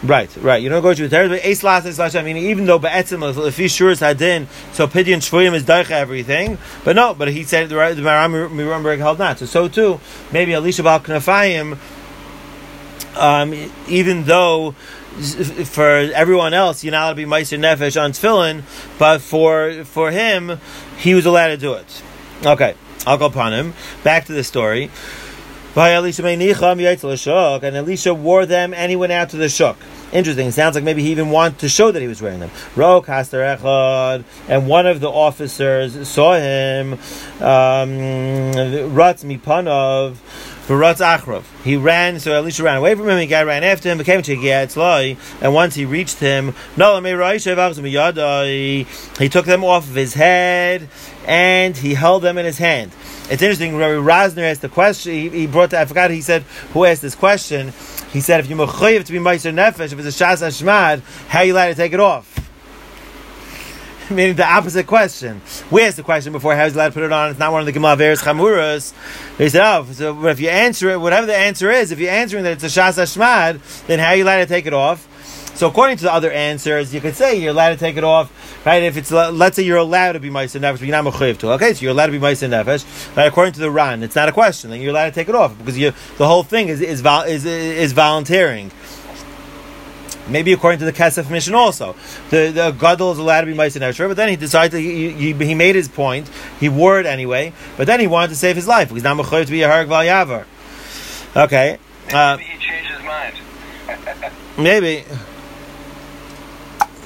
Right, 0.03 0.35
right. 0.39 0.63
You 0.63 0.71
don't 0.71 0.81
go 0.81 0.95
to 0.95 1.03
the 1.03 1.09
terrorist, 1.11 1.43
but 1.43 1.49
ace 1.49 1.63
last 1.63 1.85
is 1.85 1.99
last. 1.99 2.17
I 2.17 2.23
mean, 2.23 2.39
even 2.39 2.65
though 2.65 2.79
be'etzim 2.79 3.47
if 3.47 3.57
he 3.59 3.69
sure 3.69 3.91
is 3.91 4.01
hadin, 4.01 4.47
so 4.73 4.87
pidyon 4.87 5.19
shvuyim 5.19 5.53
is 5.53 5.65
daicha 5.65 5.91
everything. 5.91 6.57
But 6.85 6.97
no, 6.97 7.13
but 7.13 7.29
he 7.29 7.45
said 7.45 7.69
the 7.69 7.75
Maram 7.75 8.51
Miramberg 8.51 8.99
held 8.99 9.19
not. 9.19 9.39
So 9.39 9.45
so 9.47 9.69
too, 9.69 10.01
maybe 10.33 10.55
Elisha 10.55 10.83
Bal 10.83 11.01
Knafayim 11.01 11.79
um, 13.17 13.55
even 13.89 14.25
though 14.25 14.73
for 14.73 15.87
everyone 16.15 16.55
else 16.55 16.85
you're 16.85 16.93
not 16.93 17.03
allowed 17.03 17.11
to 17.11 17.17
be 17.17 17.25
meiser 17.25 17.59
nefesh 17.59 18.01
on 18.01 18.13
tefillin, 18.13 18.63
but 18.99 19.21
for 19.21 19.85
for 19.85 20.11
him 20.11 20.59
he 20.99 21.15
was 21.15 21.27
allowed 21.27 21.49
to 21.49 21.57
do 21.57 21.75
it. 21.75 22.03
Okay, 22.45 22.75
I'll 23.07 23.19
go 23.19 23.27
upon 23.27 23.53
him. 23.53 23.75
Back 24.03 24.27
to 24.27 24.33
the 24.33 24.45
story. 24.45 24.91
And 25.75 27.77
Elisha 27.77 28.13
wore 28.13 28.47
them 28.47 28.75
and 28.75 28.91
he 28.91 28.97
went 28.97 29.13
out 29.13 29.31
to 29.31 29.37
the 29.37 29.49
shuk. 29.49 29.77
Interesting. 30.13 30.49
It 30.49 30.53
sounds 30.53 30.75
like 30.75 30.83
maybe 30.83 31.03
he 31.03 31.13
even 31.13 31.31
wanted 31.31 31.61
to 31.61 31.69
show 31.69 31.93
that 31.93 32.03
he 32.03 32.09
was 32.09 32.21
wearing 32.21 32.41
them. 32.41 32.51
And 34.49 34.69
one 34.69 34.87
of 34.87 35.01
the 35.01 35.09
officers 35.09 36.09
saw 36.09 36.35
him. 36.35 36.95
Um, 37.41 38.53
Mipanov. 39.23 40.17
Baratz 40.71 41.01
Achrov. 41.05 41.43
He 41.65 41.77
ran, 41.77 42.21
so 42.21 42.33
Elisha 42.33 42.63
ran 42.63 42.77
away 42.77 42.95
from 42.95 43.09
him. 43.09 43.19
He 43.19 43.27
got 43.27 43.45
ran 43.45 43.65
after 43.65 43.89
him, 43.89 43.99
became 43.99 44.23
to 44.23 44.37
Giatzlai, 44.37 45.19
and 45.43 45.53
once 45.53 45.75
he 45.75 45.85
reached 45.85 46.19
him, 46.19 46.55
he 49.19 49.29
took 49.29 49.47
them 49.47 49.65
off 49.65 49.89
of 49.89 49.95
his 49.97 50.15
head 50.15 50.89
and 51.27 51.77
he 51.77 51.95
held 51.95 52.23
them 52.23 52.39
in 52.39 52.45
his 52.45 52.59
hand. 52.59 52.93
It's 53.29 53.43
interesting. 53.43 53.77
Rabbi 53.77 53.95
Rasner 53.95 54.49
asked 54.49 54.63
the 54.63 54.69
question. 54.69 55.13
He, 55.13 55.29
he 55.31 55.47
brought. 55.49 55.75
I 55.75 55.87
forgot. 55.87 56.13
He 56.13 56.21
said 56.21 56.43
who 56.73 56.85
asked 56.85 57.03
this 57.03 57.17
question. 57.17 57.73
He 58.13 58.21
said, 58.21 58.39
if 58.39 58.49
you're 58.49 58.67
to 58.67 59.13
be 59.13 59.19
meiser 59.19 59.53
nefesh, 59.53 59.93
if 59.93 59.99
it's 59.99 60.21
a 60.21 60.25
shas 60.25 60.41
hashmad, 60.41 61.03
how 61.29 61.41
you 61.43 61.53
allowed 61.53 61.69
to 61.69 61.75
take 61.75 61.93
it 61.93 62.01
off? 62.01 62.40
Meaning 64.15 64.35
the 64.35 64.45
opposite 64.45 64.89
question. 64.89 65.41
We 65.71 65.83
asked 65.83 65.97
the 65.97 66.03
question 66.03 66.33
before, 66.33 66.57
how 66.57 66.65
is 66.65 66.75
allowed 66.75 66.89
to 66.89 66.95
put 66.95 67.05
it 67.05 67.13
on? 67.13 67.31
It's 67.31 67.39
not 67.39 67.53
one 67.53 67.61
of 67.61 67.73
the 67.73 67.73
Gimel 67.73 67.97
Averes 67.97 68.21
Chamuras. 68.21 68.93
He 69.39 69.49
said, 69.49 69.63
oh, 69.65 69.85
so 69.93 70.27
if 70.27 70.41
you 70.41 70.49
answer 70.49 70.91
it, 70.91 70.99
whatever 70.99 71.29
the 71.29 71.37
answer 71.37 71.71
is, 71.71 71.93
if 71.93 72.01
you're 72.01 72.11
answering 72.11 72.43
that 72.43 72.55
it's 72.55 72.65
a 72.65 72.67
shas 72.67 72.99
hashmad, 72.99 73.87
then 73.87 74.01
how 74.01 74.09
are 74.09 74.17
you 74.17 74.25
allowed 74.25 74.39
to 74.39 74.47
take 74.47 74.67
it 74.67 74.75
off? 74.75 75.07
So 75.55 75.69
according 75.69 75.99
to 75.99 76.05
the 76.05 76.13
other 76.13 76.33
answers, 76.33 76.93
you 76.93 77.01
could 77.01 77.15
say 77.15 77.39
you're 77.39 77.51
allowed 77.51 77.71
to 77.71 77.77
take 77.77 77.97
it 77.97 78.03
off, 78.03 78.65
right? 78.67 78.83
If 78.83 78.97
it's 78.97 79.13
let's 79.13 79.57
say 79.57 79.63
you're 79.63 79.77
allowed 79.77 80.13
to 80.13 80.21
be 80.21 80.31
ma'aser 80.31 80.59
nefesh, 80.59 80.79
but 80.79 80.89
you're 80.89 81.03
not 81.03 81.13
mechayiv 81.13 81.39
to. 81.39 81.53
Okay, 81.53 81.75
so 81.75 81.83
you're 81.83 81.93
allowed 81.93 82.07
to 82.07 82.13
be 82.13 82.19
ma'aser 82.19 82.49
nefesh. 82.49 83.15
Right? 83.17 83.27
According 83.27 83.53
to 83.55 83.61
the 83.61 83.71
Ran, 83.71 84.03
it's 84.03 84.17
not 84.17 84.29
a 84.29 84.33
question. 84.33 84.71
Then 84.71 84.81
you're 84.81 84.91
allowed 84.91 85.11
to 85.11 85.13
take 85.13 85.29
it 85.29 85.35
off 85.35 85.57
because 85.59 85.77
you, 85.79 85.93
the 86.17 86.27
whole 86.27 86.43
thing 86.43 86.69
is 86.69 86.81
is 86.81 87.05
is, 87.05 87.45
is 87.45 87.93
volunteering. 87.93 88.73
Maybe 90.31 90.53
according 90.53 90.79
to 90.79 90.85
the 90.85 90.93
Kesef 90.93 91.31
Mishnah 91.31 91.57
also, 91.57 91.97
the 92.31 92.51
the 92.51 92.71
gadol 92.71 93.13
is 93.13 93.19
allowed 93.19 93.43
to 93.43 93.47
be 93.47 93.55
ma'aser 93.55 93.81
nefesh, 93.81 94.07
but 94.09 94.17
then 94.17 94.29
he 94.29 94.37
decided 94.37 94.79
he, 94.79 95.11
he, 95.11 95.33
he, 95.33 95.55
made 95.55 95.75
his 95.75 95.89
point. 95.89 96.31
He 96.59 96.69
wore 96.69 97.01
it 97.01 97.07
anyway, 97.07 97.53
but 97.77 97.87
then 97.87 98.01
he 98.01 98.07
wanted 98.07 98.29
to 98.29 98.37
save 98.37 98.57
his 98.57 98.69
life 98.69 98.89
because 98.89 99.03
now 99.03 99.15
mechayiv 99.15 99.47
to 99.47 99.51
be 99.51 99.63
a 99.63 99.69
harg 99.69 99.89
val 99.89 100.45
Okay. 101.45 101.79
Uh, 102.13 102.37
Maybe 102.37 102.51
he 102.51 102.59
changed 102.59 102.91
his 102.91 103.05
mind. 103.05 103.35
maybe 104.59 105.05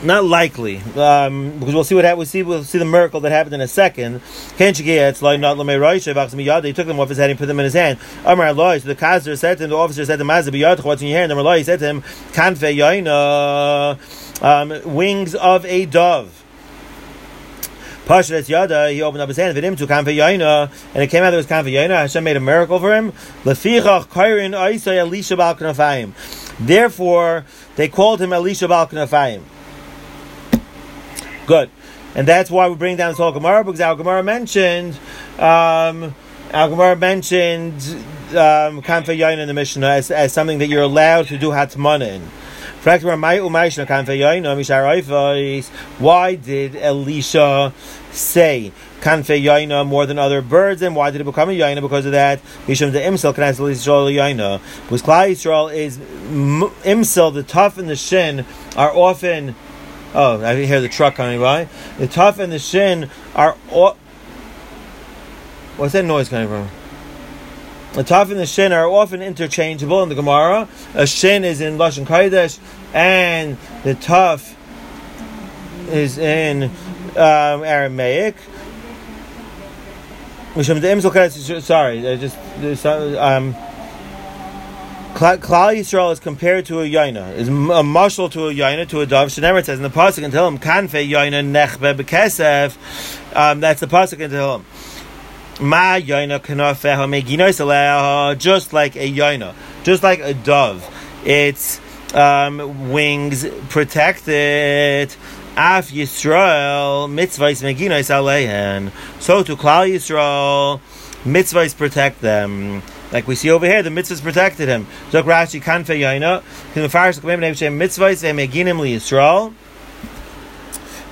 not 0.05 0.25
likely, 0.25 0.79
um, 0.97 1.59
because 1.59 1.75
we'll 1.75 1.85
see 1.85 1.95
what 1.95 2.17
we'll 2.17 2.27
see. 2.27 2.43
We'll 2.43 2.65
see 2.65 2.79
the 2.79 2.85
miracle 2.85 3.21
that 3.21 3.33
happened 3.33 3.55
in 3.55 3.61
a 3.61 3.69
second. 3.69 4.21
It's 4.59 5.23
like 5.23 5.41
not 5.41 5.57
He 5.57 6.73
took 6.73 6.87
them 6.87 7.01
off 7.01 7.09
his 7.09 7.19
head 7.19 7.31
and 7.31 7.39
put 7.39 7.47
them 7.47 7.59
in 7.59 7.65
his 7.65 7.75
hand. 7.75 7.99
Amar. 8.25 8.55
So 8.55 8.89
the 8.89 8.95
Kazir 8.95 9.37
said 9.37 9.59
to 9.59 9.65
him, 9.65 9.71
the 9.71 9.77
officer 9.77 10.05
said 10.05 10.17
to 10.17 10.23
him, 10.23 10.29
What's 10.29 11.03
in 11.03 11.09
your 11.09 11.19
hand? 11.19 11.33
Amar 11.33 11.63
said 11.63 11.81
to 11.81 11.87
him, 11.87 12.03
Kanfe 12.33 12.77
Yaina, 12.77 14.43
um, 14.43 14.95
wings 14.95 15.35
of 15.35 15.65
a 15.67 15.87
dove. 15.87 16.43
Pashat 18.07 18.49
Yada, 18.51 18.91
he 18.91 19.01
opened 19.01 19.23
up 19.23 19.29
his 19.29 19.39
hand, 19.39 19.57
him 19.57 19.77
to 19.77 19.87
Kanfe 19.87 20.15
Yaina, 20.15 20.71
and 20.93 21.03
it 21.03 21.07
came 21.07 21.23
out 21.23 21.31
that 21.31 21.35
it 21.35 21.39
was 21.39 21.47
Kanfe 21.47 21.73
Yaina. 21.73 21.89
Hashem 21.89 22.23
made 22.23 22.37
a 22.37 22.41
miracle 22.41 22.79
for 22.79 22.95
him. 22.95 23.13
Lefichach 23.45 24.09
Kairin 24.09 24.53
Elisha 24.99 25.37
Bal 25.37 26.13
Therefore, 26.61 27.47
they 27.77 27.89
called 27.89 28.21
him 28.21 28.35
Elisha 28.35 28.69
Bal 28.69 28.87
Good. 31.47 31.71
And 32.15 32.29
that's 32.29 32.51
why 32.51 32.69
we 32.69 32.77
bring 32.77 32.97
down 32.97 33.11
this 33.11 33.19
whole 33.19 33.33
Gemara, 33.33 33.65
because 33.65 33.81
our 33.81 33.97
Gemara 33.97 34.23
mentioned, 34.23 34.95
um, 35.39 36.15
our 36.53 36.69
Gemara 36.69 36.97
mentioned 36.97 37.75
um, 38.31 38.83
Kanfe 38.83 39.07
Yain 39.07 39.39
in 39.39 39.49
the 39.49 39.55
Mishnah 39.55 39.87
as, 39.87 40.11
as 40.11 40.33
something 40.33 40.59
that 40.59 40.69
you're 40.69 40.83
allowed 40.83 41.27
to 41.27 41.39
do 41.39 41.51
Hatmana 41.51 42.17
in. 42.17 42.23
Why 42.85 42.99
did 46.35 46.77
Elisha 46.77 47.73
say 48.11 48.73
kanfe 49.01 49.43
yaina 49.43 49.87
more 49.87 50.05
than 50.05 50.19
other 50.19 50.43
birds, 50.43 50.83
and 50.83 50.95
why 50.95 51.11
did 51.11 51.23
it 51.23 51.25
become 51.25 51.49
a 51.49 51.53
yaina 51.53 51.81
because 51.81 52.05
of 52.05 52.13
that? 52.13 52.43
The 52.67 52.75
yaina. 52.75 54.61
Because 54.83 55.03
Klal 55.03 55.31
Yisrael 55.31 55.75
is 55.75 55.97
imsel, 55.97 57.33
the 57.33 57.43
tough 57.43 57.79
and 57.79 57.89
the 57.89 57.97
shin 57.97 58.45
are 58.77 58.95
often 58.95 59.55
Oh, 60.15 60.45
I 60.45 60.55
hear 60.65 60.81
the 60.81 60.89
truck 60.89 61.17
coming 61.17 61.41
by. 61.41 61.69
The 61.99 62.07
tough 62.07 62.39
and 62.39 62.53
the 62.53 62.59
shin 62.59 63.11
are. 63.35 63.57
All, 63.71 63.97
what's 65.77 65.93
that 65.95 66.05
noise 66.05 66.29
coming 66.29 66.49
from? 66.49 66.69
The 67.95 68.05
tough 68.05 68.31
and 68.31 68.39
the 68.39 68.47
shin 68.47 68.73
are 68.73 68.89
often 68.89 69.23
interchangeable 69.23 70.03
in 70.03 70.09
the 70.09 70.15
Gemara. 70.15 70.69
A 70.95 71.07
shin 71.07 71.45
is 71.45 71.61
in 71.61 71.79
Lashon 71.79 72.07
Kodesh, 72.07 72.61
and 72.93 73.57
the 73.83 73.95
tough 73.95 74.57
is 75.89 76.19
in 76.19 76.65
um, 77.17 77.65
Aramaic. 77.65 78.37
Sorry, 81.61 82.09
I 82.09 82.17
just 82.17 82.37
um, 82.87 83.57
Klal 85.15 85.39
Yisrael 85.39 86.13
is 86.13 86.19
compared 86.19 86.67
to 86.67 86.81
a 86.81 86.85
yaina, 86.85 87.37
is 87.37 87.47
a 87.47 87.53
mushal 87.53 88.29
to 88.33 88.49
a 88.49 88.53
yaina, 88.53 88.89
to 88.89 89.01
a 89.01 89.07
dove. 89.07 89.29
Shenemer 89.29 89.65
says 89.65 89.79
in 89.79 89.85
the 89.85 89.89
pasuk 89.89 90.25
and 90.25 90.33
tell 90.33 90.49
him 90.49 90.59
kanfe 90.59 91.09
yaina 91.09 91.49
nechbe 91.49 91.97
bekesef. 91.97 92.77
Um, 93.37 93.61
that's 93.61 93.79
the 93.79 93.87
pasuk 93.87 94.21
and 94.21 94.33
tell 94.33 94.57
him. 94.57 94.67
Ma 95.61 96.01
yaina 96.01 96.41
kanafeha 96.41 97.07
meginois 97.09 98.37
just 98.39 98.73
like 98.73 98.97
a 98.97 99.09
yaina, 99.09 99.55
just 99.85 100.03
like 100.03 100.19
a 100.19 100.35
dove. 100.35 100.85
Its 101.25 101.81
um, 102.13 102.91
wings 102.91 103.47
protect 103.69 104.27
it. 104.27 105.17
Af 105.57 105.93
Yisrael 105.93 107.09
mitzvahs 107.09 107.63
meginois 107.63 108.11
aleihen. 108.11 108.91
So 109.21 109.45
to 109.45 109.57
Klal 109.57 109.89
Yisrael, 109.89 110.81
mitzvahs 111.23 111.77
protect 111.77 112.21
them. 112.21 112.83
Like 113.15 113.29
we 113.29 113.37
see 113.37 113.49
over 113.49 113.65
here, 113.65 113.81
the 113.81 113.91
mitzvahs 113.91 114.21
protected 114.21 114.69
him. 114.69 114.89
Zok 115.13 115.23
Rashi 115.23 115.63
kanfe 115.63 115.97
yaina. 115.97 116.43
Himafarish 116.75 117.23
l'kamem 117.23 117.39
nevshem 117.39 117.79
mitzvahs 117.79 118.25
emeginim 118.25 118.81
li 118.81 118.97
Yisrael. 118.97 119.55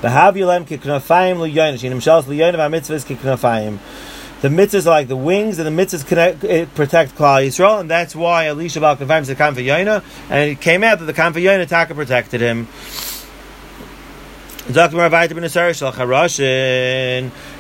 V'hav 0.01 0.35
yolem 0.35 0.67
kiknafayim 0.67 1.39
li 1.39 1.53
yaina. 1.55 1.79
Shin 1.79 1.93
himshals 1.93 2.27
li 2.27 2.39
yaina 2.39 2.57
v'mitzvahs 2.57 3.07
kiknafayim. 3.07 3.79
The 4.41 4.49
mitzvahs 4.49 4.87
are 4.87 4.91
like 4.91 5.07
the 5.07 5.17
wings, 5.17 5.61
and 5.61 5.79
the 5.79 5.83
mitzvahs 5.83 6.05
connect, 6.05 6.43
eh, 6.43 6.65
protect 6.75 7.15
Klal 7.15 7.47
Yisrael, 7.47 7.79
and 7.79 7.89
that's 7.89 8.17
why 8.17 8.49
Elisha 8.49 8.81
Bal 8.81 8.97
Kafayim 8.97 9.25
said 9.25 9.39
Kanfa 9.39 10.03
and 10.29 10.51
it 10.51 10.61
came 10.61 10.83
out 10.83 10.99
that 10.99 11.05
the 11.05 11.13
Kanfa 11.13 11.41
Yaina 11.41 11.69
Taka 11.69 11.95
protected 11.95 12.41
him. 12.41 12.67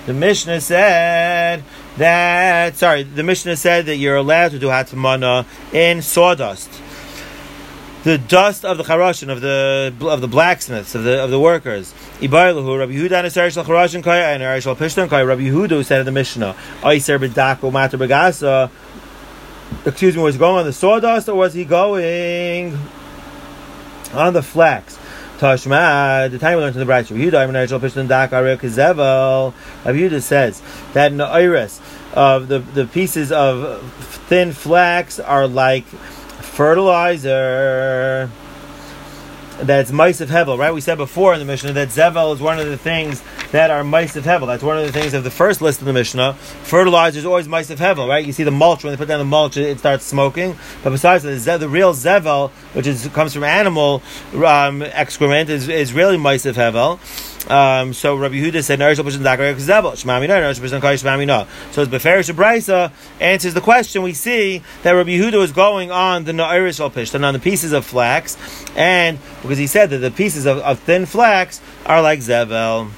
The 0.06 0.12
Mishnah 0.12 0.60
said 0.60 1.62
that 1.98 2.76
sorry, 2.76 3.02
the 3.02 3.22
Mishnah 3.22 3.56
said 3.56 3.86
that 3.86 3.96
you're 3.96 4.16
allowed 4.16 4.52
to 4.52 4.58
do 4.58 4.66
hatmana 4.66 5.46
in 5.72 6.02
sawdust. 6.02 6.70
The 8.04 8.18
dust 8.18 8.64
of 8.64 8.78
the 8.78 8.84
charashin 8.84 9.30
of 9.30 9.40
the 9.40 9.94
of 10.00 10.20
the 10.20 10.28
blacksmiths 10.28 10.94
of 10.94 11.04
the 11.04 11.22
of 11.22 11.30
the 11.30 11.38
workers. 11.38 11.94
Ibarlahu 12.20 12.78
Rabbi 12.78 12.92
Yehuda 12.92 13.12
and 13.12 13.26
Asar 13.28 13.50
Shal 13.50 13.64
Charashin 13.64 14.02
Kaya 14.02 14.34
and 14.34 14.42
Arishal 14.42 14.74
Pishtan 14.76 15.08
Kaya. 15.08 15.24
Rabbi 15.24 15.42
Yehuda 15.42 15.84
said 15.84 16.00
in 16.00 16.06
the 16.06 16.12
Mishnah, 16.12 16.56
Aiser 16.82 17.18
b'dako 17.18 17.70
matar 17.70 18.00
begasa. 18.00 18.70
Excuse 19.86 20.16
me, 20.16 20.22
was 20.22 20.34
he 20.34 20.38
going 20.38 20.58
on 20.58 20.66
the 20.66 20.72
sawdust 20.72 21.28
or 21.28 21.36
was 21.36 21.54
he 21.54 21.64
going 21.64 22.76
on 24.12 24.32
the 24.32 24.42
flax? 24.42 24.98
Tashma, 25.42 26.30
the 26.30 26.38
time 26.38 26.56
we 26.56 26.62
learned 26.62 26.76
in 26.76 26.78
the 26.78 26.86
Bride, 26.86 27.06
Yehuda, 27.06 27.42
Ibn 27.42 27.56
Arishal 27.56 27.80
Pishtan 27.80 28.06
Dak 28.06 28.30
Aril 28.30 28.56
Kezevel. 28.56 29.52
Rabbi 29.84 30.20
says 30.20 30.62
that 30.92 31.10
in 31.10 31.18
the 31.18 31.26
iris 31.26 31.80
of 32.14 32.46
the, 32.46 32.60
the 32.60 32.86
pieces 32.86 33.32
of 33.32 33.82
thin 34.28 34.52
flax 34.52 35.18
are 35.18 35.48
like 35.48 35.84
fertilizer 35.84 38.30
that's 39.66 39.92
mice 39.92 40.20
of 40.20 40.28
hevel, 40.28 40.58
right? 40.58 40.72
We 40.72 40.80
said 40.80 40.98
before 40.98 41.34
in 41.34 41.38
the 41.38 41.44
Mishnah 41.44 41.72
that 41.74 41.88
zevel 41.88 42.34
is 42.34 42.40
one 42.40 42.58
of 42.58 42.66
the 42.66 42.76
things 42.76 43.22
that 43.52 43.70
are 43.70 43.84
mice 43.84 44.16
of 44.16 44.24
hevel. 44.24 44.46
That's 44.46 44.62
one 44.62 44.78
of 44.78 44.84
the 44.84 44.92
things 44.92 45.14
of 45.14 45.24
the 45.24 45.30
first 45.30 45.60
list 45.62 45.80
of 45.80 45.86
the 45.86 45.92
Mishnah. 45.92 46.34
Fertilizer 46.34 47.18
is 47.18 47.26
always 47.26 47.48
mice 47.48 47.70
of 47.70 47.78
hevel, 47.78 48.08
right? 48.08 48.24
You 48.24 48.32
see 48.32 48.42
the 48.42 48.50
mulch 48.50 48.82
when 48.84 48.92
they 48.92 48.96
put 48.96 49.08
down 49.08 49.18
the 49.18 49.24
mulch, 49.24 49.56
it, 49.56 49.78
starts 49.78 50.04
smoking. 50.04 50.56
But 50.82 50.90
besides 50.90 51.44
that, 51.44 51.60
the 51.60 51.68
real 51.68 51.94
zevel, 51.94 52.50
which 52.74 52.86
is 52.86 53.06
comes 53.08 53.32
from 53.34 53.44
animal 53.44 54.02
um, 54.34 54.82
excrement, 54.82 55.48
is, 55.48 55.68
is 55.68 55.92
really 55.92 56.16
mice 56.16 56.46
of 56.46 56.56
hevel. 56.56 56.98
Um, 57.48 57.92
so 57.92 58.16
Rabbi 58.16 58.36
Yehuda 58.36 58.62
said, 58.62 58.78
"Narish 58.78 58.98
l'pushin 58.98 59.22
dakar 59.22 59.52
k'zebel 59.54 59.92
shmami 59.92 60.28
no, 60.28 60.40
narish 60.40 60.60
l'pushin 60.60 60.80
kaish 60.80 61.02
shmami 61.02 61.26
no." 61.26 61.46
So 61.72 61.84
the 61.84 61.96
Beferish 61.96 62.32
Brisa 62.34 62.92
answers 63.20 63.54
the 63.54 63.60
question. 63.60 64.02
We 64.02 64.12
see 64.12 64.62
that 64.82 64.92
Rabbi 64.92 65.10
Yehuda 65.10 65.38
was 65.38 65.52
going 65.52 65.90
on 65.90 66.24
the 66.24 66.32
Na'irish 66.32 66.78
al 66.80 67.24
on 67.24 67.34
the 67.34 67.40
pieces 67.40 67.72
of 67.72 67.84
flax, 67.84 68.36
and 68.76 69.18
because 69.42 69.58
he 69.58 69.66
said 69.66 69.90
that 69.90 69.98
the 69.98 70.10
pieces 70.10 70.46
of, 70.46 70.58
of 70.58 70.78
thin 70.80 71.06
flax 71.06 71.60
are 71.84 72.00
like 72.00 72.20
zevel. 72.20 72.90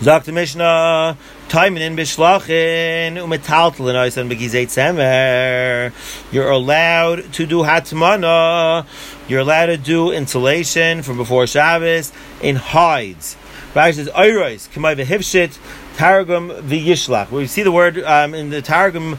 Zok 0.00 0.32
Mishnah, 0.32 1.16
Taimin 1.50 1.96
bishlachin 1.96 3.16
umetaltalin 3.16 3.96
oisan 3.96 4.30
begizeit 4.30 4.68
semer. 4.68 5.92
You're 6.30 6.48
allowed 6.48 7.32
to 7.32 7.44
do 7.44 7.62
hatmana. 7.64 8.86
You're 9.26 9.40
allowed 9.40 9.66
to 9.66 9.76
do 9.76 10.12
insulation 10.12 11.02
from 11.02 11.16
before 11.16 11.48
Shabbos 11.48 12.12
in 12.40 12.54
hides. 12.54 13.36
Rashi 13.74 13.94
says 13.94 14.08
oiros 14.10 14.68
kamay 14.68 14.94
v'hivshit 14.94 15.58
targum 15.96 16.50
v'yishlach. 16.50 17.32
We 17.32 17.48
see 17.48 17.64
the 17.64 17.72
word 17.72 17.98
um, 17.98 18.32
in 18.32 18.50
the 18.50 18.62
targum 18.62 19.18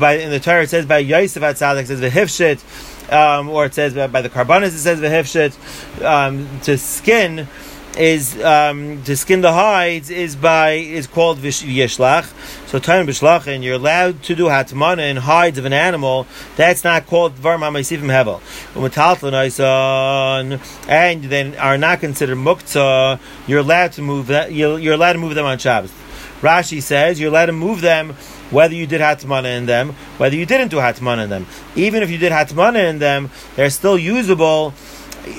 by 0.00 0.14
in 0.14 0.30
the 0.30 0.40
Torah. 0.40 0.62
It 0.62 0.70
says 0.70 0.86
by 0.86 1.00
Yosef 1.00 1.42
at 1.42 1.56
Tzaddik 1.56 1.82
it 1.82 1.86
says 1.88 2.00
v'hivshit, 2.00 3.12
um, 3.12 3.50
or 3.50 3.66
it 3.66 3.74
says 3.74 3.92
by, 3.92 4.06
by 4.06 4.22
the 4.22 4.30
karbanis 4.30 4.68
it 4.68 4.78
says 4.78 4.98
v'hivshit 4.98 6.02
um, 6.02 6.48
to 6.60 6.78
skin 6.78 7.46
is 7.96 8.40
um, 8.42 9.02
to 9.04 9.16
skin 9.16 9.40
the 9.40 9.52
hides 9.52 10.10
is 10.10 10.36
by 10.36 10.72
is 10.72 11.06
called 11.06 11.38
yishlach. 11.38 12.32
So 12.68 12.78
time 12.78 13.06
b'shlach, 13.06 13.46
and 13.46 13.64
you're 13.64 13.76
allowed 13.76 14.22
to 14.24 14.34
do 14.34 14.44
hatmana 14.46 15.10
in 15.10 15.16
hides 15.16 15.58
of 15.58 15.64
an 15.64 15.72
animal. 15.72 16.26
That's 16.56 16.84
not 16.84 17.06
called 17.06 17.36
dvar 17.36 17.58
ma'asivim 17.58 18.10
hevel. 18.10 18.40
And 20.88 21.22
then 21.24 21.54
are 21.56 21.78
not 21.78 22.00
considered 22.00 22.36
muktzah. 22.36 23.18
You're 23.46 23.60
allowed 23.60 23.92
to 23.92 24.02
move 24.02 24.26
that. 24.28 24.52
You're, 24.52 24.78
you're 24.78 24.94
allowed 24.94 25.14
to 25.14 25.18
move 25.18 25.34
them 25.34 25.46
on 25.46 25.58
Shabbos. 25.58 25.92
Rashi 26.40 26.82
says 26.82 27.18
you're 27.18 27.30
allowed 27.30 27.46
to 27.46 27.52
move 27.52 27.80
them 27.80 28.14
whether 28.50 28.74
you 28.74 28.86
did 28.86 29.00
hatmana 29.00 29.56
in 29.56 29.66
them, 29.66 29.90
whether 30.18 30.36
you 30.36 30.46
didn't 30.46 30.68
do 30.68 30.76
hatmana 30.76 31.24
in 31.24 31.30
them. 31.30 31.46
Even 31.74 32.02
if 32.02 32.10
you 32.10 32.18
did 32.18 32.30
hatmana 32.30 32.90
in 32.90 32.98
them, 32.98 33.30
they're 33.56 33.70
still 33.70 33.98
usable 33.98 34.72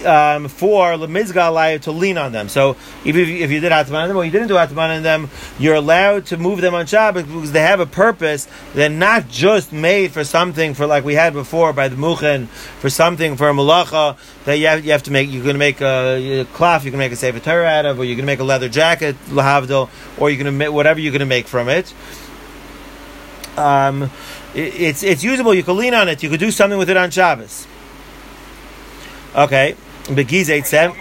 um, 0.06 0.47
for 0.47 0.91
lemizga 0.91 1.82
to 1.82 1.91
lean 1.91 2.17
on 2.17 2.32
them. 2.32 2.50
So 2.50 2.76
even 3.06 3.21
if 3.21 3.28
you, 3.28 3.38
if 3.38 3.52
you 3.52 3.60
did 3.60 3.71
atman 3.71 4.02
on 4.02 4.08
them 4.10 4.17
or 4.17 4.26
you 4.26 4.32
didn't 4.32 4.47
do 4.47 4.58
atman 4.58 4.91
on 4.91 5.04
them, 5.04 5.30
you're 5.58 5.76
allowed 5.76 6.26
to 6.28 6.38
move 6.38 6.62
them 6.62 6.73
on 6.73 6.86
Shabbat 6.86 7.26
because 7.26 7.52
they 7.52 7.62
have 7.62 7.80
a 7.80 7.86
purpose. 7.86 8.47
They're 8.73 8.89
not 8.89 9.30
just 9.30 9.71
made 9.71 10.12
for 10.12 10.23
something 10.23 10.73
for 10.73 10.86
like 10.86 11.04
we 11.04 11.15
had 11.15 11.34
before 11.34 11.73
by 11.73 11.88
the 11.88 11.95
muchen 11.95 12.47
for 12.47 12.89
something 12.89 13.38
for 13.38 13.50
a 13.50 13.54
malacha 13.54 14.17
that 14.45 14.56
you 14.56 14.67
have, 14.67 14.86
you 14.86 14.91
have 14.91 15.04
to 15.04 15.12
make. 15.12 15.30
You're 15.30 15.43
going 15.43 15.56
to 15.56 15.60
make 15.60 15.82
a, 15.82 16.41
a 16.41 16.45
cloth. 16.45 16.86
You 16.86 16.91
can 16.91 17.00
make 17.00 17.12
a 17.12 17.15
sefer 17.15 17.39
Torah 17.39 17.65
out 17.65 17.86
of, 17.86 18.00
or 18.00 18.06
you're 18.06 18.15
going 18.15 18.26
to 18.26 18.32
make 18.32 18.39
a 18.39 18.43
leather 18.43 18.69
jacket 18.69 19.15
lahavdil, 19.28 19.89
or 20.17 20.30
you're 20.30 20.38
going 20.38 20.45
to 20.45 20.52
make 20.52 20.71
whatever 20.71 21.00
you're 21.00 21.12
going 21.12 21.19
to 21.19 21.26
make 21.26 21.47
from 21.47 21.69
it. 21.69 21.93
Um, 23.58 24.04
it, 24.54 24.76
it's 24.76 25.04
it's 25.04 25.23
usable. 25.23 25.54
You 25.54 25.63
can 25.63 25.78
lean 25.78 25.93
on 25.93 26.08
it. 26.10 26.23
You 26.23 26.30
could 26.30 26.39
do 26.39 26.52
something 26.52 26.78
with 26.78 26.89
it 26.89 26.97
on 26.97 27.10
Shabbos. 27.12 27.67
Okay, 29.38 29.76
Begiz 30.06 30.65
seven. 30.65 31.00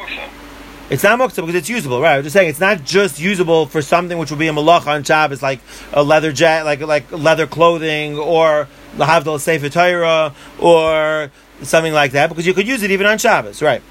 It's 0.90 1.02
not 1.02 1.18
muktzah 1.18 1.36
because 1.36 1.54
it's 1.54 1.70
usable, 1.70 2.02
right? 2.02 2.18
I'm 2.18 2.22
just 2.22 2.34
saying 2.34 2.50
it's 2.50 2.60
not 2.60 2.84
just 2.84 3.18
usable 3.18 3.64
for 3.64 3.80
something 3.80 4.18
which 4.18 4.30
would 4.30 4.38
be 4.38 4.46
a 4.46 4.52
malach 4.52 4.86
on 4.86 5.02
Shabbos, 5.02 5.42
like 5.42 5.60
a 5.94 6.02
leather 6.02 6.32
jacket, 6.32 6.66
like 6.66 6.80
like 6.80 7.10
leather 7.10 7.46
clothing, 7.46 8.18
or 8.18 8.68
lahavdal 8.96 9.40
sefer 9.40 9.70
Torah, 9.70 10.34
or 10.60 11.30
something 11.62 11.94
like 11.94 12.12
that, 12.12 12.28
because 12.28 12.46
you 12.46 12.52
could 12.52 12.68
use 12.68 12.82
it 12.82 12.90
even 12.90 13.06
on 13.06 13.16
Shabbos, 13.16 13.62
right? 13.62 13.82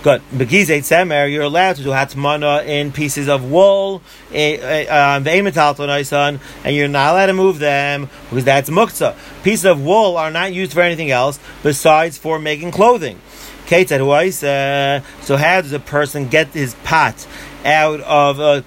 Good. 0.00 0.22
Begizet 0.32 0.84
semer, 0.84 1.28
you're 1.30 1.42
allowed 1.42 1.74
to 1.74 1.82
do 1.82 1.88
hatmana 1.88 2.64
in 2.64 2.92
pieces 2.92 3.28
of 3.28 3.50
wool, 3.50 4.00
eh, 4.32 4.86
eh, 4.86 4.86
um, 4.86 5.26
and 5.26 6.76
you're 6.76 6.86
not 6.86 7.12
allowed 7.12 7.26
to 7.26 7.32
move 7.32 7.58
them 7.58 8.08
because 8.30 8.44
that's 8.44 8.70
muktzah. 8.70 9.16
Pieces 9.42 9.64
of 9.64 9.82
wool 9.82 10.16
are 10.16 10.30
not 10.30 10.52
used 10.52 10.72
for 10.72 10.82
anything 10.82 11.10
else 11.10 11.40
besides 11.64 12.16
for 12.16 12.38
making 12.38 12.70
clothing. 12.70 13.18
So 13.66 13.76
how 15.36 15.60
does 15.60 15.72
a 15.72 15.80
person 15.80 16.28
get 16.28 16.46
his 16.48 16.74
pot 16.84 17.26
out 17.64 18.00
of 18.00 18.38
a 18.40 18.64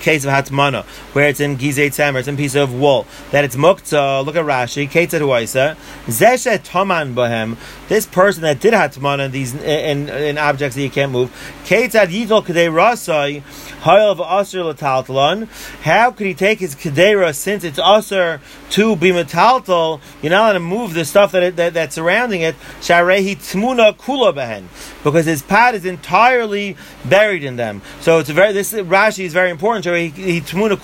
case 0.00 0.24
of 0.24 0.30
hatmana, 0.30 0.84
where 1.14 1.28
it's 1.28 1.40
in 1.40 1.56
gizei 1.56 1.88
tzemer, 1.88 2.18
it's 2.18 2.28
in 2.28 2.36
piece 2.36 2.54
of 2.54 2.74
wool, 2.74 3.06
that 3.30 3.44
it's 3.44 3.56
mukta. 3.56 4.24
Look 4.24 4.36
at 4.36 4.44
Rashi, 4.44 4.88
ketzad 4.88 5.20
huaisa, 5.20 5.76
zeshet 6.06 6.66
toman 6.66 7.14
bohem. 7.14 7.56
This 7.88 8.06
person 8.06 8.42
that 8.42 8.60
did 8.60 8.74
hatmana 8.74 9.26
in 9.26 9.30
these 9.30 9.54
in, 9.54 10.08
in 10.08 10.38
objects 10.38 10.76
that 10.76 10.82
you 10.82 10.90
can't 10.90 11.12
move, 11.12 11.30
ketzad 11.64 12.08
yidol 12.08 12.44
kadei 12.44 12.68
rasai, 12.72 13.42
lataltalon. 13.82 15.48
How 15.82 16.10
could 16.10 16.26
he 16.26 16.34
take 16.34 16.58
his 16.60 16.74
kedera 16.74 17.34
since 17.34 17.64
it's 17.64 17.78
aser 17.78 18.40
to 18.70 18.96
be 18.96 19.10
metaltal? 19.10 20.00
You're 20.20 20.30
not 20.30 20.42
allowed 20.42 20.52
to 20.54 20.60
move 20.60 20.94
the 20.94 21.04
stuff 21.04 21.32
that, 21.32 21.56
that 21.56 21.74
that's 21.74 21.94
surrounding 21.94 22.42
it. 22.42 22.54
Sharehi 22.80 23.36
tmuna 23.36 23.96
kula 23.96 24.34
behen, 24.34 24.64
because 25.04 25.26
his 25.26 25.42
pad 25.42 25.74
is 25.74 25.84
entirely 25.84 26.76
buried 27.04 27.44
in 27.44 27.56
them. 27.56 27.82
So 28.00 28.18
it's 28.18 28.30
very 28.32 28.52
this 28.52 28.72
Rashi 28.72 29.24
is 29.24 29.32
very 29.32 29.50
important. 29.50 29.84
He, 29.84 30.08
he 30.08 30.40
tmuna. 30.40 30.76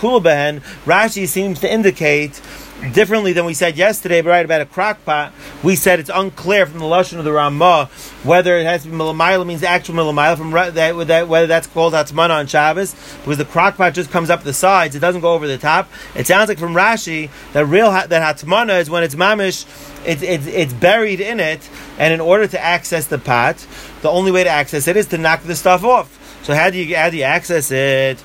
Rashi 0.85 1.27
seems 1.27 1.61
to 1.61 1.73
indicate 1.73 2.41
differently 2.93 3.33
than 3.33 3.45
we 3.45 3.55
said 3.55 3.77
yesterday, 3.77 4.23
right 4.23 4.45
about 4.45 4.61
a 4.61 4.67
crock 4.67 5.05
pot, 5.05 5.33
we 5.63 5.75
said 5.75 5.99
it's 5.99 6.11
unclear 6.13 6.65
from 6.65 6.79
the 6.79 6.85
lashon 6.85 7.19
of 7.19 7.25
the 7.25 7.33
Ramah 7.33 7.87
whether 8.23 8.57
it 8.57 8.65
has 8.65 8.83
to 8.83 8.89
be 8.89 8.97
milamayla 8.97 9.47
means 9.47 9.63
actual 9.63 9.97
milamayla 9.97 10.37
from 10.37 10.51
that, 10.53 10.75
that, 10.75 11.29
whether 11.29 11.47
that's 11.47 11.67
called 11.67 11.93
hatmana 11.93 12.31
on 12.31 12.47
Shabbos 12.47 12.95
because 13.19 13.39
the 13.39 13.45
crock 13.45 13.77
pot 13.77 13.95
just 13.95 14.11
comes 14.11 14.31
up 14.31 14.45
the 14.45 14.53
sides, 14.53 14.95
it 14.95 15.01
doesn't 15.01 15.21
go 15.21 15.35
over 15.35 15.47
the 15.47 15.59
top. 15.59 15.89
It 16.15 16.27
sounds 16.27 16.49
like 16.49 16.59
from 16.59 16.75
Rashi 16.75 17.31
that 17.53 17.67
real 17.67 17.91
that 17.91 18.11
hatmana 18.11 18.81
is 18.81 18.89
when 18.89 19.03
it's 19.03 19.15
mamish, 19.15 19.67
it's, 20.07 20.23
it's 20.23 20.47
it's 20.47 20.73
buried 20.73 21.21
in 21.21 21.41
it, 21.41 21.69
and 21.99 22.13
in 22.15 22.21
order 22.21 22.47
to 22.47 22.61
access 22.61 23.07
the 23.07 23.19
pot, 23.19 23.67
the 24.03 24.11
only 24.11 24.31
way 24.31 24.45
to 24.45 24.51
access 24.51 24.87
it 24.87 24.97
is 24.97 25.07
to 25.09 25.19
knock 25.19 25.43
the 25.43 25.57
stuff 25.57 25.85
off. 25.85 26.18
So 26.49 26.55
how 26.55 26.71
do 26.71 26.79
you 26.79 26.97
how 26.97 27.11
do 27.11 27.19
you 27.19 27.25
access 27.25 27.71
it? 27.71 28.25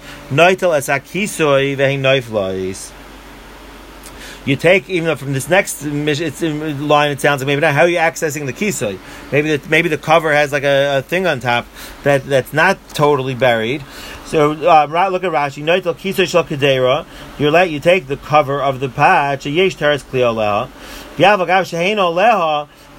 You 4.45 4.55
take 4.55 4.89
even 4.89 5.07
though 5.07 5.15
from 5.17 5.33
this 5.33 5.49
next 5.49 5.83
line, 5.83 7.11
it 7.11 7.19
sounds 7.19 7.41
like 7.41 7.47
maybe 7.47 7.59
not 7.59 7.73
how 7.73 7.81
are 7.81 7.89
you 7.89 7.97
accessing 7.97 8.45
the 8.45 8.53
kisui. 8.53 8.97
Maybe 9.33 9.59
maybe 9.67 9.89
the 9.89 9.97
cover 9.97 10.31
has 10.31 10.53
like 10.53 10.63
a, 10.63 10.99
a, 10.99 11.01
thing 11.01 11.27
on 11.27 11.41
top 11.41 11.65
that 12.03 12.25
that's 12.25 12.53
not 12.53 12.77
totally 12.91 13.35
buried. 13.35 13.83
So 14.27 14.53
uh, 14.53 15.09
look 15.11 15.25
at 15.25 15.31
Rashi. 15.33 15.61
Noitel 15.61 15.93
kisui 15.93 16.25
shel. 16.25 17.05
You 17.37 17.51
let 17.51 17.71
you 17.71 17.81
take 17.81 18.07
the 18.07 18.15
cover 18.15 18.61
of 18.61 18.79
the 18.79 18.87
patch. 18.87 19.45
Yesh 19.45 19.75
teres 19.75 20.03
leha 20.03 20.69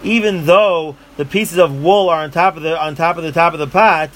even 0.04 0.46
though 0.46 0.96
the 1.16 1.24
pieces 1.24 1.58
of 1.58 1.82
wool 1.82 2.08
are 2.08 2.22
on 2.22 2.30
top 2.30 2.56
of 2.56 2.62
the 2.62 2.80
on 2.80 2.94
top 2.94 3.16
of 3.16 3.24
the 3.24 3.32
top 3.32 3.54
of 3.54 3.58
the 3.58 3.66
pot, 3.66 4.10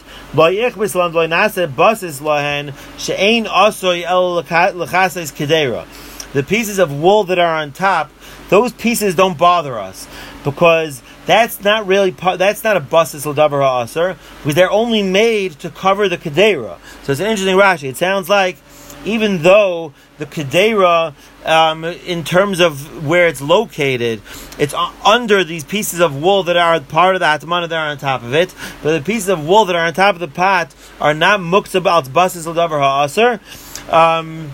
the 6.34 6.42
pieces 6.42 6.78
of 6.78 6.92
wool 6.92 7.24
that 7.24 7.38
are 7.38 7.56
on 7.56 7.72
top, 7.72 8.10
those 8.50 8.72
pieces 8.72 9.14
don't 9.14 9.38
bother 9.38 9.78
us 9.78 10.06
because 10.44 11.02
that's 11.26 11.62
not 11.64 11.86
really 11.86 12.10
that's 12.10 12.64
not 12.64 12.76
a 12.76 12.80
basis 12.80 13.26
l'davar 13.26 13.62
ha'aser 13.62 14.16
because 14.38 14.54
they're 14.54 14.70
only 14.70 15.02
made 15.02 15.52
to 15.52 15.70
cover 15.70 16.08
the 16.08 16.18
kedera. 16.18 16.78
So 17.02 17.12
it's 17.12 17.20
an 17.20 17.26
interesting 17.26 17.56
Rashi. 17.56 17.88
It 17.88 17.96
sounds 17.96 18.28
like 18.28 18.56
even 19.08 19.42
though 19.42 19.94
the 20.18 20.26
kedera, 20.26 21.14
um, 21.44 21.84
in 21.84 22.24
terms 22.24 22.60
of 22.60 23.06
where 23.06 23.26
it's 23.26 23.40
located, 23.40 24.20
it's 24.58 24.74
under 25.04 25.42
these 25.42 25.64
pieces 25.64 26.00
of 26.00 26.20
wool 26.22 26.42
that 26.42 26.56
are 26.56 26.78
part 26.80 27.14
of 27.16 27.20
the 27.20 27.26
atmana 27.26 27.68
that 27.68 27.78
are 27.78 27.88
on 27.88 27.98
top 27.98 28.22
of 28.22 28.34
it. 28.34 28.54
But 28.82 28.98
the 28.98 29.04
pieces 29.04 29.28
of 29.28 29.46
wool 29.46 29.64
that 29.64 29.74
are 29.74 29.86
on 29.86 29.94
top 29.94 30.14
of 30.14 30.20
the 30.20 30.28
pot 30.28 30.74
are 31.00 31.14
not 31.14 31.40
muktzah 31.40 31.84
al 31.86 32.02
basis 32.02 32.46
l'davar 32.46 32.80
ha'aser. 32.80 33.40
Um, 33.90 34.52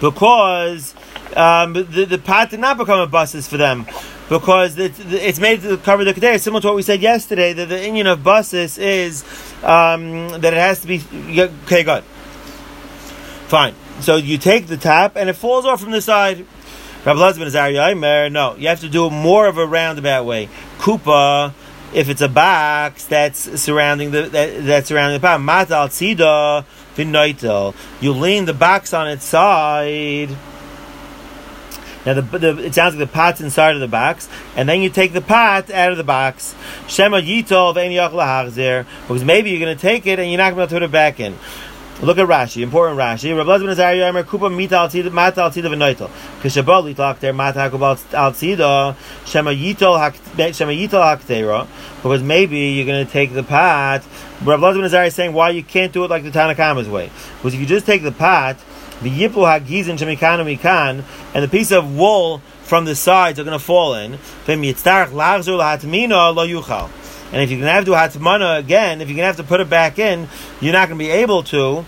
because 0.00 0.94
um, 1.36 1.74
the, 1.74 2.06
the 2.08 2.18
pot 2.18 2.50
did 2.50 2.60
not 2.60 2.78
become 2.78 3.00
a 3.00 3.06
buses 3.06 3.46
for 3.46 3.58
them 3.58 3.86
because 4.28 4.78
it's, 4.78 4.98
it's 5.00 5.38
made 5.38 5.60
to 5.62 5.76
cover 5.78 6.04
the 6.04 6.14
kedera. 6.14 6.40
Similar 6.40 6.62
to 6.62 6.66
what 6.68 6.76
we 6.76 6.82
said 6.82 7.02
yesterday, 7.02 7.52
that 7.52 7.68
the 7.68 7.84
union 7.84 8.06
of 8.06 8.24
buses 8.24 8.78
is 8.78 9.24
um, 9.62 10.28
that 10.40 10.54
it 10.54 10.58
has 10.58 10.80
to 10.80 10.86
be 10.86 11.02
okay. 11.64 11.82
Good, 11.84 12.04
fine. 13.54 13.74
So 14.00 14.16
you 14.16 14.36
take 14.36 14.66
the 14.66 14.76
tap 14.76 15.14
and 15.14 15.30
it 15.30 15.34
falls 15.34 15.64
off 15.64 15.80
from 15.80 15.92
the 15.92 16.02
side. 16.02 16.44
Rabbi 17.04 17.20
husband 17.20 17.46
is 17.46 17.54
Ariyamer. 17.54 18.32
No, 18.32 18.56
you 18.56 18.66
have 18.66 18.80
to 18.80 18.88
do 18.88 19.06
it 19.06 19.10
more 19.10 19.46
of 19.46 19.58
a 19.58 19.64
roundabout 19.64 20.24
way. 20.24 20.48
Kupa, 20.78 21.52
if 21.94 22.08
it's 22.08 22.20
a 22.20 22.28
box 22.28 23.04
that's 23.04 23.60
surrounding 23.60 24.10
the 24.10 24.22
that, 24.22 24.64
that's 24.64 24.88
surrounding 24.88 25.20
the 25.20 25.24
pot. 25.24 25.40
Matal 25.40 25.86
tzida 25.86 26.64
v'noitel. 26.96 27.76
You 28.00 28.12
lean 28.12 28.46
the 28.46 28.54
box 28.54 28.92
on 28.92 29.06
its 29.08 29.24
side. 29.24 30.30
Now, 32.04 32.14
the, 32.14 32.22
the, 32.22 32.58
it 32.58 32.74
sounds 32.74 32.96
like 32.96 33.08
the 33.08 33.12
pot's 33.14 33.40
inside 33.40 33.76
of 33.76 33.80
the 33.80 33.88
box, 33.88 34.28
and 34.56 34.68
then 34.68 34.82
you 34.82 34.90
take 34.90 35.14
the 35.14 35.22
pot 35.22 35.70
out 35.70 35.92
of 35.92 35.96
the 35.96 36.04
box. 36.04 36.54
Shema 36.86 37.20
yitol 37.20 37.72
there, 38.54 38.86
because 39.06 39.24
maybe 39.24 39.50
you're 39.50 39.60
going 39.60 39.74
to 39.74 39.80
take 39.80 40.06
it 40.06 40.18
and 40.18 40.30
you're 40.30 40.36
not 40.36 40.54
going 40.54 40.68
to 40.68 40.74
put 40.74 40.82
it 40.82 40.90
back 40.90 41.18
in. 41.18 41.34
Look 42.02 42.18
at 42.18 42.26
Rashi, 42.26 42.60
important 42.60 42.98
Rashi. 42.98 43.34
Rabbi 43.34 43.48
Lezman 43.48 43.70
Azariah 43.70 44.12
Yomer 44.12 44.24
Kupa 44.24 44.54
Mita 44.54 44.76
Al 44.76 44.88
Tzida 44.88 45.12
Mata 45.12 45.42
Al 45.42 45.50
Tzida 45.50 45.72
V'Noitel. 45.72 46.10
Kishabal 46.42 46.92
Litlak 46.92 47.20
there 47.20 47.32
Mata 47.32 47.60
Hakubal 47.60 47.96
Al 48.12 48.32
Tzida 48.32 48.94
Shema 49.24 49.52
Yitol 49.52 49.98
Haktera. 49.98 51.66
Because 52.02 52.22
maybe 52.22 52.58
you're 52.58 52.84
going 52.84 53.06
to 53.06 53.10
take 53.10 53.32
the 53.32 53.44
pot. 53.44 54.02
Rabbi 54.42 54.62
Lezman 54.62 54.84
Azariah 54.84 55.06
is 55.06 55.14
saying 55.14 55.32
why 55.32 55.50
you 55.50 55.62
can't 55.62 55.92
do 55.92 56.04
it 56.04 56.10
like 56.10 56.24
the 56.24 56.30
Tanakama's 56.30 56.88
way. 56.88 57.10
Because 57.36 57.54
if 57.54 57.60
you 57.60 57.66
just 57.66 57.86
take 57.86 58.02
the 58.02 58.12
pot, 58.12 58.58
the 59.00 59.08
Yiplu 59.08 59.46
Hagizin 59.46 59.96
Shemikanu 59.96 60.58
Mikan, 60.58 61.04
and 61.32 61.44
the 61.44 61.48
piece 61.48 61.70
of 61.70 61.96
wool 61.96 62.42
from 62.64 62.86
the 62.86 62.96
sides 62.96 63.38
are 63.38 63.44
going 63.44 63.58
to 63.58 63.64
fall 63.64 63.94
in. 63.94 64.12
Lo 64.12 64.18
Yuchal. 64.56 66.90
And 67.32 67.42
if 67.42 67.50
you're 67.50 67.58
going 67.58 67.68
to 67.68 67.72
have 67.72 67.84
to 67.84 67.90
do 67.90 68.20
hatmana 68.20 68.58
again, 68.58 69.00
if 69.00 69.08
you're 69.08 69.16
going 69.16 69.24
to 69.24 69.26
have 69.26 69.36
to 69.36 69.44
put 69.44 69.60
it 69.60 69.68
back 69.68 69.98
in, 69.98 70.28
you're 70.60 70.72
not 70.72 70.88
going 70.88 70.98
to 70.98 71.04
be 71.04 71.10
able 71.10 71.42
to. 71.44 71.84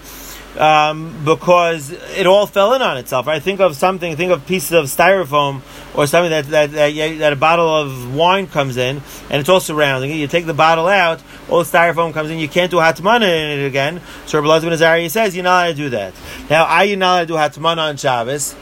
Um, 0.59 1.23
because 1.23 1.91
it 1.91 2.27
all 2.27 2.47
fell 2.47 2.73
in 2.73 2.81
on 2.81 2.97
itself. 2.97 3.27
Right? 3.27 3.43
Think 3.43 3.61
of 3.61 3.77
something. 3.77 4.17
Think 4.17 4.33
of 4.33 4.47
pieces 4.47 4.73
of 4.73 4.87
styrofoam 4.87 5.61
or 5.95 6.07
something 6.07 6.31
that 6.31 6.47
that, 6.47 6.73
that, 6.73 7.19
that 7.19 7.33
a 7.35 7.37
bottle 7.37 7.69
of 7.69 8.15
wine 8.15 8.47
comes 8.47 8.79
in 8.79 9.03
and 9.29 9.41
it's 9.41 9.51
all 9.51 9.61
surrounding 9.61 10.11
it. 10.11 10.15
You 10.15 10.27
take 10.27 10.47
the 10.47 10.55
bottle 10.55 10.89
out, 10.89 11.23
all 11.51 11.59
the 11.59 11.65
styrofoam 11.65 12.15
comes 12.15 12.31
in. 12.31 12.39
You 12.39 12.49
can't 12.49 12.71
do 12.71 12.79
hatmana 12.79 13.29
in 13.29 13.61
it 13.61 13.67
again. 13.67 14.01
So 14.25 14.41
Rabbi 14.41 14.67
Lezman 14.67 14.73
Azariah 14.73 15.11
says 15.11 15.37
you're 15.37 15.45
not 15.45 15.67
allowed 15.67 15.73
to 15.73 15.75
do 15.75 15.91
that. 15.91 16.15
Now, 16.49 16.65
are 16.65 16.87
you 16.87 16.97
not 16.97 17.27
allowed 17.29 17.45
to 17.49 17.53
do 17.53 17.61
hatmana 17.61 17.89
on 17.89 17.97
Shabbos? 17.99 18.55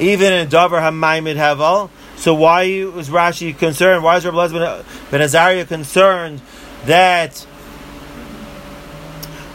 Even 0.00 0.32
in 0.32 0.48
Dover 0.48 0.80
Hamaimid 0.80 1.36
Haval, 1.36 1.88
so 2.22 2.34
why 2.34 2.84
was 2.84 3.08
Rashi 3.08 3.58
concerned? 3.58 4.04
Why 4.04 4.16
is 4.16 4.24
Rabbi 4.24 4.36
Lezben 4.36 4.84
Ben 5.10 5.22
Azariah 5.22 5.64
concerned 5.64 6.40
that? 6.84 7.36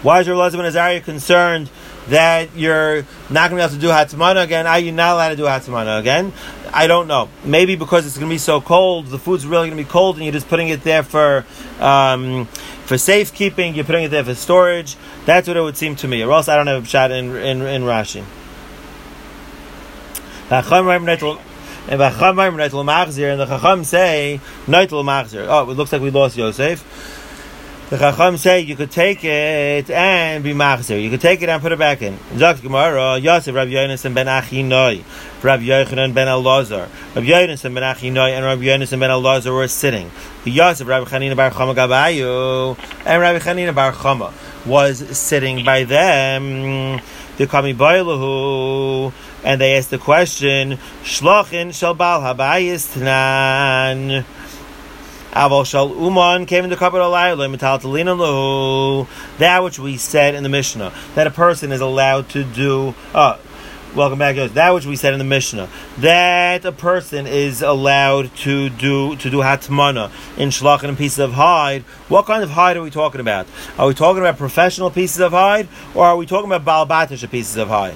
Why 0.03 0.19
is 0.19 0.27
Rabbi 0.27 0.37
Lezben 0.37 0.65
Azariah 0.65 0.99
concerned 0.99 1.69
that 2.09 2.49
you're 2.57 3.05
not 3.29 3.49
going 3.49 3.51
to 3.51 3.55
be 3.55 3.61
able 3.61 3.69
to 3.75 3.79
do 3.79 3.87
hatmana 3.87 4.43
again? 4.43 4.67
Are 4.67 4.79
you 4.79 4.91
not 4.91 5.13
allowed 5.13 5.29
to 5.29 5.35
do 5.37 5.43
hatmana 5.43 5.97
again? 5.97 6.33
I 6.73 6.87
don't 6.87 7.07
know. 7.07 7.29
Maybe 7.45 7.77
because 7.77 8.05
it's 8.05 8.17
going 8.17 8.27
to 8.29 8.33
be 8.33 8.37
so 8.37 8.59
cold, 8.59 9.07
the 9.07 9.17
food's 9.17 9.47
really 9.47 9.69
going 9.69 9.77
to 9.77 9.83
be 9.85 9.89
cold, 9.89 10.17
and 10.17 10.25
you're 10.25 10.33
just 10.33 10.49
putting 10.49 10.67
it 10.67 10.83
there 10.83 11.03
for 11.03 11.45
um, 11.79 12.47
for 12.85 12.97
safekeeping. 12.97 13.75
You're 13.75 13.85
putting 13.85 14.03
it 14.03 14.09
there 14.09 14.25
for 14.25 14.35
storage. 14.35 14.97
That's 15.25 15.47
what 15.47 15.55
it 15.55 15.61
would 15.61 15.77
seem 15.77 15.95
to 15.95 16.07
me. 16.09 16.21
Or 16.21 16.33
else 16.33 16.49
I 16.49 16.57
don't 16.57 16.67
have 16.67 16.83
a 16.83 16.85
shot 16.85 17.11
in 17.11 17.33
in, 17.33 17.61
in 17.61 17.83
Rashi. 17.83 18.25
And 21.89 22.01
the 22.01 22.09
Chacham 22.09 23.83
say 23.85 24.41
Neitel 24.65 25.05
Machzir. 25.05 25.45
Oh, 25.47 25.71
it 25.71 25.75
looks 25.75 25.93
like 25.93 26.01
we 26.01 26.09
lost 26.09 26.35
Yosef. 26.35 26.83
The 27.89 27.97
Chacham 27.97 28.35
say 28.35 28.59
you 28.59 28.75
could 28.75 28.91
take 28.91 29.23
it 29.23 29.89
and 29.89 30.43
be 30.43 30.53
Machzir. 30.53 31.01
You 31.01 31.09
could 31.09 31.21
take 31.21 31.41
it 31.41 31.47
and 31.47 31.61
put 31.61 31.71
it 31.71 31.79
back 31.79 32.01
in. 32.01 32.17
Zok 32.33 32.61
Gemara, 32.61 33.17
Yosef, 33.19 33.55
Rabbi 33.55 33.71
Yonasan 33.71 34.13
ben 34.13 34.27
Achinoi, 34.27 35.01
Rabbi 35.41 35.63
Yochanan 35.63 36.13
ben 36.13 36.27
Elazar, 36.27 36.89
Rabbi 37.15 37.27
Yonasan 37.27 37.73
ben 37.73 37.83
Achinoi, 37.83 38.31
and 38.31 38.43
Rabbi 38.43 38.63
Yonasan 38.63 38.99
ben 38.99 39.09
Elazar 39.09 39.53
were 39.53 39.69
sitting. 39.69 40.11
The 40.43 40.51
Yosef, 40.51 40.85
Rabbi 40.85 41.09
Chanina 41.09 41.37
bar 41.37 41.51
Chama 41.51 41.73
Gabayu, 41.73 42.77
and 43.05 43.21
Rabbi 43.21 43.39
Chanina 43.39 43.73
bar 43.73 43.93
Chama 43.93 44.33
was 44.65 44.97
sitting 45.17 45.63
by 45.63 45.85
them. 45.85 46.99
The 47.37 47.47
Kami 47.47 47.73
Bailahu 47.73 49.13
and 49.47 49.61
they 49.61 49.77
asked 49.77 49.91
the 49.91 49.97
question, 49.97 50.77
Shlochin 51.03 51.73
shall 51.73 51.93
bal 51.93 52.19
habayis 52.19 52.93
tanan. 52.93 54.25
Aval 55.31 55.65
shal 55.65 55.87
uman 55.87 56.45
came 56.45 56.65
in 56.65 56.69
the 56.69 56.75
couple 56.75 56.99
of 56.99 57.13
That 59.37 59.63
which 59.63 59.79
we 59.79 59.95
said 59.95 60.35
in 60.35 60.43
the 60.43 60.49
Mishnah, 60.49 60.91
that 61.15 61.27
a 61.27 61.31
person 61.31 61.71
is 61.71 61.79
allowed 61.79 62.27
to 62.31 62.43
do. 62.43 62.93
Uh, 63.13 63.37
Welcome 63.95 64.19
back, 64.19 64.35
guys. 64.35 64.51
That 64.51 64.73
which 64.73 64.85
we 64.85 64.97
said 64.97 65.13
in 65.13 65.19
the 65.19 65.25
Mishnah, 65.25 65.69
that 65.99 66.65
a 66.65 66.73
person 66.73 67.25
is 67.25 67.61
allowed 67.61 68.35
to 68.37 68.69
do 68.69 69.15
to 69.15 69.29
do 69.29 69.37
hatmana 69.37 70.11
in 70.37 70.49
shlachin 70.49 70.89
and 70.89 70.97
pieces 70.97 71.19
of 71.19 71.31
hide. 71.33 71.83
What 72.09 72.25
kind 72.25 72.43
of 72.43 72.49
hide 72.49 72.75
are 72.75 72.81
we 72.81 72.91
talking 72.91 73.21
about? 73.21 73.47
Are 73.79 73.87
we 73.87 73.93
talking 73.93 74.19
about 74.19 74.37
professional 74.37 74.91
pieces 74.91 75.21
of 75.21 75.31
hide, 75.31 75.69
or 75.95 76.05
are 76.05 76.17
we 76.17 76.25
talking 76.25 76.51
about 76.51 76.89
balbatish 76.89 77.27
pieces 77.31 77.55
of 77.55 77.69
hide? 77.69 77.95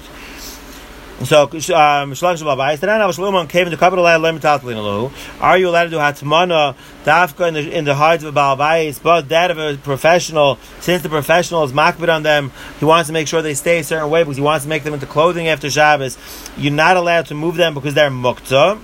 So, 1.24 1.42
um, 1.44 2.14
came 3.46 3.66
into 3.66 3.76
capital 3.76 4.06
Are 4.06 5.58
you 5.58 5.68
allowed 5.68 5.84
to 5.84 5.90
do 5.90 5.96
hatmana 5.96 6.74
dafka 7.04 7.48
in 7.48 7.54
the 7.54 7.70
in 7.70 7.84
the 7.84 7.94
hides 7.94 8.24
of 8.24 8.34
a 8.34 8.38
balabais, 8.38 9.00
but 9.00 9.28
that 9.28 9.50
of 9.50 9.58
a 9.58 9.76
professional? 9.76 10.58
Since 10.80 11.02
the 11.02 11.08
professional 11.08 11.62
is 11.64 11.72
makbid 11.72 12.12
on 12.12 12.22
them, 12.22 12.50
he 12.80 12.84
wants 12.84 13.06
to 13.06 13.12
make 13.12 13.28
sure 13.28 13.40
they 13.40 13.54
stay 13.54 13.78
a 13.78 13.84
certain 13.84 14.10
way 14.10 14.22
because 14.22 14.36
he 14.36 14.42
wants 14.42 14.64
to 14.64 14.68
make 14.68 14.82
them 14.82 14.94
into 14.94 15.06
clothing 15.06 15.48
after 15.48 15.70
Shabbos. 15.70 16.18
You're 16.56 16.72
not 16.72 16.96
allowed 16.96 17.26
to 17.26 17.34
move 17.34 17.56
them 17.56 17.74
because 17.74 17.94
they're 17.94 18.10
muktzah, 18.10 18.80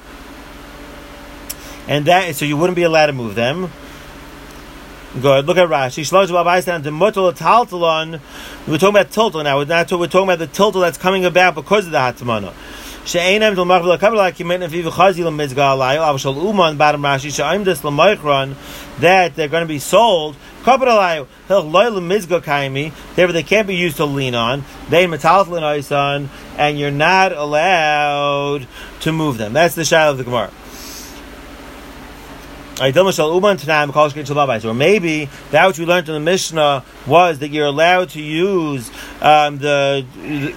and 1.89 2.05
that 2.07 2.37
so 2.37 2.45
you 2.45 2.57
wouldn't 2.57 2.77
be 2.77 2.85
allowed 2.85 3.07
to 3.07 3.13
move 3.13 3.35
them. 3.35 3.71
Good. 5.15 5.47
Look 5.47 5.57
at 5.57 5.71
Rashi. 5.71 6.03
Shlosh 6.03 6.29
Babayis 6.29 6.83
to 6.83 6.91
mutal 6.91 7.33
taltalon. 7.33 8.21
We're 8.67 8.77
talking 8.77 8.89
about 8.91 9.11
tiltal 9.11 9.43
now. 9.43 9.57
We're 9.57 9.65
not 9.65 9.91
we're 9.91 10.07
talking 10.07 10.29
about 10.29 10.39
the 10.39 10.47
tiltal 10.47 10.83
that's 10.83 10.99
coming 10.99 11.25
about 11.25 11.55
because 11.55 11.87
of 11.87 11.93
the 11.93 11.99
hatmana. 11.99 12.53
She'einem 13.07 13.55
til 13.55 13.65
machvel 13.65 13.99
kabel 13.99 14.19
akimen 14.19 14.61
if 14.61 14.75
you 14.75 14.83
chazi 14.85 15.25
le 15.25 15.31
mizga 15.31 15.75
alayo 15.75 16.01
avshal 16.01 16.37
uman 16.37 16.77
bottom 16.77 17.01
Rashi 17.01 17.35
she'aim 17.35 17.65
des 17.65 17.83
le 17.83 17.91
micron 17.91 18.55
that 19.01 19.35
they're 19.35 19.49
going 19.49 19.63
to 19.63 19.67
be 19.67 19.79
sold 19.79 20.37
kabel 20.63 20.89
alayo 20.89 21.27
hil 21.49 21.63
loy 21.63 21.89
le 21.89 22.03
mizga 22.03 22.43
kaimi 22.43 22.93
therefore 23.15 23.33
they 23.33 23.43
can't 23.43 23.67
be 23.67 23.77
used 23.77 23.97
to 23.97 24.05
lean 24.05 24.35
on 24.35 24.63
they 24.91 25.07
metaltalin 25.07 25.63
oisan 25.63 26.29
and 26.59 26.79
you're 26.79 26.91
not 26.91 27.33
allowed 27.33 28.67
to 29.01 29.11
move 29.11 29.39
them. 29.39 29.55
That's 29.55 29.75
the 29.75 29.87
shadow 29.87 30.11
of 30.11 30.19
the 30.19 30.25
Gemara. 30.25 30.51
Or 34.65 34.75
maybe 34.75 35.29
that 35.51 35.67
which 35.67 35.79
we 35.79 35.85
learned 35.85 36.09
in 36.09 36.15
the 36.15 36.21
Mishnah 36.21 36.85
was 37.07 37.41
that 37.41 37.49
you're 37.49 37.67
allowed 37.67 38.11
to 38.11 38.21
use 38.21 38.91
um, 39.21 39.59
the 39.59 40.05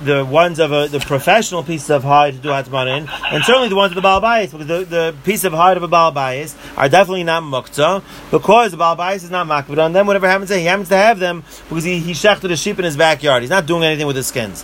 the 0.04 0.26
ones 0.26 0.60
of 0.60 0.72
a, 0.72 0.88
the 0.88 1.00
professional 1.00 1.64
pieces 1.64 1.90
of 1.90 2.04
hide 2.04 2.34
to 2.36 2.40
do 2.40 2.50
hatman 2.50 2.98
in, 2.98 3.10
and 3.32 3.44
certainly 3.44 3.70
the 3.70 3.76
ones 3.76 3.96
of 3.96 4.02
the 4.02 4.08
balbayis, 4.08 4.52
because 4.52 4.68
the, 4.68 4.86
the 4.86 5.16
piece 5.24 5.44
of 5.44 5.54
hide 5.54 5.78
of 5.78 5.84
a 5.84 5.88
balbayis 5.88 6.56
are 6.78 6.90
definitely 6.90 7.24
not 7.24 7.44
muktzah, 7.44 8.04
because 8.30 8.72
the 8.72 8.78
balbayis 8.78 9.24
is 9.24 9.32
not 9.32 9.48
makbid 9.48 9.84
on 9.84 9.94
them. 9.94 10.06
Whatever 10.08 10.28
happens 10.28 10.50
he 10.50 10.66
happens 10.66 10.90
to 10.90 10.98
have 10.98 11.20
them 11.20 11.44
because 11.70 11.84
he, 11.84 12.00
he 12.00 12.12
shechted 12.12 12.52
a 12.52 12.58
sheep 12.58 12.78
in 12.78 12.86
his 12.86 12.98
backyard. 12.98 13.42
He's 13.42 13.50
not 13.50 13.66
doing 13.66 13.84
anything 13.84 14.08
with 14.08 14.16
his 14.16 14.28
skins. 14.28 14.64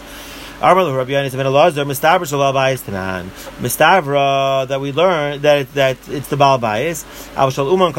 Mistavra 3.59 4.67
that 4.67 4.81
we 4.81 4.91
learn 4.91 5.41
that 5.41 5.59
it, 5.59 5.73
that 5.75 5.97
it's 6.09 6.29
the 6.29 6.35
Balbayis. 6.35 7.05
Uman 7.71 7.93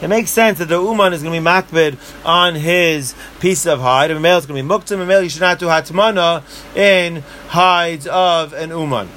It 0.00 0.08
makes 0.08 0.30
sense 0.30 0.58
that 0.58 0.68
the 0.68 0.80
Uman 0.80 1.12
is 1.12 1.24
going 1.24 1.34
to 1.34 1.40
be 1.40 1.44
makbid 1.44 1.98
on 2.24 2.54
his 2.54 3.16
piece 3.40 3.66
of 3.66 3.80
hide. 3.80 4.12
A 4.12 4.20
male 4.20 4.38
is 4.38 4.46
going 4.46 4.62
to 4.62 4.68
be 4.68 4.74
muktim, 4.74 5.02
a 5.02 5.06
male 5.06 5.22
you 5.22 5.28
should 5.28 5.40
not 5.40 5.58
do 5.58 5.66
hatmana 5.66 6.44
in 6.76 7.24
hides 7.48 8.06
of 8.06 8.52
an 8.52 8.70
Uman. 8.70 9.08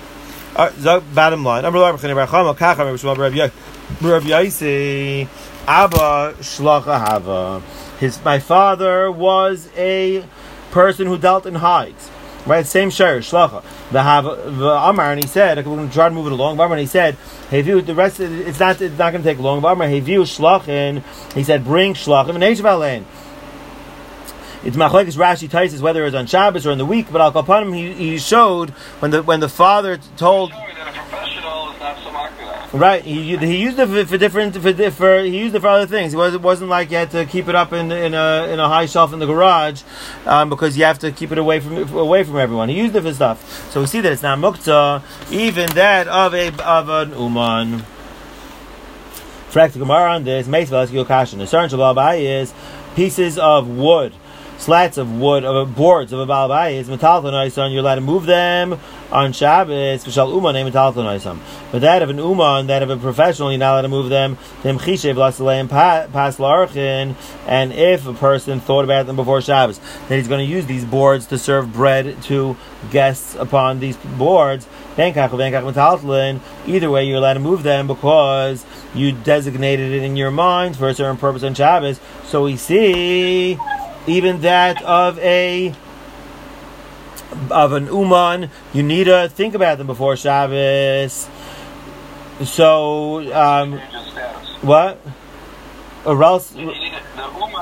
Uh, 0.56 1.00
bottom 1.14 1.44
line. 1.46 1.64
Abba 5.68 6.34
Shlachahava. 6.40 7.62
His 8.00 8.24
my 8.26 8.40
father 8.40 9.12
was 9.12 9.70
a 9.78 10.26
person 10.72 11.06
who 11.06 11.18
dealt 11.18 11.46
in 11.46 11.56
hides. 11.56 12.10
Right, 12.45 12.65
same 12.65 12.89
share, 12.89 13.19
shlacha. 13.19 13.63
The 13.91 14.02
have 14.02 14.23
the 14.23 14.69
Amar, 14.69 15.12
and 15.12 15.23
he 15.23 15.28
said, 15.28 15.58
okay, 15.58 15.69
we're 15.69 15.75
going 15.75 15.89
to 15.89 15.93
try 15.93 16.10
to 16.10 16.15
move 16.15 16.28
it 16.28 16.32
along. 16.32 16.54
Amar, 16.54 16.71
and 16.71 16.80
he 16.80 16.88
said, 16.88 17.15
hey, 17.49 17.62
view 17.62 17.82
the 17.82 17.93
rest. 17.93 18.19
It's 18.19 18.60
not. 18.60 18.82
It's 18.82 18.97
not 18.97 19.12
going 19.12 19.23
to 19.23 19.30
take 19.30 19.39
long. 19.39 19.60
Amar, 19.60 19.88
hey, 19.88 19.99
view 19.99 20.21
shlachin. 20.21 21.04
He 21.34 21.43
said, 21.43 21.63
bring 21.63 21.93
shlachim 21.93 22.36
and 22.36 22.43
Eishavalein. 22.43 23.04
It's 24.62 24.75
machlekes 24.75 25.15
Rashi 25.15 25.49
Taisis 25.49 25.80
whether 25.80 26.06
it's 26.06 26.15
on 26.15 26.28
Shabbos 26.28 26.67
or 26.67 26.71
in 26.71 26.78
the 26.78 26.86
week, 26.86 27.08
but 27.12 27.21
al 27.21 27.32
kapanim 27.32 27.73
he, 27.73 27.93
he 27.93 28.17
showed 28.17 28.71
when 28.99 29.12
the 29.12 29.23
when 29.23 29.39
the 29.39 29.47
father 29.47 29.99
told. 30.17 30.52
Right, 32.71 33.03
he, 33.03 33.36
he 33.36 33.58
used 33.58 33.79
it 33.79 34.08
for, 34.08 34.17
different 34.19 34.55
for, 34.55 34.91
for 34.91 35.23
he 35.23 35.39
used 35.39 35.55
it 35.55 35.60
for 35.60 35.69
other 35.69 35.88
things. 35.88 36.13
It, 36.13 36.17
was, 36.17 36.36
it 36.36 36.41
wasn't 36.41 36.69
like 36.69 36.91
you 36.91 36.97
had 36.97 37.10
to 37.12 37.25
keep 37.25 37.47
it 37.47 37.55
up 37.55 37.73
in 37.73 37.91
in 37.91 38.13
a 38.13 38.47
in 38.47 38.60
a 38.60 38.67
high 38.67 38.86
shelf 38.86 39.12
in 39.12 39.17
the 39.17 39.25
garage 39.25 39.82
um, 40.27 40.49
because 40.49 40.77
you 40.77 40.84
have 40.84 40.99
to 40.99 41.12
keep 41.12 41.32
it 41.32 41.39
away 41.39 41.60
from 41.60 41.77
away 41.97 42.23
from 42.23 42.38
everyone. 42.38 42.69
He 42.69 42.77
used 42.77 42.95
it 42.95 43.01
for 43.01 43.12
stuff. 43.12 43.71
So 43.71 43.82
we 43.82 43.88
see 43.88 44.01
that 44.01 44.12
it's 44.12 44.21
not 44.21 44.38
muktzah, 44.38 45.01
even 45.32 45.67
that 45.71 46.08
of 46.08 46.36
a 46.36 46.53
of 46.63 46.89
an 46.89 47.10
uman. 47.19 47.86
Frak 49.49 49.73
Gemara 49.73 50.13
on 50.13 50.23
this, 50.25 50.47
Meisvel 50.47 50.86
Yokashin. 50.86 51.39
The 51.39 51.47
certain 51.47 51.76
Shabbat 51.76 52.22
is 52.22 52.53
pieces 52.95 53.39
of 53.39 53.67
wood 53.67 54.13
slats 54.60 54.97
of 54.97 55.20
wood 55.20 55.43
of 55.43 55.76
boards 55.76 56.14
of 56.14 56.20
a 56.20 56.26
balabais 56.26 56.86
metalton 56.86 57.72
you're 57.72 57.80
allowed 57.80 57.95
to 57.95 58.01
move 58.01 58.26
them 58.26 58.80
on 59.12 59.34
Shabbos. 59.34 60.03
V'shal 60.03 60.32
uman 60.34 60.55
eh, 60.55 60.70
metalton 60.70 61.39
But 61.72 61.82
that 61.82 62.01
of 62.01 62.10
an 62.10 62.18
uman, 62.18 62.68
that 62.68 62.84
of 62.84 62.89
a 62.89 62.97
professional, 62.97 63.51
you're 63.51 63.60
not 63.60 63.74
allowed 63.74 63.82
to 63.84 63.88
move 63.88 64.10
them. 64.10 64.38
Them 64.64 64.78
chishev 64.78 65.16
lasaleim 65.16 65.70
pas 65.70 66.38
larchin. 66.38 67.16
And 67.47 67.74
if 67.74 68.05
a 68.07 68.14
person 68.14 68.60
thought 68.60 68.84
about 68.84 69.07
them 69.07 69.16
before 69.16 69.41
Shabbos, 69.41 69.80
that 70.07 70.18
he's 70.18 70.28
going 70.28 70.45
to 70.45 70.51
use 70.51 70.66
these 70.66 70.86
boards 70.86 71.26
to 71.28 71.38
serve 71.38 71.74
bread 71.74 72.22
to 72.24 72.55
guests 72.91 73.36
upon 73.36 73.80
these 73.80 73.97
boards. 73.97 74.68
Either 74.97 75.30
way, 76.91 77.05
you're 77.05 77.18
allowed 77.18 77.34
to 77.34 77.39
move 77.39 77.64
them 77.64 77.88
because 77.88 78.66
you 78.93 79.12
designated 79.12 79.93
it 79.93 80.03
in 80.03 80.16
your 80.18 80.32
mind 80.32 80.76
for 80.76 80.89
a 80.89 80.93
certain 80.93 81.18
purpose 81.18 81.43
on 81.43 81.53
Shabbos. 81.53 81.99
So 82.26 82.43
we 82.43 82.57
see 82.57 83.57
even 84.10 84.41
that 84.41 84.82
of 84.84 85.20
a 85.20 85.74
of 87.51 87.74
an 87.74 87.86
uman, 87.86 88.49
you 88.74 88.84
need 88.84 89.03
to 89.05 89.30
think 89.30 89.53
about 89.53 89.78
them 89.78 89.88
before 89.88 90.18
Shabbos. 90.18 91.28
So, 92.43 93.34
um, 93.34 93.80
what? 94.62 94.99
Or 96.05 96.24
else, 96.24 96.49
the 96.51 96.62
uman 96.62 96.74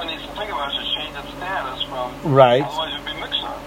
needs 0.07 0.23
to 0.23 0.29
think 0.35 0.51
about 0.51 0.73
it 0.73 0.77
to 0.77 0.83
change 0.95 1.17
its 1.17 1.29
status 1.35 1.83
from. 1.83 2.33
Right. 2.33 2.65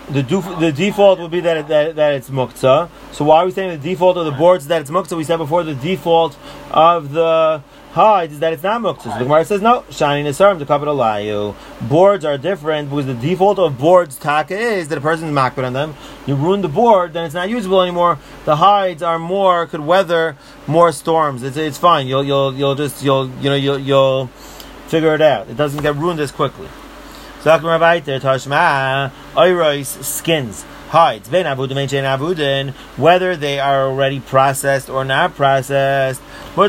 The, 0.08 0.22
the 0.58 0.72
default 0.72 1.20
would 1.20 1.30
be 1.30 1.40
that, 1.40 1.56
it, 1.56 1.68
that 1.68 1.94
that 1.94 2.14
it's 2.14 2.30
muktzah. 2.30 2.88
So 3.12 3.24
why 3.26 3.42
are 3.42 3.46
we 3.46 3.52
saying 3.52 3.80
the 3.80 3.88
default 3.90 4.16
of 4.16 4.24
the 4.24 4.32
boards 4.32 4.66
that 4.66 4.80
it's 4.80 4.90
muktzah? 4.90 5.16
We 5.16 5.22
said 5.22 5.36
before 5.36 5.62
the 5.62 5.74
default 5.74 6.36
of 6.72 7.12
the 7.12 7.62
hides 7.92 8.34
is 8.34 8.40
that 8.40 8.52
it's 8.52 8.62
not 8.62 8.80
muktzah. 8.80 9.02
So 9.02 9.18
the 9.18 9.24
Gemara 9.24 9.44
says 9.44 9.60
no. 9.60 9.82
Shani 9.90 10.24
nesarim 10.24 10.58
the 10.58 10.66
capital 10.66 10.96
layu. 10.96 11.54
Boards 11.88 12.24
are 12.24 12.38
different 12.38 12.88
because 12.90 13.06
the 13.06 13.14
default 13.14 13.58
of 13.58 13.78
boards 13.78 14.16
taka 14.16 14.56
is 14.56 14.88
that 14.88 14.98
a 14.98 15.00
person 15.00 15.28
is 15.28 15.36
on 15.36 15.72
them. 15.72 15.94
You 16.26 16.36
ruin 16.36 16.62
the 16.62 16.68
board, 16.68 17.12
then 17.12 17.24
it's 17.24 17.34
not 17.34 17.50
usable 17.50 17.82
anymore. 17.82 18.18
The 18.44 18.56
hides 18.56 19.02
are 19.02 19.18
more 19.18 19.66
could 19.66 19.80
weather 19.80 20.36
more 20.66 20.92
storms. 20.92 21.42
It's, 21.42 21.56
it's 21.56 21.78
fine. 21.78 22.06
You'll 22.06 22.24
you'll 22.24 22.54
you'll 22.54 22.74
just 22.74 23.02
you'll 23.02 23.28
you 23.40 23.50
know 23.50 23.56
you'll 23.56 23.78
you'll 23.78 24.26
figure 24.86 25.14
it 25.14 25.20
out. 25.20 25.48
It 25.48 25.56
doesn't 25.56 25.82
get 25.82 25.96
ruined 25.96 26.20
as 26.20 26.32
quickly. 26.32 26.68
So 27.42 27.50
Tashma 27.50 29.10
Oirois 29.34 29.86
skins 30.04 30.64
hides, 30.90 31.28
ben 31.28 31.46
avudin, 31.46 32.70
whether 32.96 33.36
they 33.36 33.60
are 33.60 33.86
already 33.86 34.18
processed 34.18 34.90
or 34.90 35.04
not 35.04 35.36
processed. 35.36 36.20
You're 36.56 36.66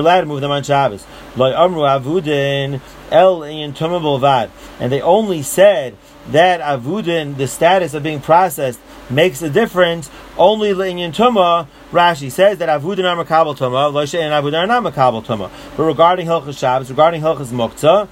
allowed 0.00 0.20
to 0.20 0.26
move 0.26 0.40
them 0.40 0.50
on 0.50 0.64
Shabbos. 0.64 1.06
avudin 1.36 2.80
el 3.12 3.44
and 3.44 4.92
they 4.92 5.00
only 5.00 5.42
said 5.42 5.96
that 6.30 6.60
avudin, 6.60 7.36
the 7.36 7.46
status 7.46 7.94
of 7.94 8.02
being 8.02 8.20
processed, 8.20 8.80
makes 9.08 9.40
a 9.40 9.48
difference 9.48 10.10
only 10.36 10.70
in 10.70 11.12
tuma. 11.12 11.68
Rashi 11.92 12.30
says 12.30 12.58
that 12.58 12.68
avudin 12.68 13.04
are 13.04 13.24
makabel 13.24 13.56
tuma, 13.56 13.88
and 13.88 14.32
avudin 14.34 14.58
are 14.58 14.66
not 14.66 14.82
makabel 14.82 15.24
tuma. 15.24 15.48
But 15.76 15.84
regarding 15.84 16.26
hilchas 16.26 16.58
Shabbos, 16.58 16.90
regarding 16.90 17.22
hilchas 17.22 17.52
muktzah, 17.52 18.08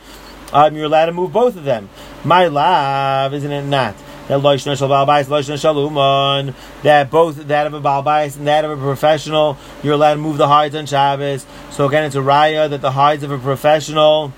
um, 0.52 0.76
you're 0.76 0.84
allowed 0.84 1.06
to 1.06 1.12
move 1.12 1.32
both 1.32 1.56
of 1.56 1.64
them. 1.64 1.88
My 2.24 2.46
love, 2.46 3.34
isn't 3.34 3.50
it 3.50 3.64
not? 3.64 3.96
That 4.28 4.40
loishna 4.40 4.76
shal 4.76 4.88
balbais, 4.88 5.24
loishna 5.26 5.54
shaluman, 5.54 6.54
that 6.82 7.10
both 7.10 7.36
that 7.48 7.66
of 7.66 7.74
a 7.74 7.80
balbais 7.80 8.36
and 8.36 8.46
that 8.46 8.64
of 8.64 8.70
a 8.70 8.76
professional, 8.76 9.56
you're 9.82 9.94
allowed 9.94 10.14
to 10.14 10.20
move 10.20 10.38
the 10.38 10.48
hides 10.48 10.74
on 10.74 10.86
Shabbos. 10.86 11.46
So 11.70 11.86
again, 11.86 12.04
it's 12.04 12.16
a 12.16 12.20
raya 12.20 12.68
that 12.70 12.80
the 12.80 12.92
hides 12.92 13.22
of 13.22 13.30
a 13.30 13.38
professional 13.38 14.32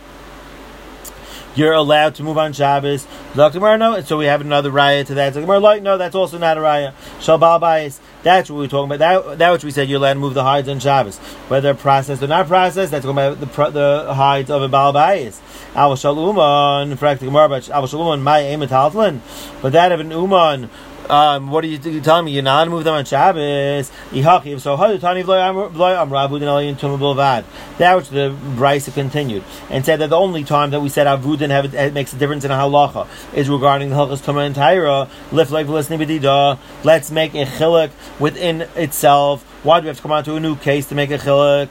you're 1.59 1.73
allowed 1.73 2.15
to 2.15 2.23
move 2.23 2.39
on 2.39 2.53
Shabbos. 2.53 3.07
No, 3.35 4.01
so 4.01 4.17
we 4.17 4.27
have 4.27 4.41
another 4.41 4.71
raya 4.71 5.05
to 5.07 5.15
that. 5.15 5.35
Like, 5.35 5.83
no, 5.83 5.99
that's 5.99 6.15
also 6.15 6.39
not 6.39 6.57
a 6.57 6.61
raya. 6.61 6.93
Shabal 7.19 7.61
bias. 7.61 8.01
That's 8.23 8.49
what 8.49 8.59
we're 8.59 8.69
talking 8.69 8.93
about. 8.93 8.99
That, 9.27 9.39
that 9.39 9.53
which 9.53 9.65
we 9.65 9.71
said 9.71 9.89
you're 9.89 9.99
allowed 9.99 10.15
to 10.15 10.21
move 10.21 10.35
the 10.35 10.45
hides 10.45 10.69
on 10.69 10.79
Shabbos, 10.79 11.19
whether 11.49 11.75
processed 11.75 12.23
or 12.23 12.29
not 12.29 12.47
processed. 12.47 12.93
That's 12.93 13.05
talking 13.05 13.19
about 13.19 13.41
the, 13.41 13.71
the 13.71 14.15
hides 14.15 14.51
of 14.51 14.63
a 14.63 14.69
bal 14.69 14.93
bias. 14.93 15.41
Al 15.75 15.95
shaluman, 15.95 16.97
practically 16.97 17.29
al 17.37 17.87
shaluman, 17.87 18.23
my 18.23 18.41
aim 18.41 18.61
But 18.61 19.73
that 19.73 19.93
of 19.93 20.01
an 20.01 20.11
uman 20.11 20.71
um, 21.09 21.51
what 21.51 21.65
are 21.65 21.67
you, 21.67 21.79
you 21.79 22.01
telling 22.01 22.27
me? 22.27 22.33
You're 22.33 22.43
not 22.43 22.65
to 22.65 22.71
move 22.71 22.85
them 22.85 22.95
on 22.95 23.05
Shabbos. 23.05 23.91
So 24.63 24.75
um, 24.75 24.81
um, 24.81 25.71
That 27.79 27.97
which 27.97 28.09
the 28.09 28.37
Brisa 28.57 28.93
continued 28.95 29.45
and 29.71 29.85
said 29.85 30.01
that 30.01 30.11
the 30.11 30.17
only 30.17 30.45
time 30.45 30.71
that 30.71 30.81
we 30.81 30.89
said 30.89 31.07
Avudin 31.07 31.51
have 31.51 31.75
it, 31.75 31.95
makes 31.95 32.13
a 32.13 32.17
difference 32.17 32.45
in 32.45 32.51
a 32.51 32.55
halacha 32.55 33.07
is 33.35 33.49
regarding 33.49 33.91
the 33.91 33.97
halachas 33.97 34.23
Tuma 34.23 34.45
and 34.47 34.55
Taira. 34.55 35.09
Lift 35.33 35.51
like 35.51 35.67
Let's 35.69 37.11
make 37.11 37.35
a 37.35 37.45
chilik 37.45 37.91
within 38.19 38.63
itself 38.77 39.45
why 39.63 39.81
do 39.81 39.85
we 39.85 39.89
have 39.89 39.97
to 39.97 40.03
come 40.03 40.13
on 40.13 40.23
to 40.25 40.37
a 40.37 40.41
new 40.41 40.57
case 40.57 40.87
to 40.87 40.95
make 40.95 41.11
a 41.11 41.19
chiluk? 41.19 41.69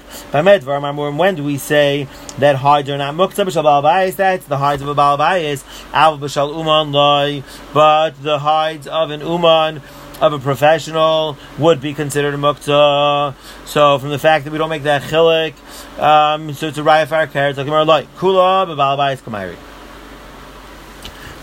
When 1.18 1.36
do 1.36 1.44
we 1.44 1.58
say 1.58 2.08
that 2.40 2.58
hides 2.58 2.90
are 2.90 2.98
not 2.98 3.16
muktzah 3.16 3.46
b'shal 3.46 3.64
balbayis? 3.64 4.18
That's 4.18 4.46
the 4.46 4.58
hides 4.58 4.82
of 4.82 4.90
a 4.90 4.96
balbayis. 4.96 5.64
Al 5.94 6.18
b'shal 6.18 6.58
uman 6.58 6.92
loy. 6.92 7.44
But 7.74 8.22
the 8.22 8.40
hides 8.40 8.88
of 8.88 9.12
an 9.12 9.22
uman 9.22 9.82
of 10.20 10.34
a 10.34 10.40
professional 10.40 11.38
would 11.58 11.80
be 11.80 11.94
considered 11.94 12.34
a 12.34 12.38
muktzah. 12.38 13.34
So 13.66 14.00
from 14.00 14.10
the 14.10 14.20
fact 14.20 14.44
that 14.44 14.52
we 14.52 14.58
don't 14.58 14.70
make 14.70 14.84
that 14.84 15.04
chiluk, 15.04 15.54
um, 15.98 16.54
so 16.54 16.68
it's 16.68 16.78
a 16.78 16.82
raya 16.82 17.08
far 17.08 17.26
carrot. 17.28 17.56
Like 17.56 17.68
like 17.68 18.16
kula 18.18 18.68
b'balbayis 18.68 19.22
kamairi. 19.22 19.56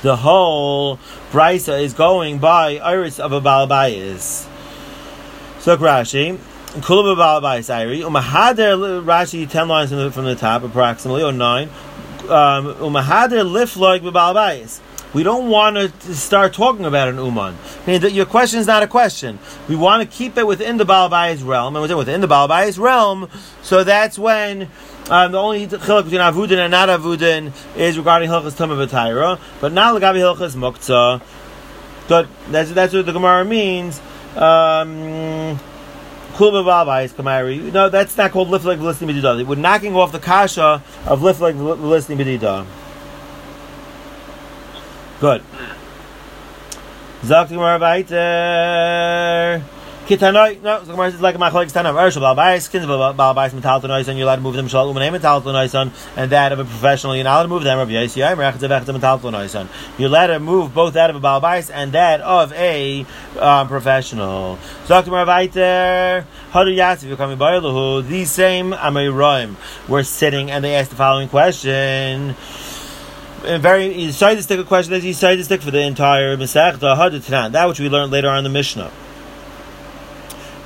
The 0.03 0.17
whole 0.17 0.99
brisa 1.31 1.83
is 1.83 1.95
going 1.95 2.39
by 2.39 2.77
iris 2.77 3.19
of 3.19 3.33
a 3.33 3.41
balbayis. 3.41 4.51
So 5.65 5.79
Rashi, 5.79 6.37
Kulaba 6.83 7.41
Balabais 7.41 8.03
Umahader 8.03 9.03
Rashi 9.03 9.49
ten 9.49 9.67
lines 9.67 9.89
from 9.89 9.99
the, 9.99 10.11
from 10.11 10.27
the 10.27 10.35
top 10.35 10.63
approximately 10.63 11.23
or 11.23 11.33
nine. 11.33 11.71
Um, 12.25 12.75
Umahader 12.75 13.47
Lifloig 13.51 14.01
Balabais. 14.03 14.81
We 15.15 15.23
don't 15.23 15.49
want 15.49 15.77
to 15.77 16.15
start 16.15 16.53
talking 16.53 16.85
about 16.85 17.09
an 17.09 17.17
uman. 17.17 17.57
I 17.87 17.99
mean, 17.99 18.15
your 18.15 18.27
question 18.27 18.61
is 18.61 18.67
not 18.67 18.83
a 18.83 18.87
question. 18.87 19.39
We 19.67 19.75
want 19.75 20.03
to 20.03 20.17
keep 20.19 20.37
it 20.37 20.47
within 20.47 20.77
the 20.77 20.85
Balabais 20.85 21.43
realm, 21.43 21.77
and 21.77 21.97
within 21.97 22.21
the 22.21 22.29
Balabais 22.29 22.79
realm, 22.79 23.31
so 23.63 23.85
that's 23.85 24.19
when 24.19 24.69
um, 25.09 25.33
the 25.33 25.39
only 25.39 25.67
chiluk 25.67 26.05
between 26.05 26.21
avudin 26.21 26.59
and 26.59 26.73
not 26.73 26.91
avudin 26.91 27.55
is 27.75 27.97
regarding 27.97 28.29
hilchas 28.29 28.53
tumah 28.53 28.87
v'tayra, 28.87 29.41
but 29.63 29.73
not 29.73 29.99
legabi 29.99 30.19
hilchas 30.19 30.57
muktzah. 30.57 31.23
But 32.07 32.29
that's 32.51 32.71
that's 32.73 32.93
what 32.93 33.07
the 33.07 33.13
Gemara 33.13 33.47
means. 33.47 34.03
Um, 34.37 35.59
no, 36.39 37.89
that's 37.89 38.17
not 38.17 38.33
called 38.33 38.49
lift 38.49 38.65
like 38.65 38.81
listening 38.81 39.15
b'dida. 39.15 39.47
We're 39.47 39.55
knocking 39.55 39.95
off 39.95 40.11
the 40.11 40.19
kasha 40.19 40.83
of 41.07 41.23
lift 41.23 41.41
like 41.41 41.55
listening 41.55 42.19
b'dida. 42.19 42.67
Good. 45.21 45.43
Zok 47.23 47.49
Gemara 47.49 47.79
weiter. 47.79 49.65
Kitanoi, 50.05 50.61
no, 50.61 50.85
so 50.85 50.91
Gemara 50.91 51.09
is 51.09 51.21
like 51.23 51.35
a 51.35 51.39
machlek 51.39 51.73
tanav. 51.73 51.95
Ershel 51.95 52.21
balbais, 52.21 52.71
kins 52.71 52.85
balbais 52.85 53.55
metal 53.55 54.11
and 54.11 54.19
you're 54.19 54.27
allowed 54.27 54.37
to 54.37 54.43
move 54.43 54.55
them 54.55 54.69
shal 54.69 54.93
umanei 54.93 55.11
metal 55.11 55.41
tanoison, 55.41 55.91
and 56.15 56.31
that 56.31 56.53
of 56.53 56.59
a 56.59 56.65
professional, 56.65 57.17
you're 57.17 57.25
not 57.25 57.37
allowed 57.37 57.43
to 57.45 57.49
move 57.49 57.65
them. 57.65 57.79
Rabbi 57.79 57.93
Yisrael, 57.93 58.37
merachet 58.37 58.69
zevechet 58.69 58.93
metal 58.93 59.19
tanoison. 59.19 59.67
You're 59.97 60.11
allowed 60.11 60.27
to 60.27 60.41
move 60.41 60.75
both 60.75 60.93
that 60.93 61.09
of 61.09 61.17
a 61.17 61.21
balbais 61.21 61.71
and 61.73 61.93
that 61.93 62.21
of 62.21 62.53
a 62.53 63.07
um, 63.41 63.67
professional. 63.67 64.59
Zok 64.85 65.07
Gemara 65.07 65.25
weiter. 65.25 66.27
Hadu 66.53 66.77
Yasif, 66.77 67.09
you're 67.09 67.17
coming 67.17 67.39
by 67.39 67.59
These 68.03 68.31
same 68.31 68.73
Amiroim 68.73 69.57
were 69.89 70.03
sitting 70.03 70.51
and 70.51 70.63
they 70.63 70.75
asked 70.75 70.91
the 70.91 70.97
following 70.97 71.31
question 71.31 72.37
very 73.43 73.93
he 73.93 74.07
decided 74.07 74.37
to 74.37 74.43
stick 74.43 74.59
a 74.59 74.65
question 74.65 74.93
that 74.93 75.03
he 75.03 75.13
decided 75.13 75.37
to 75.37 75.45
stick 75.45 75.63
for 75.63 75.71
the 75.71 75.81
entire 75.81 76.37
Masechta 76.37 76.95
Hadu 76.95 77.27
Tanan, 77.27 77.53
that 77.53 77.69
which 77.69 77.81
we 77.81 77.89
learned 77.89 78.13
later 78.13 78.29
on 78.29 78.39
in 78.39 78.45
the 78.45 78.51
Mishnah 78.51 78.91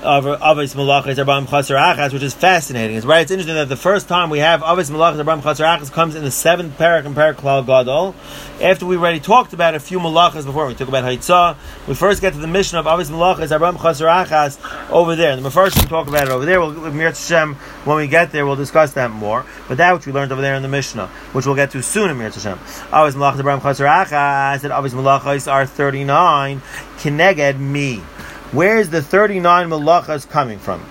of 0.03 0.27
Avis 0.27 0.75
Malachas 0.75 1.17
Arbam 1.17 1.49
Chaser 1.49 1.75
Achas, 1.75 2.13
which 2.13 2.23
is 2.23 2.33
fascinating. 2.33 2.97
It's 2.97 3.05
right. 3.05 3.23
It's 3.23 3.33
interesting 3.33 3.57
that 3.57 3.69
the 3.69 3.77
first 3.77 4.07
time 4.07 4.31
we 4.31 4.39
have 4.39 4.63
Avis 4.63 4.91
Malachas 4.91 5.23
Arbam 5.23 5.43
Chaser 5.43 5.65
Achas 5.65 5.91
comes 5.91 6.15
in 6.15 6.23
the 6.23 6.31
seventh 6.31 6.79
parak 6.79 7.05
and 7.05 7.17
parak 7.17 7.35
Klal 7.35 7.67
Gadol. 7.67 8.15
After 8.63 8.87
we 8.87 8.97
already 8.97 9.19
talked 9.19 9.53
about 9.53 9.75
a 9.75 9.81
few 9.81 9.99
malachas 9.99 10.45
before, 10.45 10.67
we 10.67 10.75
talked 10.75 10.89
about 10.89 11.03
Haitzah. 11.05 11.57
We 11.89 11.95
first 11.95 12.21
get 12.21 12.33
to 12.35 12.39
the 12.39 12.47
mission 12.47 12.79
of 12.79 12.87
Avis 12.87 13.11
Malachas 13.11 13.49
Arbam 13.49 13.81
Chaser 13.83 14.07
Achas 14.07 14.59
over 14.91 15.17
there. 15.17 15.33
And 15.33 15.45
the 15.45 15.51
first 15.51 15.77
we 15.77 15.83
talk 15.89 16.07
about 16.07 16.29
it 16.29 16.31
over 16.31 16.45
there. 16.45 16.61
We'll 16.61 16.75
when 16.75 17.97
we 17.97 18.07
get 18.07 18.31
there. 18.31 18.47
We'll 18.47 18.57
discuss 18.57 18.93
that 18.93 19.11
more. 19.11 19.45
But 19.67 19.79
that 19.79 19.93
which 19.95 20.07
we 20.07 20.13
learned 20.13 20.31
over 20.31 20.43
there 20.43 20.55
in 20.55 20.63
the 20.63 20.69
Mishnah, 20.69 21.09
which 21.33 21.45
we'll 21.45 21.57
get 21.57 21.73
to 21.73 21.83
soon 21.83 22.11
in 22.11 22.19
Mir. 22.19 22.27
Avis 22.27 22.45
Malachas 22.45 23.41
Arbam 23.41 23.63
Chaser 23.63 23.85
Achas. 23.85 24.61
That 24.61 24.71
Avis 24.71 24.95
Malachas 24.95 25.51
are 25.51 25.67
thirty 25.67 26.05
nine. 26.05 26.61
Kineged 26.99 27.59
me. 27.59 28.03
Where 28.51 28.79
is 28.79 28.89
the 28.89 29.03
39 29.03 29.69
malachas 29.69 30.27
coming 30.27 30.59
from? 30.59 30.83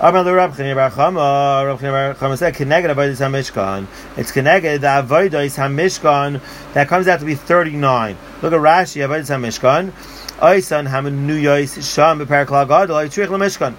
Amar 0.00 0.24
the 0.24 0.34
Rab 0.34 0.54
Chanina 0.54 0.74
Bar 0.74 0.90
Chama, 0.90 1.64
Rab 1.64 1.78
Chanina 1.78 2.18
Bar 2.18 2.28
Chama 2.28 2.36
said, 2.36 2.54
"Keneged 2.54 2.92
Avodas 2.92 3.20
Hamishkan." 3.20 3.86
It's 4.16 4.32
Keneged 4.32 4.80
the 4.80 4.86
Avodas 4.88 5.56
Hamishkan 5.56 6.40
that 6.72 6.88
comes 6.88 7.06
out 7.06 7.20
to 7.20 7.24
be 7.24 7.36
thirty-nine. 7.36 8.16
Look 8.42 8.52
at 8.52 8.58
Rashi 8.58 9.00
Hamishkan. 9.00 9.92
Gadol 12.66 12.96
Yitrich 12.96 13.28
LaMishkan. 13.28 13.74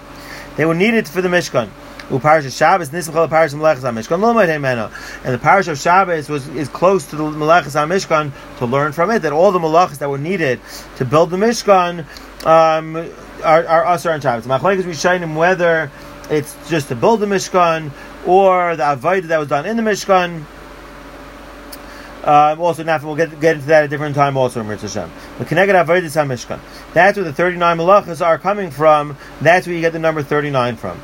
They 0.56 0.64
were 0.64 0.74
needed 0.74 1.06
for 1.08 1.20
the 1.20 1.28
Mishkan. 1.28 1.68
Uparish 2.08 2.56
Shabbos 2.56 2.90
Nismachal 2.90 3.28
Parish 3.28 3.52
Melechas 3.52 3.80
HaMishkan 3.80 4.20
Lomad 4.20 4.48
Hemena. 4.48 4.92
And 5.24 5.34
the 5.34 5.38
parish 5.38 5.68
of 5.68 5.78
Shabbos 5.78 6.28
was 6.28 6.48
is 6.48 6.68
close 6.68 7.06
to 7.10 7.16
the 7.16 7.22
Melechas 7.22 7.74
HaMishkan 7.74 8.32
to 8.58 8.66
learn 8.66 8.92
from 8.92 9.10
it 9.10 9.20
that 9.20 9.32
all 9.32 9.52
the 9.52 9.58
Melechas 9.58 9.98
that 9.98 10.10
were 10.10 10.18
needed 10.18 10.60
to 10.96 11.04
build 11.04 11.30
the 11.30 11.36
Mishkan 11.36 12.04
um, 12.44 12.96
are, 13.42 13.66
are 13.66 13.94
Asar 13.94 14.12
and 14.12 14.22
Shabbos. 14.22 14.46
Machlekes 14.46 14.82
Rishonim 14.82 15.36
whether 15.36 15.90
it's 16.30 16.56
just 16.68 16.88
to 16.88 16.94
build 16.94 17.20
the 17.20 17.26
Mishkan 17.26 17.90
or 18.26 18.76
the 18.76 18.82
Avodah 18.82 19.28
that 19.28 19.38
was 19.38 19.48
done 19.48 19.66
in 19.66 19.76
the 19.76 19.82
Mishkan. 19.82 20.44
Um, 22.24 22.60
also, 22.60 22.84
now 22.84 23.04
we'll 23.04 23.16
get, 23.16 23.40
get 23.40 23.56
into 23.56 23.66
that 23.66 23.80
at 23.80 23.86
a 23.86 23.88
different 23.88 24.14
time. 24.14 24.36
Also, 24.36 24.62
Avodas 24.62 26.14
Hamishkan. 26.14 26.60
That's 26.94 27.16
where 27.16 27.24
the 27.24 27.32
thirty-nine 27.32 27.78
malachas 27.78 28.24
are 28.24 28.38
coming 28.38 28.70
from. 28.70 29.16
That's 29.40 29.66
where 29.66 29.74
you 29.74 29.80
get 29.80 29.92
the 29.92 29.98
number 29.98 30.22
thirty-nine 30.22 30.76
from. 30.76 31.00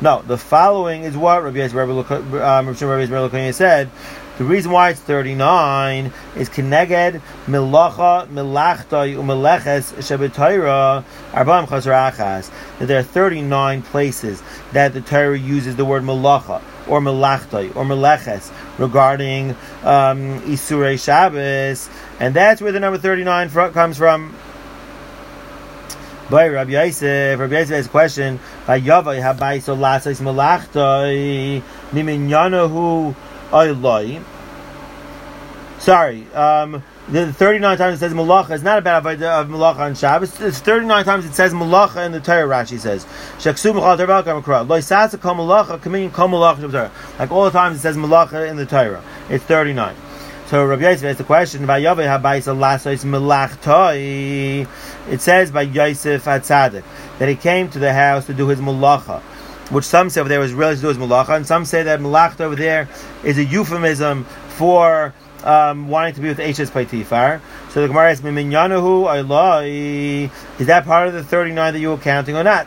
No, 0.00 0.22
the 0.22 0.38
following 0.38 1.02
is 1.02 1.16
what 1.16 1.42
Rabbi 1.42 1.56
Yisrael 1.56 3.52
said. 3.52 3.90
The 4.38 4.44
reason 4.44 4.70
why 4.70 4.90
it's 4.90 5.00
39 5.00 6.12
is 6.36 6.48
Keneged 6.48 7.20
Milacha 7.46 8.28
Milachtai 8.28 9.16
Umeleches 9.16 9.92
Shebetayra 9.94 11.04
Arbam 11.32 11.66
Chazrachas. 11.66 12.52
That 12.78 12.86
there 12.86 13.00
are 13.00 13.02
39 13.02 13.82
places 13.82 14.40
that 14.70 14.92
the 14.94 15.00
Torah 15.00 15.36
uses 15.36 15.74
the 15.74 15.84
word 15.84 16.04
Malacha 16.04 16.62
or 16.86 17.00
Melachtai 17.00 17.74
or 17.74 17.84
Meleches 17.84 18.52
regarding 18.78 19.50
um, 19.82 20.40
Isurei 20.42 21.02
Shabbos, 21.02 21.90
and 22.20 22.32
that's 22.32 22.62
where 22.62 22.70
the 22.70 22.78
number 22.78 22.96
39 22.96 23.50
comes 23.72 23.98
from. 23.98 24.36
By 26.30 26.46
Rabbi 26.46 26.70
Yosef, 26.70 27.40
Rabbi 27.40 27.58
Yosef 27.58 27.74
has 27.74 27.86
a 27.86 27.88
question. 27.88 28.38
By 28.64 28.80
Yavai 28.80 29.20
Habai 29.20 29.58
Lasis 29.76 30.20
Melachtai 30.20 31.60
Niminyanahu 31.90 33.16
Oiloi. 33.50 34.22
Sorry, 35.80 36.32
um, 36.32 36.84
the 37.08 37.32
39 37.32 37.78
times 37.78 37.96
it 37.96 37.98
says 37.98 38.12
malacha 38.12 38.50
is 38.52 38.62
not 38.62 38.78
about 38.78 39.04
idea 39.04 39.32
of 39.32 39.48
malacha 39.48 39.78
on 39.78 39.96
Shabbos. 39.96 40.40
It's 40.40 40.60
39 40.60 41.04
times 41.04 41.24
it 41.24 41.34
says 41.34 41.52
malacha 41.52 42.06
in 42.06 42.12
the 42.12 42.20
Torah. 42.20 42.46
Rashi 42.46 42.78
says 42.78 43.04
shaksu 43.38 43.74
Like 47.18 47.30
all 47.32 47.44
the 47.44 47.50
times 47.50 47.76
it 47.78 47.80
says 47.80 47.96
malacha 47.96 48.48
in 48.48 48.56
the 48.56 48.66
Torah. 48.66 49.02
It's 49.28 49.42
39. 49.42 49.96
So 50.50 50.64
Rabbi 50.64 50.82
Yosef 50.82 51.02
has 51.02 51.16
the 51.16 51.22
question 51.22 51.64
by 51.64 51.80
Yaveh 51.80 52.20
Habayis 52.20 52.52
Alasos 52.52 53.04
Melachtai. 53.04 54.66
It 55.08 55.20
says 55.20 55.52
by 55.52 55.62
Yosef 55.62 56.24
Atzadik 56.24 56.82
that 57.20 57.28
he 57.28 57.36
came 57.36 57.70
to 57.70 57.78
the 57.78 57.92
house 57.92 58.26
to 58.26 58.34
do 58.34 58.48
his 58.48 58.58
malacha 58.58 59.22
which 59.70 59.84
some 59.84 60.10
say 60.10 60.20
over 60.20 60.28
there 60.28 60.40
was 60.40 60.52
really 60.52 60.74
to 60.74 60.80
do 60.80 60.88
his 60.88 60.98
malacha, 60.98 61.36
and 61.36 61.46
some 61.46 61.64
say 61.64 61.84
that 61.84 62.00
malach 62.00 62.40
over 62.40 62.56
there 62.56 62.88
is 63.22 63.38
a 63.38 63.44
euphemism 63.44 64.24
for 64.48 65.14
um, 65.44 65.86
wanting 65.88 66.14
to 66.14 66.20
be 66.20 66.26
with 66.26 66.40
Ashes 66.40 66.68
Paitifar. 66.68 67.40
So 67.70 67.82
the 67.82 67.86
Gemara 67.86 68.10
asks, 68.10 68.24
Miminyanahu 68.24 69.06
Ailai, 69.06 70.28
is 70.58 70.66
that 70.66 70.84
part 70.84 71.06
of 71.06 71.14
the 71.14 71.22
39 71.22 71.74
that 71.74 71.78
you 71.78 71.90
were 71.90 71.96
counting 71.96 72.36
or 72.36 72.42
not? 72.42 72.66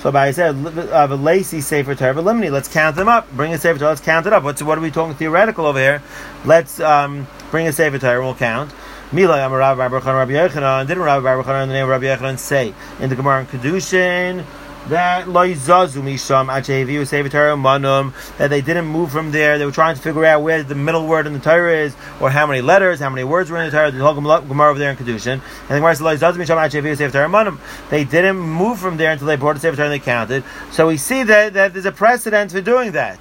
So 0.00 0.10
Abai 0.10 0.32
said, 0.32 0.56
of 0.56 1.10
a 1.10 1.14
lacy 1.14 1.60
Sefer 1.60 1.94
Torah, 1.94 2.14
limini, 2.14 2.50
let's 2.50 2.68
count 2.68 2.96
them 2.96 3.06
up. 3.06 3.30
Bring 3.32 3.52
a 3.52 3.58
Sefer 3.58 3.78
Torah, 3.78 3.90
let's 3.90 4.00
count 4.00 4.26
it 4.26 4.32
up. 4.32 4.42
What's, 4.42 4.62
what 4.62 4.78
are 4.78 4.80
we 4.80 4.90
talking 4.90 5.14
theoretical 5.14 5.66
over 5.66 5.78
here? 5.78 6.02
Let's 6.46 6.80
um, 6.80 7.26
bring 7.50 7.66
a 7.66 7.72
Sefer 7.72 7.98
Torah 7.98 8.24
we'll 8.24 8.34
count. 8.34 8.72
Mila 9.12 9.38
Amarav 9.38 9.76
Rabbi 9.76 10.32
Yochanan, 10.32 10.86
didn't 10.86 11.02
Rabbi 11.02 11.26
Yochanan 11.26 11.64
in 11.64 11.68
the 11.68 11.74
name 11.74 11.84
of 11.84 11.90
Rabbi 11.90 12.06
Yochanan 12.06 12.38
say 12.38 12.72
in 12.98 13.10
the 13.10 13.16
Gemara 13.16 13.40
in 13.40 13.46
Kedushin, 13.46 14.44
that 14.88 15.26
loizazu 15.26 16.02
misham 16.02 16.48
acheviu 16.48 17.06
Sefer 17.06 17.28
Torah 17.28 18.12
that 18.38 18.48
they 18.48 18.60
didn't 18.60 18.86
move 18.86 19.12
from 19.12 19.30
there. 19.30 19.58
They 19.58 19.64
were 19.64 19.72
trying 19.72 19.94
to 19.94 20.00
figure 20.00 20.24
out 20.24 20.42
where 20.42 20.62
the 20.62 20.74
middle 20.74 21.06
word 21.06 21.26
in 21.26 21.32
the 21.32 21.38
Torah 21.38 21.76
is, 21.76 21.94
or 22.20 22.30
how 22.30 22.46
many 22.46 22.60
letters, 22.60 22.98
how 22.98 23.10
many 23.10 23.24
words 23.24 23.50
were 23.50 23.58
in 23.58 23.66
the 23.66 23.70
Torah. 23.70 23.90
The 23.90 23.98
whole 23.98 24.14
Gemara 24.14 24.70
over 24.70 24.78
there 24.78 24.90
in 24.90 24.96
Kedushin, 24.96 25.34
and 25.34 25.42
the 25.68 25.74
Gemara 25.76 25.94
says 25.94 26.06
loizazu 26.20 26.36
misham 26.36 26.56
acheviu 26.56 26.96
Sefer 26.96 27.12
Torah 27.12 27.28
manum. 27.28 27.60
They 27.90 28.04
didn't 28.04 28.38
move 28.38 28.78
from 28.78 28.96
there 28.96 29.12
until 29.12 29.26
they 29.26 29.36
brought 29.36 29.54
the 29.54 29.60
Sefer 29.60 29.76
Torah 29.76 29.90
and 29.90 30.00
they 30.00 30.04
counted. 30.04 30.44
So 30.72 30.88
we 30.88 30.96
see 30.96 31.22
that, 31.24 31.52
that 31.52 31.72
there's 31.72 31.86
a 31.86 31.92
precedent 31.92 32.52
for 32.52 32.60
doing 32.60 32.92
that. 32.92 33.18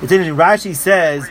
It's 0.00 0.12
interesting. 0.12 0.36
Rashi 0.36 0.76
says. 0.76 1.28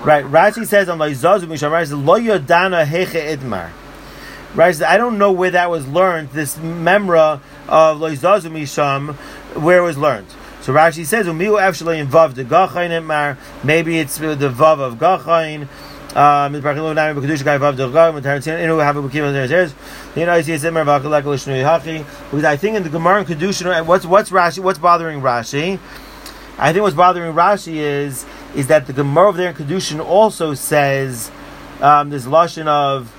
Right, 0.00 0.24
Rashi 0.24 0.64
says 0.66 0.88
on 0.88 0.98
Loizazu 0.98 1.42
Misham 1.42 1.70
Rashi 1.70 1.92
Lo 1.92 2.18
Yodana 2.18 2.86
Heche 2.86 3.36
Idmar. 3.36 3.70
Right? 4.58 4.82
I 4.82 4.96
don't 4.96 5.18
know 5.18 5.30
where 5.30 5.52
that 5.52 5.70
was 5.70 5.86
learned. 5.86 6.30
This 6.30 6.56
memra 6.58 7.40
of 7.68 7.98
Loizazu 7.98 8.50
Misham, 8.50 9.14
where 9.54 9.78
it 9.78 9.82
was 9.82 9.96
learned. 9.96 10.26
So 10.62 10.72
Rashi 10.72 11.06
says, 11.06 11.26
"Umiu 11.28 11.60
actually 11.60 12.00
involved 12.00 12.34
the 12.34 12.42
gachain 12.44 13.04
mar. 13.04 13.38
Maybe 13.62 14.00
it's 14.00 14.18
the 14.18 14.34
vav 14.34 14.80
of 14.80 14.94
gachain." 14.94 15.68
Um, 16.16 16.54
because 16.54 16.66
I 22.44 22.56
think 22.56 22.76
in 22.76 22.82
the 22.82 22.88
Gemara 22.90 23.18
and 23.18 23.28
Kedushin, 23.28 23.86
what's 23.86 24.06
what's 24.06 24.30
Rashi? 24.30 24.58
What's 24.58 24.80
bothering 24.80 25.20
Rashi? 25.20 25.78
I 26.58 26.72
think 26.72 26.82
what's 26.82 26.96
bothering 26.96 27.32
Rashi 27.32 27.76
is 27.76 28.26
is 28.56 28.66
that 28.66 28.88
the 28.88 28.92
Gemara 28.92 29.28
over 29.28 29.38
there 29.38 29.50
in 29.50 29.54
Kedushin 29.54 30.04
also 30.04 30.54
says 30.54 31.30
um, 31.80 32.10
this 32.10 32.26
lashon 32.26 32.66
of 32.66 33.14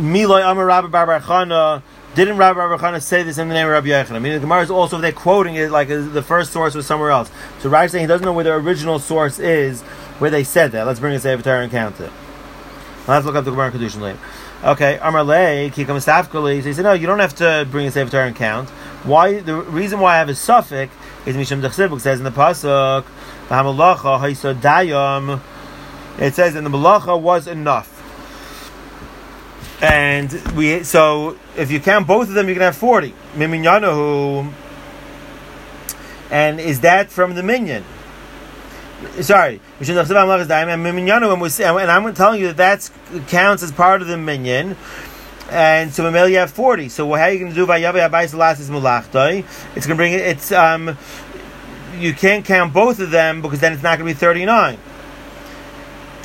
Miloi 0.00 0.42
Amar 0.50 0.64
Rabbi 0.66 0.88
Bar 0.88 1.20
Chana. 1.20 1.82
Didn't 2.14 2.38
Rabbi 2.38 2.56
Bar 2.56 2.78
Chana 2.78 3.00
say 3.02 3.22
this 3.22 3.38
in 3.38 3.48
the 3.48 3.54
name 3.54 3.66
of 3.66 3.72
Rabbi 3.72 3.88
Yechon? 3.88 4.12
I 4.12 4.18
mean, 4.18 4.32
the 4.32 4.40
Gemara 4.40 4.62
is 4.62 4.70
also 4.70 4.98
they're 4.98 5.12
quoting 5.12 5.54
it 5.54 5.70
like 5.70 5.88
the 5.88 6.22
first 6.22 6.52
source 6.52 6.74
was 6.74 6.86
somewhere 6.86 7.10
else. 7.10 7.30
So 7.60 7.70
Rashi 7.70 7.90
saying 7.90 8.04
he 8.04 8.08
doesn't 8.08 8.24
know 8.24 8.32
where 8.32 8.44
the 8.44 8.54
original 8.54 8.98
source 8.98 9.38
is 9.38 9.82
where 10.18 10.30
they 10.30 10.42
said 10.42 10.72
that. 10.72 10.86
Let's 10.86 11.00
bring 11.00 11.14
a 11.14 11.20
Torah 11.20 11.62
and 11.62 11.70
count 11.70 12.00
it. 12.00 12.10
Let's 13.06 13.26
look 13.26 13.34
up 13.36 13.44
the 13.44 13.50
Gemara 13.50 13.70
Kedushin 13.72 14.00
later. 14.00 14.18
Okay, 14.64 14.98
Amar 15.02 15.24
Le, 15.24 15.70
Kikam 15.70 15.98
Safkali. 16.00 16.60
So 16.60 16.68
he 16.68 16.72
said, 16.74 16.82
no, 16.82 16.92
you 16.92 17.06
don't 17.06 17.18
have 17.18 17.34
to 17.36 17.66
bring 17.70 17.86
a 17.86 17.90
Torah 17.90 18.26
and 18.26 18.36
count. 18.36 18.68
Why? 19.04 19.40
The 19.40 19.56
reason 19.56 20.00
why 20.00 20.16
I 20.16 20.18
have 20.18 20.28
a 20.28 20.34
suffix 20.34 20.92
is 21.26 21.36
Misham 21.36 21.62
Dechsibuk 21.62 22.00
says 22.00 22.18
in 22.18 22.24
the 22.24 22.30
pasuk. 22.30 23.04
It 26.18 26.34
says, 26.34 26.54
"And 26.54 26.66
the 26.66 26.70
malacha 26.70 27.20
was 27.20 27.46
enough." 27.46 27.99
And 29.82 30.30
we 30.54 30.82
so 30.82 31.38
if 31.56 31.70
you 31.70 31.80
count 31.80 32.06
both 32.06 32.28
of 32.28 32.34
them, 32.34 32.48
you 32.48 32.54
can 32.54 32.62
have 32.62 32.76
forty. 32.76 33.14
Miminyanahu. 33.34 34.52
And 36.30 36.60
is 36.60 36.80
that 36.80 37.10
from 37.10 37.34
the 37.34 37.42
minion? 37.42 37.84
Sorry, 39.20 39.60
and 39.80 39.90
I'm 41.90 42.14
telling 42.14 42.40
you 42.40 42.52
that 42.52 42.56
that 42.56 42.90
counts 43.28 43.62
as 43.62 43.72
part 43.72 44.02
of 44.02 44.08
the 44.08 44.18
minion. 44.18 44.76
And 45.50 45.92
so 45.92 46.04
Mamel 46.04 46.30
you 46.30 46.36
have 46.36 46.50
forty. 46.50 46.90
So 46.90 47.06
how 47.14 47.22
are 47.22 47.30
you 47.32 47.38
going 47.38 47.50
to 47.50 47.56
do 47.56 47.66
Vayavi 47.66 48.06
Abayis 48.08 48.34
Lasis 48.34 48.68
Mulachtai? 48.68 49.44
It's 49.74 49.86
going 49.86 49.96
to 49.96 50.00
bring 50.00 50.12
it. 50.12 50.20
It's 50.20 50.52
um, 50.52 50.98
you 51.98 52.12
can't 52.12 52.44
count 52.44 52.74
both 52.74 53.00
of 53.00 53.10
them 53.10 53.40
because 53.40 53.58
then 53.60 53.72
it's 53.72 53.82
not 53.82 53.98
going 53.98 54.06
to 54.06 54.14
be 54.14 54.18
thirty-nine. 54.18 54.78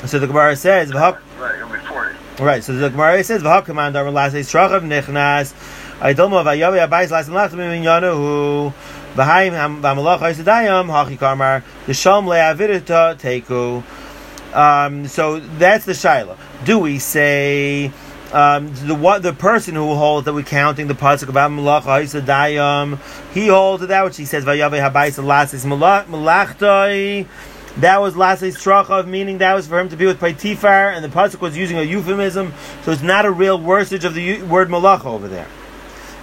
So 0.05 0.19
the 0.19 0.27
Gemara 0.27 0.55
says, 0.57 0.93
right, 0.93 1.15
Right, 2.37 2.61
so 2.61 2.73
the 2.73 2.89
Gemara 2.89 3.23
says, 3.23 3.41
"V'hakamand 3.41 3.91
Amar 3.91 4.11
Lasei 4.11 4.41
Shrachav 4.41 4.81
Nichnas." 4.81 5.53
Aydolma 5.99 6.43
Vayavi 6.43 6.85
Abayis 6.85 7.07
Lasis 7.07 7.29
Mulachtai 7.29 7.81
Minyanahu. 7.81 8.73
V'haim 9.15 9.81
V'amalach 9.81 10.19
Haisadayam 10.19 10.87
Hachi 10.87 11.17
Karmar 11.17 11.63
the 11.85 11.93
Shalom 11.93 12.25
Le'avidita 12.25 13.17
Teku. 13.17 13.81
Um, 14.53 15.07
so 15.07 15.39
that's 15.39 15.85
the 15.85 15.93
shaila. 15.93 16.37
Do 16.65 16.79
we 16.79 16.99
say 16.99 17.91
um, 18.33 18.73
the 18.85 18.95
what 18.95 19.23
the 19.23 19.31
person 19.31 19.75
who 19.75 19.95
holds 19.95 20.25
that 20.25 20.33
we're 20.33 20.43
counting 20.43 20.87
the 20.87 20.93
pasuk 20.93 21.29
about 21.29 21.51
malach 21.51 21.83
haisadayam, 21.83 22.99
he 23.33 23.47
holds 23.47 23.87
that 23.87 24.03
which 24.03 24.17
he 24.17 24.25
says 24.25 24.43
vayave 24.43 24.91
habayis 24.91 25.23
lasis 25.23 25.65
malachtai. 25.65 27.27
That 27.77 28.01
was 28.01 28.15
lasis 28.15 28.55
trachav, 28.55 29.05
meaning 29.05 29.39
that 29.39 29.53
was 29.53 29.67
for 29.67 29.79
him 29.79 29.89
to 29.89 29.97
be 29.97 30.05
with 30.05 30.19
Paitifar, 30.19 30.95
and 30.95 31.03
the 31.03 31.09
pasuk 31.09 31.41
was 31.41 31.57
using 31.57 31.77
a 31.77 31.81
euphemism, 31.81 32.53
so 32.83 32.91
it's 32.91 33.01
not 33.01 33.25
a 33.25 33.31
real 33.31 33.59
worsage 33.59 34.05
of 34.05 34.13
the 34.13 34.41
word 34.43 34.69
malach 34.69 35.05
over 35.05 35.27
there. 35.27 35.47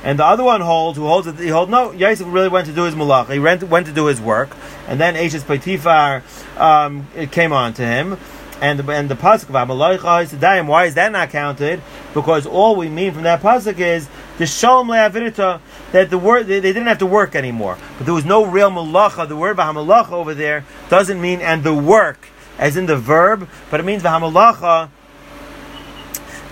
And 0.03 0.19
the 0.19 0.25
other 0.25 0.43
one 0.43 0.63
holds, 0.63 0.97
who 0.97 1.07
holds 1.07 1.27
that 1.27 1.39
he 1.39 1.49
holds 1.49 1.71
no, 1.71 1.93
Yosef 1.93 2.27
really 2.27 2.49
went 2.49 2.67
to 2.69 2.73
do 2.73 2.85
his 2.85 2.95
malach. 2.95 3.31
He 3.31 3.39
went, 3.39 3.63
went 3.65 3.87
to 3.87 3.93
do 3.93 4.07
his 4.07 4.21
work, 4.21 4.57
and 4.89 4.99
then 4.99 5.15
Ashes 5.15 5.45
Paitifar 5.45 6.23
um, 6.59 7.07
it 7.15 7.31
came 7.31 7.53
on 7.53 7.75
to 7.75 7.83
him. 7.83 8.19
and 8.63 8.79
the, 8.79 8.93
and 8.93 9.09
the 9.09 9.17
pasuk 9.17 9.49
of 9.49 9.57
Amalaycha 9.57 10.29
Sedayim. 10.29 10.69
Why 10.69 10.85
is 10.85 10.95
that 10.95 11.11
not 11.11 11.31
counted? 11.31 11.83
Because 12.15 12.47
all 12.47 12.77
we 12.77 12.89
mean 12.89 13.13
from 13.13 13.25
that 13.25 13.43
pasuk 13.43 13.79
is 13.79 14.09
the 14.39 14.47
shalom 14.47 14.87
le'avirita 14.89 15.61
that 15.93 16.11
the 16.11 16.19
word 16.19 16.47
they, 16.47 16.61
they, 16.61 16.73
didn't 16.73 16.89
have 16.89 16.99
to 16.99 17.07
work 17.07 17.35
anymore, 17.35 17.79
but 17.97 18.05
there 18.05 18.15
was 18.15 18.25
no 18.25 18.45
real 18.45 18.71
malacha. 18.71 19.29
The 19.29 19.37
word 19.37 19.57
v'hamalacha 19.57 20.13
over 20.13 20.35
there 20.35 20.65
doesn't 20.89 21.21
mean 21.21 21.41
and 21.41 21.63
the 21.63 21.75
work 21.75 22.29
as 22.59 22.77
in 22.77 22.87
the 22.87 22.97
verb, 22.97 23.49
but 23.71 23.81
it 23.81 23.85
means 23.85 24.03
v'hamalacha. 24.03 24.91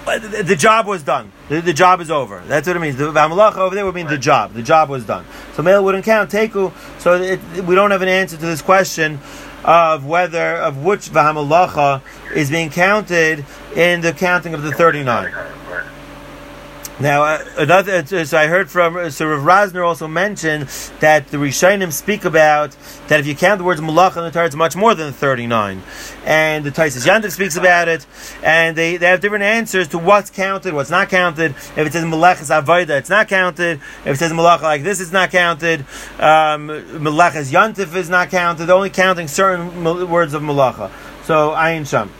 Uh, 0.06 0.18
the, 0.18 0.42
the 0.42 0.56
job 0.56 0.86
was 0.86 1.02
done. 1.02 1.30
The, 1.48 1.60
the, 1.60 1.72
job 1.72 2.00
is 2.00 2.10
over. 2.10 2.42
That's 2.46 2.66
what 2.66 2.74
it 2.74 2.80
means. 2.80 2.96
The 2.96 3.12
v'hamalacha 3.12 3.58
over 3.58 3.74
there 3.74 3.84
would 3.84 3.94
mean 3.94 4.08
the 4.08 4.18
job. 4.18 4.54
The 4.54 4.62
job 4.62 4.88
was 4.88 5.04
done. 5.04 5.24
So 5.54 5.62
male 5.62 5.84
wouldn't 5.84 6.04
count 6.04 6.30
teku. 6.30 6.72
So 6.98 7.14
it, 7.14 7.40
we 7.64 7.74
don't 7.74 7.90
have 7.90 8.02
an 8.02 8.08
answer 8.08 8.36
to 8.36 8.46
this 8.46 8.62
question 8.62 9.20
of 9.64 10.06
whether 10.06 10.56
of 10.56 10.78
which 10.78 11.10
v'hamalacha 11.10 12.02
is 12.34 12.50
being 12.50 12.70
counted 12.70 13.44
in 13.76 14.00
the 14.00 14.12
counting 14.12 14.54
of 14.54 14.62
the 14.62 14.72
thirty 14.72 15.04
nine. 15.04 15.32
Now, 17.00 17.22
uh, 17.24 17.44
another. 17.56 18.04
So 18.26 18.36
I 18.36 18.46
heard 18.46 18.70
from 18.70 18.94
uh, 18.94 19.08
so 19.08 19.26
Rav 19.26 19.42
Rasner 19.42 19.86
also 19.86 20.06
mentioned 20.06 20.64
that 21.00 21.28
the 21.28 21.38
Rishonim 21.38 21.92
speak 21.92 22.26
about 22.26 22.76
that 23.08 23.20
if 23.20 23.26
you 23.26 23.34
count 23.34 23.56
the 23.56 23.64
words 23.64 23.80
Malach 23.80 24.18
in 24.18 24.24
the 24.24 24.30
Torah, 24.30 24.44
it's 24.44 24.54
much 24.54 24.76
more 24.76 24.94
than 24.94 25.10
thirty 25.10 25.46
nine, 25.46 25.82
and 26.26 26.62
the 26.62 26.70
Tosfos 26.70 27.06
Yom 27.06 27.22
Tov 27.22 27.30
speaks 27.30 27.56
about 27.56 27.88
it, 27.88 28.04
and 28.42 28.76
they, 28.76 28.98
they 28.98 29.06
have 29.06 29.22
different 29.22 29.44
answers 29.44 29.88
to 29.88 29.98
what's 29.98 30.28
counted, 30.28 30.74
what's 30.74 30.90
not 30.90 31.08
counted. 31.08 31.52
If 31.52 31.78
it 31.78 31.92
says 31.94 32.04
Malach 32.04 32.42
is 32.42 32.50
Avodah, 32.50 32.98
it's 32.98 33.08
not 33.08 33.28
counted. 33.28 33.80
If 34.04 34.06
it 34.06 34.16
says 34.18 34.32
Malach 34.32 34.60
like 34.60 34.82
this, 34.82 35.00
it's 35.00 35.12
not 35.12 35.30
counted. 35.30 35.80
Um, 36.18 36.68
Malach 37.00 37.34
is 37.34 37.50
Yantif 37.50 37.94
is 37.94 38.10
not 38.10 38.28
counted. 38.28 38.66
They're 38.66 38.76
only 38.76 38.90
counting 38.90 39.26
certain 39.26 39.84
words 40.10 40.34
of 40.34 40.42
Malacha. 40.42 40.90
So 41.24 41.52
Ayin 41.52 41.88
Sham. 41.88 42.10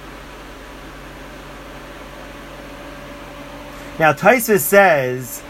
Now 4.01 4.15
Taisa 4.15 4.59
says, 4.59 5.43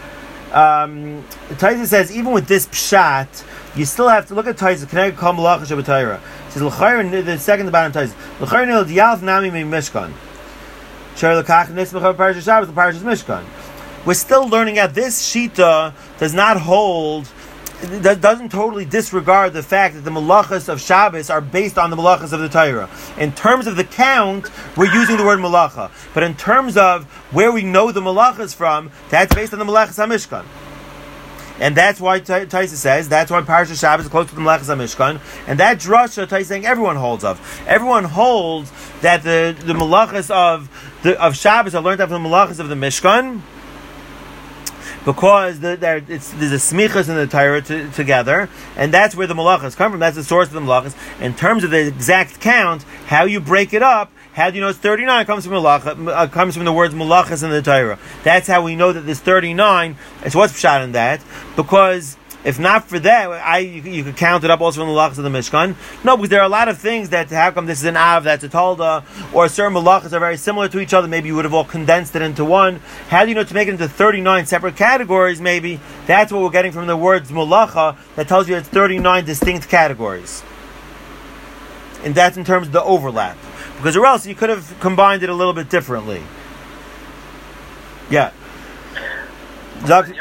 um, 0.51 1.23
Taisa 1.51 1.85
says 1.85 2.13
even 2.13 2.33
with 2.33 2.47
this 2.47 2.67
pshat, 2.67 3.45
you 3.77 3.85
still 3.85 4.09
have 4.09 4.27
to 4.27 4.35
look 4.35 4.45
at 4.45 4.57
Taisa. 4.57 4.89
Can 4.89 4.99
I 4.99 5.11
call 5.11 5.35
Malacha 5.35 5.61
Shabbatayra? 5.61 6.19
Says 6.49 6.61
l'chayr 6.61 7.23
the 7.23 7.39
second 7.39 7.67
the 7.67 7.71
bottom 7.71 7.93
Taisa 7.93 8.13
l'chayr 8.41 8.67
nil 8.67 8.83
dialf 8.83 9.21
nami 9.21 9.51
mi 9.51 9.63
mishkan. 9.63 10.11
Shar 11.15 11.37
l'kach 11.37 11.67
nismach 11.67 12.13
parashas 12.17 12.43
Shabbos 12.43 12.67
the 12.67 12.73
parashas 12.73 13.03
mishkan. 13.03 13.45
We're 14.05 14.15
still 14.15 14.45
learning 14.49 14.79
out 14.79 14.95
this 14.95 15.25
shita 15.25 15.93
does 16.17 16.33
not 16.33 16.57
hold 16.57 17.31
that 17.81 18.21
doesn't 18.21 18.49
totally 18.49 18.85
disregard 18.85 19.53
the 19.53 19.63
fact 19.63 19.95
that 19.95 20.01
the 20.01 20.11
malachas 20.11 20.69
of 20.69 20.79
Shabbos 20.79 21.29
are 21.29 21.41
based 21.41 21.77
on 21.77 21.89
the 21.89 21.95
malachas 21.95 22.33
of 22.33 22.39
the 22.39 22.49
Torah. 22.49 22.89
In 23.17 23.31
terms 23.31 23.67
of 23.67 23.75
the 23.75 23.83
count, 23.83 24.49
we're 24.77 24.93
using 24.93 25.17
the 25.17 25.25
word 25.25 25.39
malacha, 25.39 25.91
but 26.13 26.23
in 26.23 26.35
terms 26.35 26.77
of 26.77 27.05
where 27.31 27.51
we 27.51 27.63
know 27.63 27.91
the 27.91 28.01
malachas 28.01 28.55
from, 28.55 28.91
that's 29.09 29.33
based 29.33 29.53
on 29.53 29.59
the 29.59 29.65
malachas 29.65 29.97
Hamishkan. 29.97 30.45
And 31.59 31.77
that's 31.77 32.01
why 32.01 32.19
Taisa 32.19 32.69
says, 32.69 33.07
that's 33.07 33.29
why 33.29 33.41
Parsha 33.41 33.79
Shabbos 33.79 34.05
is 34.05 34.11
close 34.11 34.27
to 34.29 34.35
the 34.35 34.41
Malachas 34.41 34.75
HaMishkan. 34.75 35.21
And 35.47 35.59
that 35.59 35.77
drasha, 35.77 36.25
Taisa 36.25 36.45
saying 36.45 36.65
everyone 36.65 36.95
holds 36.95 37.23
of. 37.23 37.39
Everyone 37.67 38.03
holds 38.03 38.71
that 39.01 39.21
the, 39.21 39.55
the 39.63 39.73
Malachas 39.73 40.31
of, 40.31 40.71
the, 41.03 41.21
of 41.21 41.37
Shabbos 41.37 41.75
are 41.75 41.83
learned 41.83 41.99
from 41.99 42.09
the 42.09 42.17
Malachas 42.17 42.59
of 42.59 42.67
the 42.67 42.73
Mishkan 42.73 43.43
because 45.05 45.59
the, 45.59 45.75
there, 45.75 45.99
there's 46.01 46.31
a 46.31 46.55
smichas 46.55 47.09
in 47.09 47.15
the 47.15 47.27
Torah 47.27 47.61
together, 47.91 48.49
and 48.75 48.93
that's 48.93 49.15
where 49.15 49.27
the 49.27 49.33
malachas 49.33 49.75
come 49.75 49.91
from. 49.91 49.99
That's 49.99 50.15
the 50.15 50.23
source 50.23 50.47
of 50.47 50.53
the 50.53 50.61
malachas. 50.61 50.95
In 51.21 51.33
terms 51.33 51.63
of 51.63 51.71
the 51.71 51.87
exact 51.87 52.39
count, 52.39 52.83
how 53.07 53.23
you 53.23 53.39
break 53.39 53.73
it 53.73 53.81
up, 53.81 54.11
how 54.33 54.49
do 54.49 54.55
you 54.55 54.61
know 54.61 54.69
it's 54.69 54.79
39? 54.79 55.21
It 55.21 55.25
comes 55.25 55.45
from 55.45 55.53
malacha, 55.53 56.07
uh, 56.07 56.27
comes 56.27 56.55
from 56.55 56.65
the 56.65 56.71
words 56.71 56.93
malachas 56.93 57.43
in 57.43 57.49
the 57.49 57.61
Torah. 57.61 57.99
That's 58.23 58.47
how 58.47 58.63
we 58.63 58.75
know 58.75 58.93
that 58.93 59.01
there's 59.01 59.19
39. 59.19 59.97
So 60.29 60.39
what's 60.39 60.57
shot 60.57 60.81
in 60.81 60.93
that? 60.93 61.21
Because 61.55 62.17
if 62.43 62.57
not 62.57 62.85
for 62.85 62.97
that, 62.99 63.29
I 63.29 63.59
you, 63.59 63.81
you, 63.83 64.03
could 64.03 64.17
count 64.17 64.43
it 64.43 64.49
up 64.49 64.61
also 64.61 64.81
from 64.81 64.89
the 64.89 64.95
malachas 64.95 65.19
of 65.19 65.23
the 65.23 65.29
Mishkan. 65.29 65.75
No, 66.03 66.17
because 66.17 66.29
there 66.29 66.39
are 66.39 66.45
a 66.45 66.49
lot 66.49 66.69
of 66.69 66.79
things 66.79 67.09
that 67.09 67.29
how 67.29 67.51
come 67.51 67.67
this 67.67 67.79
is 67.79 67.85
an 67.85 67.95
av, 67.95 68.23
that's 68.23 68.43
a 68.43 68.49
talda, 68.49 69.03
or 69.33 69.47
certain 69.47 69.73
malachas 69.73 70.11
are 70.11 70.19
very 70.19 70.37
similar 70.37 70.67
to 70.69 70.79
each 70.79 70.93
other. 70.93 71.07
Maybe 71.07 71.27
you 71.27 71.35
would 71.35 71.45
have 71.45 71.53
all 71.53 71.65
condensed 71.65 72.15
it 72.15 72.23
into 72.23 72.43
one. 72.43 72.77
How 73.09 73.23
do 73.23 73.29
you 73.29 73.35
know 73.35 73.43
to 73.43 73.53
make 73.53 73.67
it 73.67 73.71
into 73.71 73.87
thirty 73.87 74.21
nine 74.21 74.47
separate 74.47 74.75
categories? 74.75 75.39
Maybe 75.39 75.79
that's 76.07 76.31
what 76.31 76.41
we're 76.41 76.49
getting 76.49 76.71
from 76.71 76.87
the 76.87 76.97
words 76.97 77.31
malacha 77.31 77.95
that 78.15 78.27
tells 78.27 78.49
you 78.49 78.55
it's 78.55 78.67
thirty 78.67 78.97
nine 78.97 79.23
distinct 79.23 79.69
categories, 79.69 80.43
and 82.03 82.15
that's 82.15 82.37
in 82.37 82.43
terms 82.43 82.67
of 82.67 82.73
the 82.73 82.83
overlap. 82.83 83.37
Because 83.77 83.95
or 83.95 84.05
else 84.07 84.25
you 84.25 84.33
could 84.33 84.49
have 84.49 84.79
combined 84.79 85.21
it 85.21 85.29
a 85.29 85.33
little 85.35 85.53
bit 85.53 85.69
differently. 85.69 86.23
Yeah. 88.09 88.31
Yosef 89.87 90.11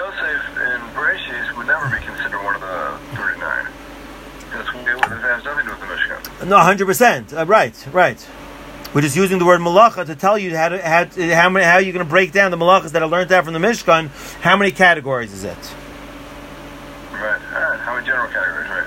and 0.57 0.97
would 1.57 1.67
never 1.67 1.89
be 1.91 2.01
has 5.31 5.45
nothing 5.45 5.65
to 5.65 5.71
do 5.71 5.81
with 5.81 5.89
the 5.89 5.95
Mishkan. 5.95 6.30
No, 6.47 6.59
hundred 6.59 6.85
uh, 6.85 6.87
percent. 6.87 7.33
Right, 7.33 7.87
right. 7.93 8.29
We're 8.95 9.03
just 9.03 9.15
using 9.15 9.39
the 9.39 9.45
word 9.45 9.61
malacha 9.61 10.07
to 10.07 10.17
tell 10.17 10.37
you 10.37 10.57
how 10.57 10.71
to, 10.71 10.83
how, 10.83 11.05
how, 11.05 11.49
many, 11.49 11.65
how 11.65 11.79
you're 11.79 11.93
going 11.93 12.05
to 12.05 12.11
break 12.11 12.33
down 12.33 12.51
the 12.51 12.57
malachas 12.57 12.93
that 12.93 13.03
are 13.03 13.09
learned 13.09 13.31
out 13.31 13.45
from 13.45 13.53
the 13.53 13.61
Mishkan. 13.61 14.09
How 14.41 14.57
many 14.57 14.73
categories 14.73 15.33
is 15.33 15.45
it? 15.45 15.57
Right. 17.13 17.41
How 17.41 17.95
many 17.95 18.07
general 18.07 18.29
categories? 18.29 18.69
Right. 18.69 18.81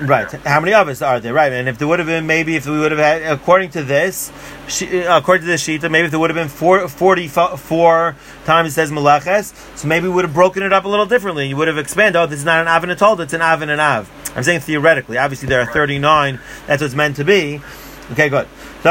Right. 0.00 0.32
Yeah. 0.32 0.40
How 0.44 0.58
many 0.58 0.74
of 0.74 0.88
us 0.88 1.00
are 1.02 1.20
there? 1.20 1.32
Right. 1.32 1.52
And 1.52 1.68
if 1.68 1.78
there 1.78 1.86
would 1.86 2.00
have 2.00 2.08
been 2.08 2.26
maybe 2.26 2.56
if 2.56 2.66
we 2.66 2.78
would 2.78 2.90
have 2.90 2.98
had 2.98 3.22
according 3.22 3.70
to 3.70 3.84
this, 3.84 4.32
uh, 4.82 5.06
according 5.10 5.42
to 5.42 5.46
this 5.46 5.62
sheet, 5.62 5.82
maybe 5.82 6.06
if 6.06 6.10
there 6.10 6.18
would 6.18 6.30
have 6.30 6.36
been 6.36 6.48
four, 6.48 6.88
44 6.88 8.16
times 8.44 8.68
it 8.70 8.72
says 8.72 8.90
malaches, 8.90 9.54
so 9.76 9.86
maybe 9.86 10.08
we 10.08 10.14
would 10.14 10.24
have 10.24 10.34
broken 10.34 10.64
it 10.64 10.72
up 10.72 10.84
a 10.84 10.88
little 10.88 11.06
differently. 11.06 11.46
You 11.48 11.56
would 11.56 11.68
have 11.68 11.78
expanded. 11.78 12.16
Oh, 12.16 12.26
this 12.26 12.40
is 12.40 12.44
not 12.44 12.60
an 12.60 12.68
av 12.68 12.82
and 12.82 12.90
a 12.90 12.96
told. 12.96 13.20
It's 13.20 13.32
an 13.32 13.42
av 13.42 13.62
and 13.62 13.70
an 13.70 13.78
av. 13.78 14.10
I'm 14.34 14.42
saying 14.42 14.60
theoretically. 14.60 15.18
Obviously, 15.18 15.48
there 15.48 15.60
are 15.60 15.66
39. 15.66 16.40
That's 16.66 16.80
what 16.80 16.86
it's 16.86 16.94
meant 16.94 17.16
to 17.16 17.24
be. 17.24 17.60
Okay, 18.12 18.28
good. 18.28 18.48
We 18.84 18.90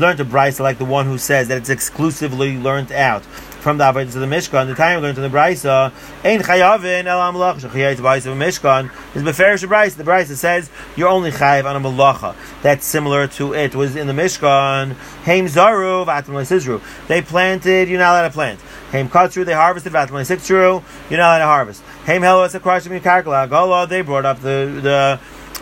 learned 0.00 0.18
to 0.18 0.24
Bryce 0.24 0.60
like 0.60 0.78
the 0.78 0.84
one 0.84 1.06
who 1.06 1.18
says 1.18 1.48
that 1.48 1.58
it's 1.58 1.68
exclusively 1.68 2.56
learned 2.58 2.92
out 2.92 3.24
from 3.66 3.78
the 3.78 3.84
avodas 3.84 4.12
to 4.12 4.20
the 4.20 4.26
Mishkan. 4.26 4.68
The 4.68 4.76
time 4.76 5.00
we 5.00 5.08
learned 5.08 5.18
in 5.18 5.28
the 5.28 5.36
Brisa, 5.36 5.92
Ein 6.22 6.40
chayavin 6.40 7.06
el 7.06 7.18
amalach 7.18 7.58
shechayayit 7.58 7.96
b'ayis 7.96 8.24
of 8.24 8.38
Mishkan 8.38 8.92
is 9.16 9.24
beferish 9.24 9.66
Brisa. 9.66 9.96
The 9.96 10.04
Brisa 10.04 10.36
says 10.36 10.70
you're 10.94 11.08
only 11.08 11.32
chayav 11.32 11.64
on 11.64 11.74
a 11.74 11.80
malacha. 11.80 12.36
That's 12.62 12.86
similar 12.86 13.26
to 13.26 13.54
it 13.54 13.74
was 13.74 13.96
in 13.96 14.06
the 14.06 14.12
Mishkan. 14.12 14.92
Haim 15.24 15.46
zaru 15.46 16.06
v'atam 16.06 16.80
They 17.08 17.22
planted. 17.22 17.88
You're 17.88 17.98
not 17.98 18.12
allowed 18.12 18.28
to 18.28 18.34
plant. 18.34 18.60
Haim 18.92 19.08
katzru. 19.08 19.44
They 19.44 19.52
harvested 19.52 19.92
v'atam 19.92 20.10
le'sitru. 20.10 20.84
You're 21.10 21.18
not 21.18 21.30
allowed 21.30 21.38
to 21.38 21.46
harvest. 21.46 21.82
Haim 22.04 22.22
helo 22.22 22.46
as 22.46 22.54
a 22.54 22.60
krashim 22.60 23.00
karkala. 23.00 23.88
They 23.88 24.02
brought 24.02 24.26
up 24.26 24.42
the 24.42 24.78
the 24.80 25.20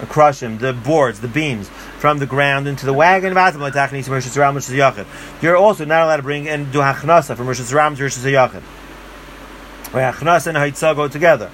krashim, 0.09 0.59
the 0.59 0.75
boards, 0.75 1.21
the 1.21 1.29
beams 1.29 1.71
from 2.05 2.19
the 2.19 2.27
ground 2.27 2.69
into 2.69 2.85
the 2.85 2.93
wagon. 2.93 3.33
You're 5.41 5.57
also 5.57 5.85
not 5.87 6.03
allowed 6.03 6.17
to 6.17 6.23
bring 6.23 6.47
and 6.51 6.71
do 6.71 6.81
hachnasa 6.81 7.35
from 7.35 7.47
Rosh 7.47 7.63
Hashanah 7.63 7.97
to 7.97 8.31
Rosh. 8.31 8.61
Where 9.91 10.13
hachnasa 10.13 10.49
and 10.49 10.59
haitzah 10.59 10.95
go 10.95 11.09
together. 11.09 11.51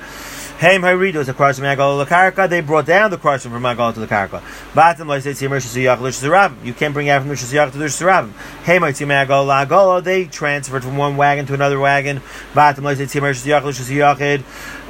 Haim 0.60 0.82
Haridos 0.82 1.26
across 1.28 1.56
the 1.56 1.62
Magal 1.62 2.04
the 2.04 2.14
Karka, 2.14 2.46
they 2.46 2.60
brought 2.60 2.84
down 2.84 3.10
the 3.10 3.16
crushing 3.16 3.50
from 3.50 3.62
Magal 3.62 3.94
to 3.94 4.00
the 4.00 4.06
Karka. 4.06 4.42
Batim 4.74 5.06
like 5.06 5.22
say 5.22 6.62
You 6.62 6.74
can't 6.74 6.92
bring 6.92 7.08
out 7.08 7.22
from 7.22 7.30
the 7.30 7.34
Shasiyach 7.34 7.72
to 7.72 7.78
the 7.78 7.86
Shasirabim. 7.86 8.32
Haim 8.64 8.82
Magal 8.82 9.46
Lagola, 9.46 10.04
they 10.04 10.26
transferred 10.26 10.84
from 10.84 10.98
one 10.98 11.16
wagon 11.16 11.46
to 11.46 11.54
another 11.54 11.80
wagon. 11.80 12.20
Batim 12.52 12.82
like 12.82 12.98
say 12.98 13.06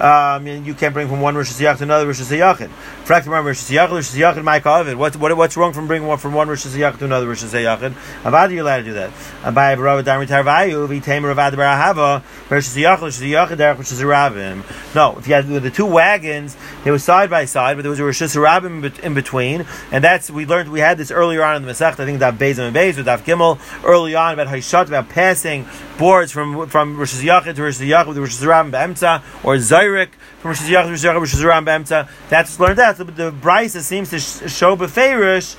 um, 0.01 0.47
you 0.47 0.73
can't 0.73 0.95
bring 0.95 1.09
from 1.09 1.21
one 1.21 1.37
Rosh 1.37 1.55
to 1.55 1.83
another 1.83 2.07
Rosh 2.07 2.21
Hashanah. 2.21 2.71
Frak 3.05 3.27
remember 3.27 3.49
Rosh 3.49 3.71
Hashanah, 3.71 4.43
my 4.43 4.59
Kavid. 4.59 4.95
What, 4.97 5.15
what, 5.17 5.37
what's 5.37 5.59
wrong 5.59 5.75
from 5.75 5.87
bringing 5.87 6.09
one 6.09 6.17
from 6.17 6.33
one 6.33 6.49
Rosh 6.49 6.63
to 6.63 7.05
another 7.05 7.29
Rosh 7.29 7.45
Hashanah? 7.45 7.95
Avad, 8.23 8.51
you're 8.51 8.63
allowed 8.63 8.79
to 8.79 8.85
do 8.85 8.93
that. 8.95 9.11
Abai 9.43 9.77
Barava 9.77 10.03
Darmi 10.03 10.27
Tarvayu, 10.27 10.89
Vitamer 10.89 11.35
Avad 11.35 11.53
Barahava, 11.53 12.23
Rosh 12.49 12.69
Hashanah, 12.69 13.57
Derech 13.57 13.77
Rosh 13.77 14.95
No, 14.95 15.19
if 15.19 15.29
you 15.29 15.35
had 15.35 15.47
the 15.61 15.71
two 15.71 15.87
wagons, 15.87 16.57
they 16.85 16.91
were 16.91 16.99
side 16.99 17.31
by 17.31 17.45
side, 17.45 17.77
but 17.77 17.83
there 17.83 17.91
was 17.91 18.01
a 18.01 18.05
Rosh 18.05 18.23
Hashanah 18.23 19.01
in 19.01 19.15
between, 19.15 19.67
and 19.93 20.03
that's 20.03 20.31
we 20.31 20.47
learned. 20.47 20.71
We 20.71 20.81
had 20.81 20.99
this 20.99 21.11
earlier 21.11 21.43
on 21.43 21.57
in 21.57 21.63
the 21.63 21.73
Masech. 21.73 22.01
I 22.01 22.05
think 22.05 22.21
that 22.21 22.35
Beis 22.39 22.59
and 22.59 22.75
Beis 22.75 22.97
with 22.97 23.07
Daf 23.07 23.21
Gimel 23.21 23.59
early 23.85 24.15
on 24.15 24.35
about 24.35 24.49
Hayshat 24.49 24.89
about 24.89 25.09
passing 25.09 25.67
boards 25.99 26.33
from 26.33 26.69
from 26.69 26.97
Rosh 26.97 27.15
Hashanah 27.15 27.55
to 27.55 27.63
Rosh 27.63 27.81
Hashanah 27.81 28.07
with 28.09 28.19
Rosh 28.19 28.41
Hashanah 28.41 28.71
Be'emtza 28.71 29.23
or 29.45 29.57
Zayrik 29.57 30.11
from 30.41 30.51
Rosh 30.51 30.61
Hashanah 30.61 30.85
to 30.85 30.91
Rosh 30.91 31.05
Hashanah 31.05 31.21
Rosh 31.21 31.35
Hashanah 31.35 31.65
Be'emtza. 31.65 32.09
That's 32.29 32.59
learned 32.59 32.79
that. 32.79 32.97
So 32.97 33.05
the 33.05 33.31
Brisa 33.31 33.81
seems 33.83 34.11
to 34.11 34.19
show 34.49 34.77
beferish 34.77 35.57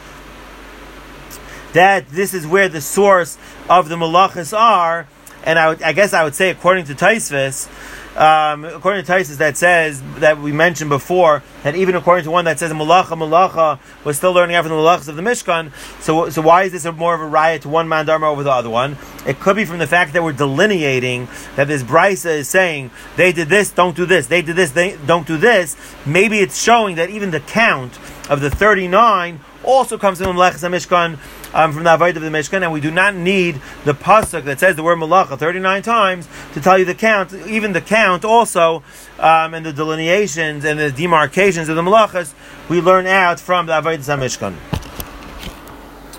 that 1.73 2.09
this 2.09 2.33
is 2.33 2.45
where 2.45 2.69
the 2.69 2.81
source 2.81 3.37
of 3.69 3.89
the 3.89 3.95
malachas 3.95 4.57
are, 4.57 5.07
and 5.43 5.57
I, 5.57 5.69
would, 5.69 5.81
I 5.81 5.93
guess 5.93 6.13
I 6.13 6.23
would 6.23 6.35
say 6.35 6.49
according 6.49 6.85
to 6.85 6.95
Taisvis 6.95 7.69
um, 8.17 8.65
according 8.65 9.05
to 9.05 9.11
Taisus, 9.11 9.37
that 9.37 9.57
says 9.57 10.01
that 10.17 10.39
we 10.39 10.51
mentioned 10.51 10.89
before 10.89 11.43
that 11.63 11.75
even 11.75 11.95
according 11.95 12.25
to 12.25 12.31
one 12.31 12.45
that 12.45 12.59
says 12.59 12.71
malacha 12.71 13.17
malacha 13.17 13.79
was 14.03 14.17
still 14.17 14.33
learning 14.33 14.57
from 14.61 14.69
the 14.69 14.75
malachas 14.75 15.07
of 15.07 15.15
the 15.15 15.21
Mishkan. 15.21 15.71
So, 16.01 16.29
so 16.29 16.41
why 16.41 16.63
is 16.63 16.71
this 16.71 16.85
more 16.93 17.15
of 17.15 17.21
a 17.21 17.25
riot 17.25 17.61
to 17.63 17.69
one 17.69 17.87
man 17.87 18.05
dharma 18.05 18.29
over 18.29 18.43
the 18.43 18.51
other 18.51 18.69
one? 18.69 18.97
It 19.25 19.39
could 19.39 19.55
be 19.55 19.65
from 19.65 19.79
the 19.79 19.87
fact 19.87 20.13
that 20.13 20.23
we're 20.23 20.33
delineating 20.33 21.27
that 21.55 21.67
this 21.67 21.83
brisa 21.83 22.37
is 22.39 22.49
saying 22.49 22.91
they 23.15 23.31
did 23.31 23.47
this, 23.47 23.71
don't 23.71 23.95
do 23.95 24.05
this. 24.05 24.27
They 24.27 24.41
did 24.41 24.55
this, 24.55 24.71
they 24.71 24.97
don't 25.05 25.25
do 25.25 25.37
this. 25.37 25.77
Maybe 26.05 26.39
it's 26.39 26.61
showing 26.61 26.95
that 26.95 27.09
even 27.09 27.31
the 27.31 27.39
count 27.39 27.97
of 28.29 28.41
the 28.41 28.49
thirty 28.49 28.87
nine 28.87 29.39
also 29.63 29.97
comes 29.97 30.19
from 30.19 30.35
Melechas 30.35 30.67
Mishkan, 30.69 31.17
um, 31.53 31.73
from 31.73 31.83
the 31.83 31.89
Avodah 31.89 32.15
of 32.17 32.21
the 32.21 32.29
Mishkan, 32.29 32.63
and 32.63 32.71
we 32.71 32.81
do 32.81 32.91
not 32.91 33.15
need 33.15 33.61
the 33.85 33.93
pasuk 33.93 34.43
that 34.45 34.59
says 34.59 34.75
the 34.75 34.83
word 34.83 34.97
Malacha 34.97 35.37
39 35.37 35.81
times 35.81 36.27
to 36.53 36.61
tell 36.61 36.77
you 36.77 36.85
the 36.85 36.95
count. 36.95 37.33
Even 37.33 37.73
the 37.73 37.81
count 37.81 38.25
also, 38.25 38.83
um, 39.19 39.53
and 39.53 39.65
the 39.65 39.73
delineations 39.73 40.65
and 40.65 40.79
the 40.79 40.91
demarcations 40.91 41.69
of 41.69 41.75
the 41.75 41.81
Malachas, 41.81 42.33
we 42.69 42.81
learn 42.81 43.07
out 43.07 43.39
from 43.39 43.65
the 43.65 43.73
Avodah 43.73 44.17
Mishkan. 44.17 44.55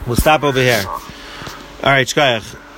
We'll 0.06 0.16
stop 0.16 0.42
over 0.42 0.58
here. 0.58 0.82
All 0.86 1.90
right, 1.90 2.06
Shkayach. 2.06 2.71